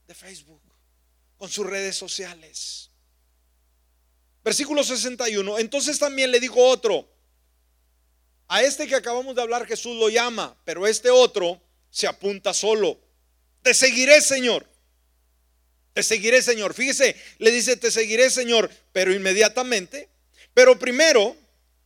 de 0.06 0.14
Facebook, 0.14 0.65
con 1.38 1.50
sus 1.50 1.66
redes 1.66 1.96
sociales. 1.96 2.90
Versículo 4.44 4.84
61. 4.84 5.58
Entonces 5.58 5.98
también 5.98 6.30
le 6.30 6.40
dijo 6.40 6.64
otro, 6.64 7.08
a 8.48 8.62
este 8.62 8.86
que 8.86 8.94
acabamos 8.94 9.34
de 9.34 9.42
hablar 9.42 9.66
Jesús 9.66 9.96
lo 9.96 10.08
llama, 10.08 10.56
pero 10.64 10.86
este 10.86 11.10
otro 11.10 11.60
se 11.90 12.06
apunta 12.06 12.54
solo. 12.54 13.00
Te 13.62 13.74
seguiré, 13.74 14.20
Señor. 14.20 14.66
Te 15.92 16.02
seguiré, 16.02 16.42
Señor. 16.42 16.74
Fíjese, 16.74 17.16
le 17.38 17.50
dice, 17.50 17.76
te 17.76 17.90
seguiré, 17.90 18.30
Señor, 18.30 18.70
pero 18.92 19.12
inmediatamente. 19.12 20.08
Pero 20.54 20.78
primero, 20.78 21.36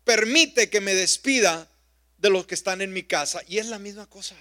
permite 0.04 0.68
que 0.68 0.80
me 0.80 0.94
despida 0.94 1.70
de 2.18 2.28
los 2.28 2.46
que 2.46 2.54
están 2.54 2.82
en 2.82 2.92
mi 2.92 3.04
casa. 3.04 3.40
Y 3.48 3.58
es 3.58 3.66
la 3.66 3.78
misma 3.78 4.06
cosa. 4.06 4.36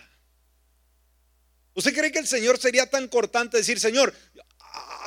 ¿Usted 1.75 1.93
cree 1.95 2.11
que 2.11 2.19
el 2.19 2.27
Señor 2.27 2.59
sería 2.59 2.89
tan 2.89 3.07
cortante 3.07 3.57
decir, 3.57 3.79
Señor, 3.79 4.13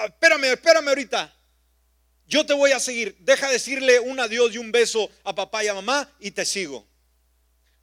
espérame, 0.07 0.53
espérame 0.53 0.89
ahorita? 0.89 1.33
yo 2.33 2.47
te 2.47 2.55
voy 2.55 2.73
a 2.73 2.81
seguir. 2.81 3.15
Deja 3.21 3.51
decirle 3.51 4.01
un 4.01 4.19
adiós 4.19 4.55
y 4.55 4.59
un 4.59 4.73
beso 4.73 5.11
a 5.23 5.35
papá 5.35 5.65
y 5.65 5.69
a 5.69 5.75
mamá 5.75 6.11
y 6.19 6.31
te 6.31 6.47
sigo. 6.47 6.89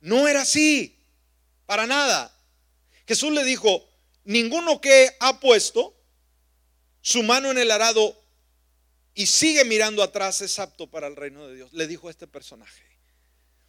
No 0.01 0.27
era 0.27 0.41
así, 0.41 0.97
para 1.67 1.85
nada. 1.85 2.35
Jesús 3.07 3.31
le 3.31 3.43
dijo, 3.43 3.87
ninguno 4.23 4.81
que 4.81 5.15
ha 5.19 5.39
puesto 5.39 5.95
su 7.01 7.21
mano 7.21 7.51
en 7.51 7.59
el 7.59 7.69
arado 7.69 8.19
y 9.13 9.27
sigue 9.27 9.65
mirando 9.65 10.01
atrás 10.01 10.41
es 10.41 10.57
apto 10.57 10.87
para 10.89 11.05
el 11.05 11.15
reino 11.15 11.47
de 11.47 11.55
Dios. 11.55 11.71
Le 11.71 11.85
dijo 11.85 12.07
a 12.07 12.11
este 12.11 12.25
personaje. 12.25 12.83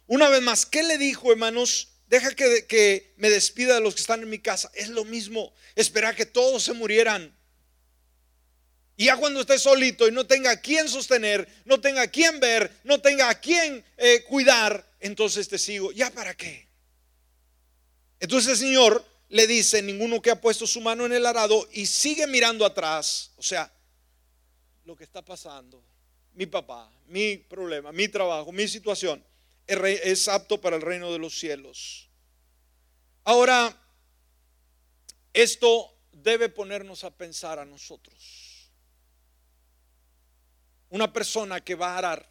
Una 0.07 0.29
vez 0.29 0.41
más, 0.41 0.65
¿qué 0.65 0.81
le 0.81 0.97
dijo, 0.97 1.31
hermanos? 1.31 1.89
Deja 2.07 2.33
que, 2.33 2.65
que 2.65 3.13
me 3.17 3.29
despida 3.29 3.75
de 3.75 3.81
los 3.81 3.93
que 3.93 4.01
están 4.01 4.23
en 4.23 4.29
mi 4.31 4.39
casa. 4.39 4.71
Es 4.73 4.89
lo 4.89 5.05
mismo. 5.05 5.53
Esperar 5.75 6.15
que 6.15 6.25
todos 6.25 6.63
se 6.63 6.73
murieran 6.73 7.37
y 9.01 9.05
ya 9.05 9.17
cuando 9.17 9.41
esté 9.41 9.57
solito 9.57 10.07
y 10.07 10.11
no 10.11 10.27
tenga 10.27 10.51
a 10.51 10.87
sostener, 10.87 11.47
no 11.65 11.81
tenga 11.81 12.03
a 12.03 12.39
ver, 12.39 12.71
no 12.83 13.01
tenga 13.01 13.29
a 13.29 13.41
quién 13.41 13.83
eh, 13.97 14.23
cuidar, 14.25 14.87
entonces 14.99 15.49
te 15.49 15.57
sigo. 15.57 15.91
¿Ya 15.91 16.11
para 16.11 16.35
qué? 16.35 16.67
Entonces 18.19 18.51
el 18.51 18.57
Señor 18.57 19.03
le 19.29 19.47
dice, 19.47 19.81
ninguno 19.81 20.21
que 20.21 20.29
ha 20.29 20.39
puesto 20.39 20.67
su 20.67 20.81
mano 20.81 21.03
en 21.07 21.13
el 21.13 21.25
arado 21.25 21.67
y 21.71 21.87
sigue 21.87 22.27
mirando 22.27 22.63
atrás, 22.63 23.31
o 23.37 23.41
sea, 23.41 23.73
lo 24.85 24.95
que 24.95 25.03
está 25.03 25.25
pasando, 25.25 25.83
mi 26.33 26.45
papá, 26.45 26.93
mi 27.07 27.37
problema, 27.37 27.91
mi 27.91 28.07
trabajo, 28.07 28.51
mi 28.51 28.67
situación, 28.67 29.25
es 29.65 30.27
apto 30.27 30.61
para 30.61 30.75
el 30.75 30.83
reino 30.83 31.11
de 31.11 31.17
los 31.17 31.39
cielos. 31.39 32.07
Ahora, 33.23 33.75
esto 35.33 35.91
debe 36.11 36.49
ponernos 36.49 37.03
a 37.03 37.09
pensar 37.09 37.57
a 37.57 37.65
nosotros. 37.65 38.50
Una 40.91 41.11
persona 41.11 41.61
que 41.61 41.75
va 41.75 41.95
a 41.95 41.97
arar, 41.97 42.29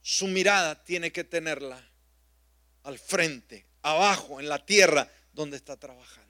su 0.00 0.26
mirada 0.28 0.82
tiene 0.84 1.12
que 1.12 1.24
tenerla 1.24 1.84
al 2.84 2.98
frente, 2.98 3.66
abajo, 3.82 4.40
en 4.40 4.48
la 4.48 4.64
tierra 4.64 5.10
donde 5.32 5.56
está 5.56 5.76
trabajando. 5.76 6.28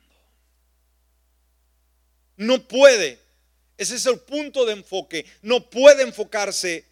No 2.37 2.67
puede, 2.67 3.21
ese 3.77 3.97
es 3.97 4.07
el 4.07 4.21
punto 4.21 4.65
de 4.65 4.73
enfoque, 4.73 5.27
no 5.43 5.69
puede 5.69 6.03
enfocarse 6.03 6.87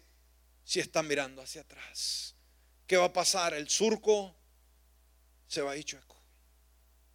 si 0.63 0.79
está 0.79 1.01
mirando 1.01 1.41
hacia 1.41 1.61
atrás. 1.61 2.35
¿Qué 2.85 2.97
va 2.97 3.05
a 3.05 3.13
pasar? 3.13 3.55
El 3.55 3.67
surco 3.67 4.35
se 5.47 5.61
va 5.61 5.71
a 5.71 5.75
ir 5.75 5.85
chueco. 5.85 6.21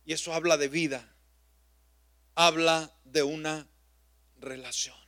Y 0.05 0.15
eso 0.15 0.35
habla 0.35 0.57
de 0.57 0.67
vida, 0.67 1.15
habla 2.35 2.93
de 3.05 3.23
una 3.23 3.69
relación. 4.41 5.02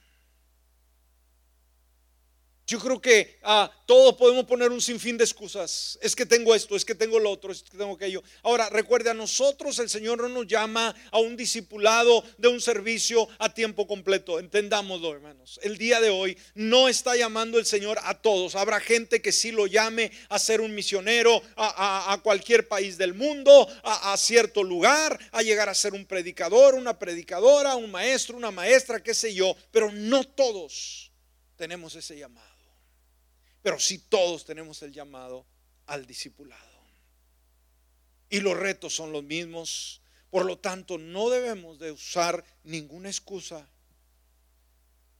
Yo 2.67 2.79
creo 2.79 2.99
que 2.99 3.39
ah, 3.43 3.71
todos 3.85 4.17
podemos 4.17 4.47
poner 4.47 4.73
un 4.73 4.81
sinfín 4.81 5.19
de 5.19 5.25
excusas. 5.25 5.99
Es 6.01 6.17
que 6.17 6.25
tengo 6.25 6.55
esto, 6.55 6.75
es 6.77 6.85
que 6.85 6.95
tengo 6.95 7.19
lo 7.19 7.31
otro, 7.31 7.53
es 7.53 7.63
que 7.63 7.77
tengo 7.77 7.95
aquello. 7.95 8.23
Ahora, 8.43 8.71
recuerde, 8.71 9.11
a 9.11 9.15
nosotros 9.15 9.79
el 9.81 9.91
Señor 9.91 10.23
no 10.23 10.31
nos 10.31 10.47
llama 10.47 10.95
a 11.11 11.19
un 11.19 11.37
discipulado 11.37 12.25
de 12.39 12.49
un 12.49 12.63
servicio 12.63 13.29
a 13.39 13.53
tiempo 13.53 13.87
completo. 13.87 14.39
Entendámoslo, 14.39 15.13
hermanos. 15.13 15.61
El 15.63 15.77
día 15.77 16.01
de 16.01 16.09
hoy 16.09 16.39
no 16.55 16.89
está 16.89 17.15
llamando 17.17 17.59
el 17.59 17.67
Señor 17.67 17.99
a 18.03 18.15
todos. 18.15 18.55
Habrá 18.55 18.81
gente 18.81 19.21
que 19.21 19.33
sí 19.33 19.53
lo 19.53 19.67
llame 19.67 20.11
a 20.31 20.39
ser 20.39 20.63
un 20.63 20.75
misionero 20.75 21.43
a, 21.57 22.19
cualquier 22.23 22.67
país 22.67 22.97
del 22.97 23.13
mundo, 23.13 23.69
a, 23.83 24.15
a 24.15 24.17
cierto 24.17 24.63
lugar, 24.63 25.19
a 25.33 25.43
llegar 25.43 25.69
a 25.69 25.75
ser 25.75 25.93
un 25.93 26.07
predicador, 26.07 26.75
una 26.75 26.99
predicadora, 26.99 27.77
un 27.77 27.91
maestro, 27.91 28.39
una 28.39 28.51
maestra, 28.51 29.03
qué 29.03 29.13
sé 29.13 29.35
yo. 29.35 29.55
Pero 29.71 29.93
no 29.93 30.25
todos 30.25 31.13
tenemos 31.57 31.95
ese 31.95 32.17
llamado. 32.17 32.54
Pero 33.65 33.81
si 33.81 33.97
todos 33.97 34.45
tenemos 34.45 34.83
el 34.83 34.93
llamado 34.93 35.47
al 35.87 36.07
discipulado. 36.07 36.63
Y 38.29 38.41
los 38.41 38.59
retos 38.59 38.95
son 38.95 39.11
los 39.11 39.25
mismos. 39.25 40.03
Por 40.29 40.45
lo 40.45 40.59
tanto, 40.59 40.99
no 40.99 41.31
debemos 41.31 41.79
de 41.79 41.91
usar 41.91 42.45
ninguna 42.63 43.09
excusa 43.09 43.67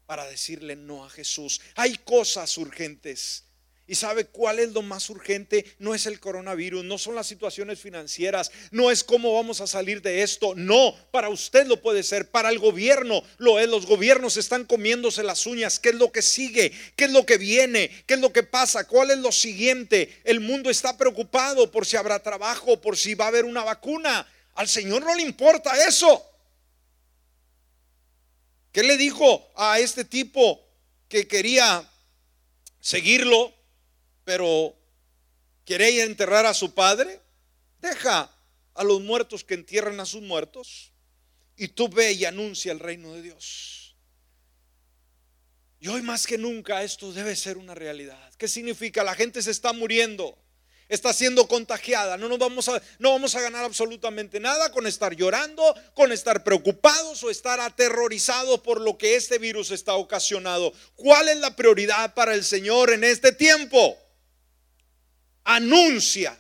para 0.05 0.27
decirle 0.27 0.77
no 0.77 1.07
a 1.07 1.09
Jesús. 1.09 1.63
Hay 1.75 1.97
cosas 1.97 2.59
urgentes 2.59 3.44
¿Y 3.87 3.97
sabe 3.97 4.25
cuál 4.25 4.61
es 4.61 4.73
lo 4.73 4.81
más 4.81 5.11
urgente? 5.11 5.67
No 5.79 5.95
es 5.95 6.07
el 6.07 6.19
coronavirus, 6.19 6.85
no 6.85 6.97
son 6.97 7.15
las 7.15 7.27
situaciones 7.27 7.79
financieras, 7.79 8.51
no 8.71 8.91
es 8.91 9.05
cómo 9.05 9.35
vamos 9.35 9.61
a 9.61 9.67
salir 9.67 10.01
de 10.01 10.23
esto. 10.23 10.55
No, 10.55 10.97
para 11.11 11.29
usted 11.29 11.67
lo 11.67 11.83
puede 11.83 12.03
ser, 12.03 12.31
para 12.31 12.49
el 12.49 12.59
gobierno 12.59 13.23
lo 13.37 13.59
es. 13.59 13.69
Los 13.69 13.85
gobiernos 13.85 14.39
están 14.39 14.65
comiéndose 14.65 15.23
las 15.23 15.47
uñas. 15.47 15.79
¿Qué 15.79 15.91
es 15.91 15.97
lo 15.97 16.11
que 16.11 16.23
sigue? 16.23 16.73
¿Qué 16.97 17.05
es 17.05 17.11
lo 17.11 17.27
que 17.27 17.37
viene? 17.37 17.91
¿Qué 18.07 18.15
es 18.15 18.21
lo 18.21 18.33
que 18.33 18.43
pasa? 18.43 18.87
¿Cuál 18.87 19.11
es 19.11 19.19
lo 19.19 19.33
siguiente? 19.33 20.23
El 20.25 20.41
mundo 20.41 20.71
está 20.71 20.97
preocupado 20.97 21.71
por 21.71 21.85
si 21.85 21.99
habrá 21.99 22.23
trabajo, 22.23 22.81
por 22.81 22.97
si 22.97 23.15
va 23.15 23.27
a 23.27 23.29
haber 23.29 23.45
una 23.45 23.65
vacuna. 23.65 24.27
Al 24.55 24.69
Señor 24.69 25.03
no 25.03 25.15
le 25.15 25.23
importa 25.23 25.87
eso. 25.87 26.25
¿Qué 28.73 28.83
le 28.83 28.97
dijo 28.97 29.47
a 29.57 29.79
este 29.79 30.07
tipo 30.07 30.67
que 31.09 31.29
quería 31.29 31.87
seguirlo? 32.81 33.53
Pero 34.25 34.75
¿quiere 35.65 36.03
enterrar 36.03 36.47
a 36.47 36.55
su 36.55 36.75
padre? 36.75 37.21
Deja 37.81 38.31
a 38.75 38.85
los 38.85 39.01
muertos 39.01 39.45
que 39.45 39.55
entierren 39.55 40.01
a 40.01 40.07
sus 40.07 40.23
muertos 40.23 40.93
y 41.57 41.69
tú 41.69 41.89
ve 41.89 42.13
y 42.13 42.25
anuncia 42.25 42.73
el 42.73 42.81
reino 42.81 43.13
de 43.13 43.23
Dios. 43.23 43.97
Y 45.85 45.89
hoy 45.89 46.03
más 46.03 46.27
que 46.27 46.39
nunca 46.39 46.83
esto 46.83 47.13
debe 47.13 47.37
ser 47.37 47.59
una 47.59 47.75
realidad. 47.75 48.33
¿Qué 48.39 48.49
significa? 48.49 49.05
La 49.05 49.15
gente 49.15 49.43
se 49.43 49.51
está 49.51 49.73
muriendo. 49.75 50.39
está 50.89 51.13
siendo 51.13 51.47
contagiada. 51.47 52.17
No 52.17 52.29
nos 52.29 52.39
vamos 52.39 52.69
a 52.69 52.81
no 52.99 53.11
vamos 53.11 53.35
a 53.35 53.41
ganar 53.41 53.65
absolutamente 53.65 54.41
nada 54.41 54.71
con 54.71 54.87
estar 54.87 55.15
llorando, 55.15 55.75
con 55.95 56.13
estar 56.13 56.43
preocupados 56.43 57.23
o 57.23 57.31
estar 57.31 57.61
aterrorizados 57.61 58.61
por 58.61 58.81
lo 58.81 58.97
que 58.97 59.17
este 59.17 59.39
virus 59.39 59.71
está 59.71 59.95
ocasionando. 59.95 60.73
¿Cuál 60.95 61.29
es 61.29 61.37
la 61.39 61.55
prioridad 61.55 62.15
para 62.15 62.35
el 62.35 62.45
Señor 62.45 62.91
en 62.91 63.05
este 63.05 63.33
tiempo? 63.33 63.99
Anuncia 65.45 66.39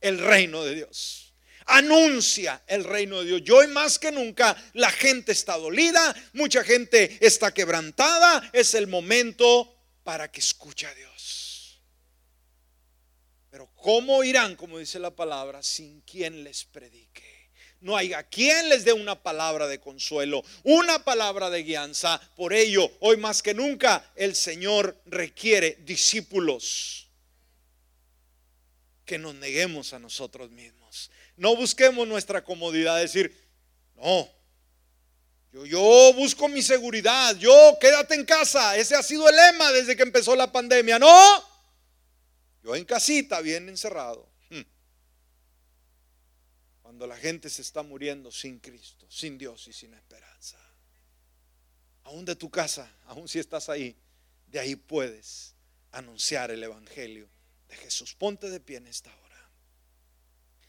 el 0.00 0.18
reino 0.18 0.64
de 0.64 0.76
Dios 0.76 1.28
anuncia 1.68 2.62
el 2.66 2.84
reino 2.84 3.20
de 3.20 3.26
Dios. 3.26 3.42
Y 3.44 3.50
hoy 3.50 3.66
más 3.68 3.98
que 3.98 4.10
nunca 4.10 4.56
la 4.74 4.90
gente 4.90 5.32
está 5.32 5.56
dolida, 5.56 6.14
mucha 6.32 6.64
gente 6.64 7.18
está 7.24 7.52
quebrantada. 7.52 8.50
Es 8.52 8.74
el 8.74 8.86
momento 8.86 9.76
para 10.02 10.30
que 10.30 10.40
escuche 10.40 10.86
a 10.86 10.94
Dios. 10.94 11.80
Pero 13.50 13.70
¿cómo 13.76 14.24
irán, 14.24 14.56
como 14.56 14.78
dice 14.78 14.98
la 14.98 15.14
palabra, 15.14 15.62
sin 15.62 16.00
quien 16.02 16.44
les 16.44 16.64
predique? 16.64 17.38
No 17.80 17.96
hay 17.96 18.12
quien 18.30 18.68
les 18.68 18.84
dé 18.84 18.92
una 18.92 19.22
palabra 19.22 19.68
de 19.68 19.78
consuelo, 19.78 20.42
una 20.64 21.04
palabra 21.04 21.48
de 21.48 21.62
guianza. 21.62 22.20
Por 22.34 22.52
ello, 22.52 22.90
hoy 23.00 23.16
más 23.18 23.40
que 23.40 23.54
nunca, 23.54 24.10
el 24.16 24.34
Señor 24.34 25.00
requiere 25.06 25.78
discípulos 25.82 27.07
que 29.08 29.18
nos 29.18 29.34
neguemos 29.34 29.94
a 29.94 29.98
nosotros 29.98 30.50
mismos. 30.50 31.10
No 31.34 31.56
busquemos 31.56 32.06
nuestra 32.06 32.44
comodidad, 32.44 32.98
decir, 32.98 33.34
no, 33.96 34.30
yo, 35.50 35.64
yo, 35.64 36.12
busco 36.14 36.46
mi 36.46 36.60
seguridad. 36.60 37.34
Yo 37.36 37.78
quédate 37.80 38.14
en 38.14 38.26
casa. 38.26 38.76
Ese 38.76 38.94
ha 38.94 39.02
sido 39.02 39.26
el 39.26 39.34
lema 39.34 39.72
desde 39.72 39.96
que 39.96 40.02
empezó 40.02 40.36
la 40.36 40.52
pandemia. 40.52 40.98
No. 40.98 41.42
Yo 42.62 42.76
en 42.76 42.84
casita, 42.84 43.40
bien 43.40 43.70
encerrado. 43.70 44.28
Hmm. 44.50 44.60
Cuando 46.82 47.06
la 47.06 47.16
gente 47.16 47.48
se 47.48 47.62
está 47.62 47.82
muriendo 47.82 48.30
sin 48.30 48.58
Cristo, 48.58 49.06
sin 49.08 49.38
Dios 49.38 49.68
y 49.68 49.72
sin 49.72 49.94
esperanza. 49.94 50.58
Aún 52.04 52.26
de 52.26 52.36
tu 52.36 52.50
casa, 52.50 52.94
aún 53.06 53.26
si 53.26 53.38
estás 53.38 53.70
ahí, 53.70 53.96
de 54.48 54.60
ahí 54.60 54.76
puedes 54.76 55.54
anunciar 55.92 56.50
el 56.50 56.62
Evangelio 56.62 57.30
de 57.68 57.76
Jesús. 57.76 58.14
Ponte 58.14 58.50
de 58.50 58.60
pie 58.60 58.78
en 58.78 58.86
esta 58.86 59.10
hora. 59.10 59.27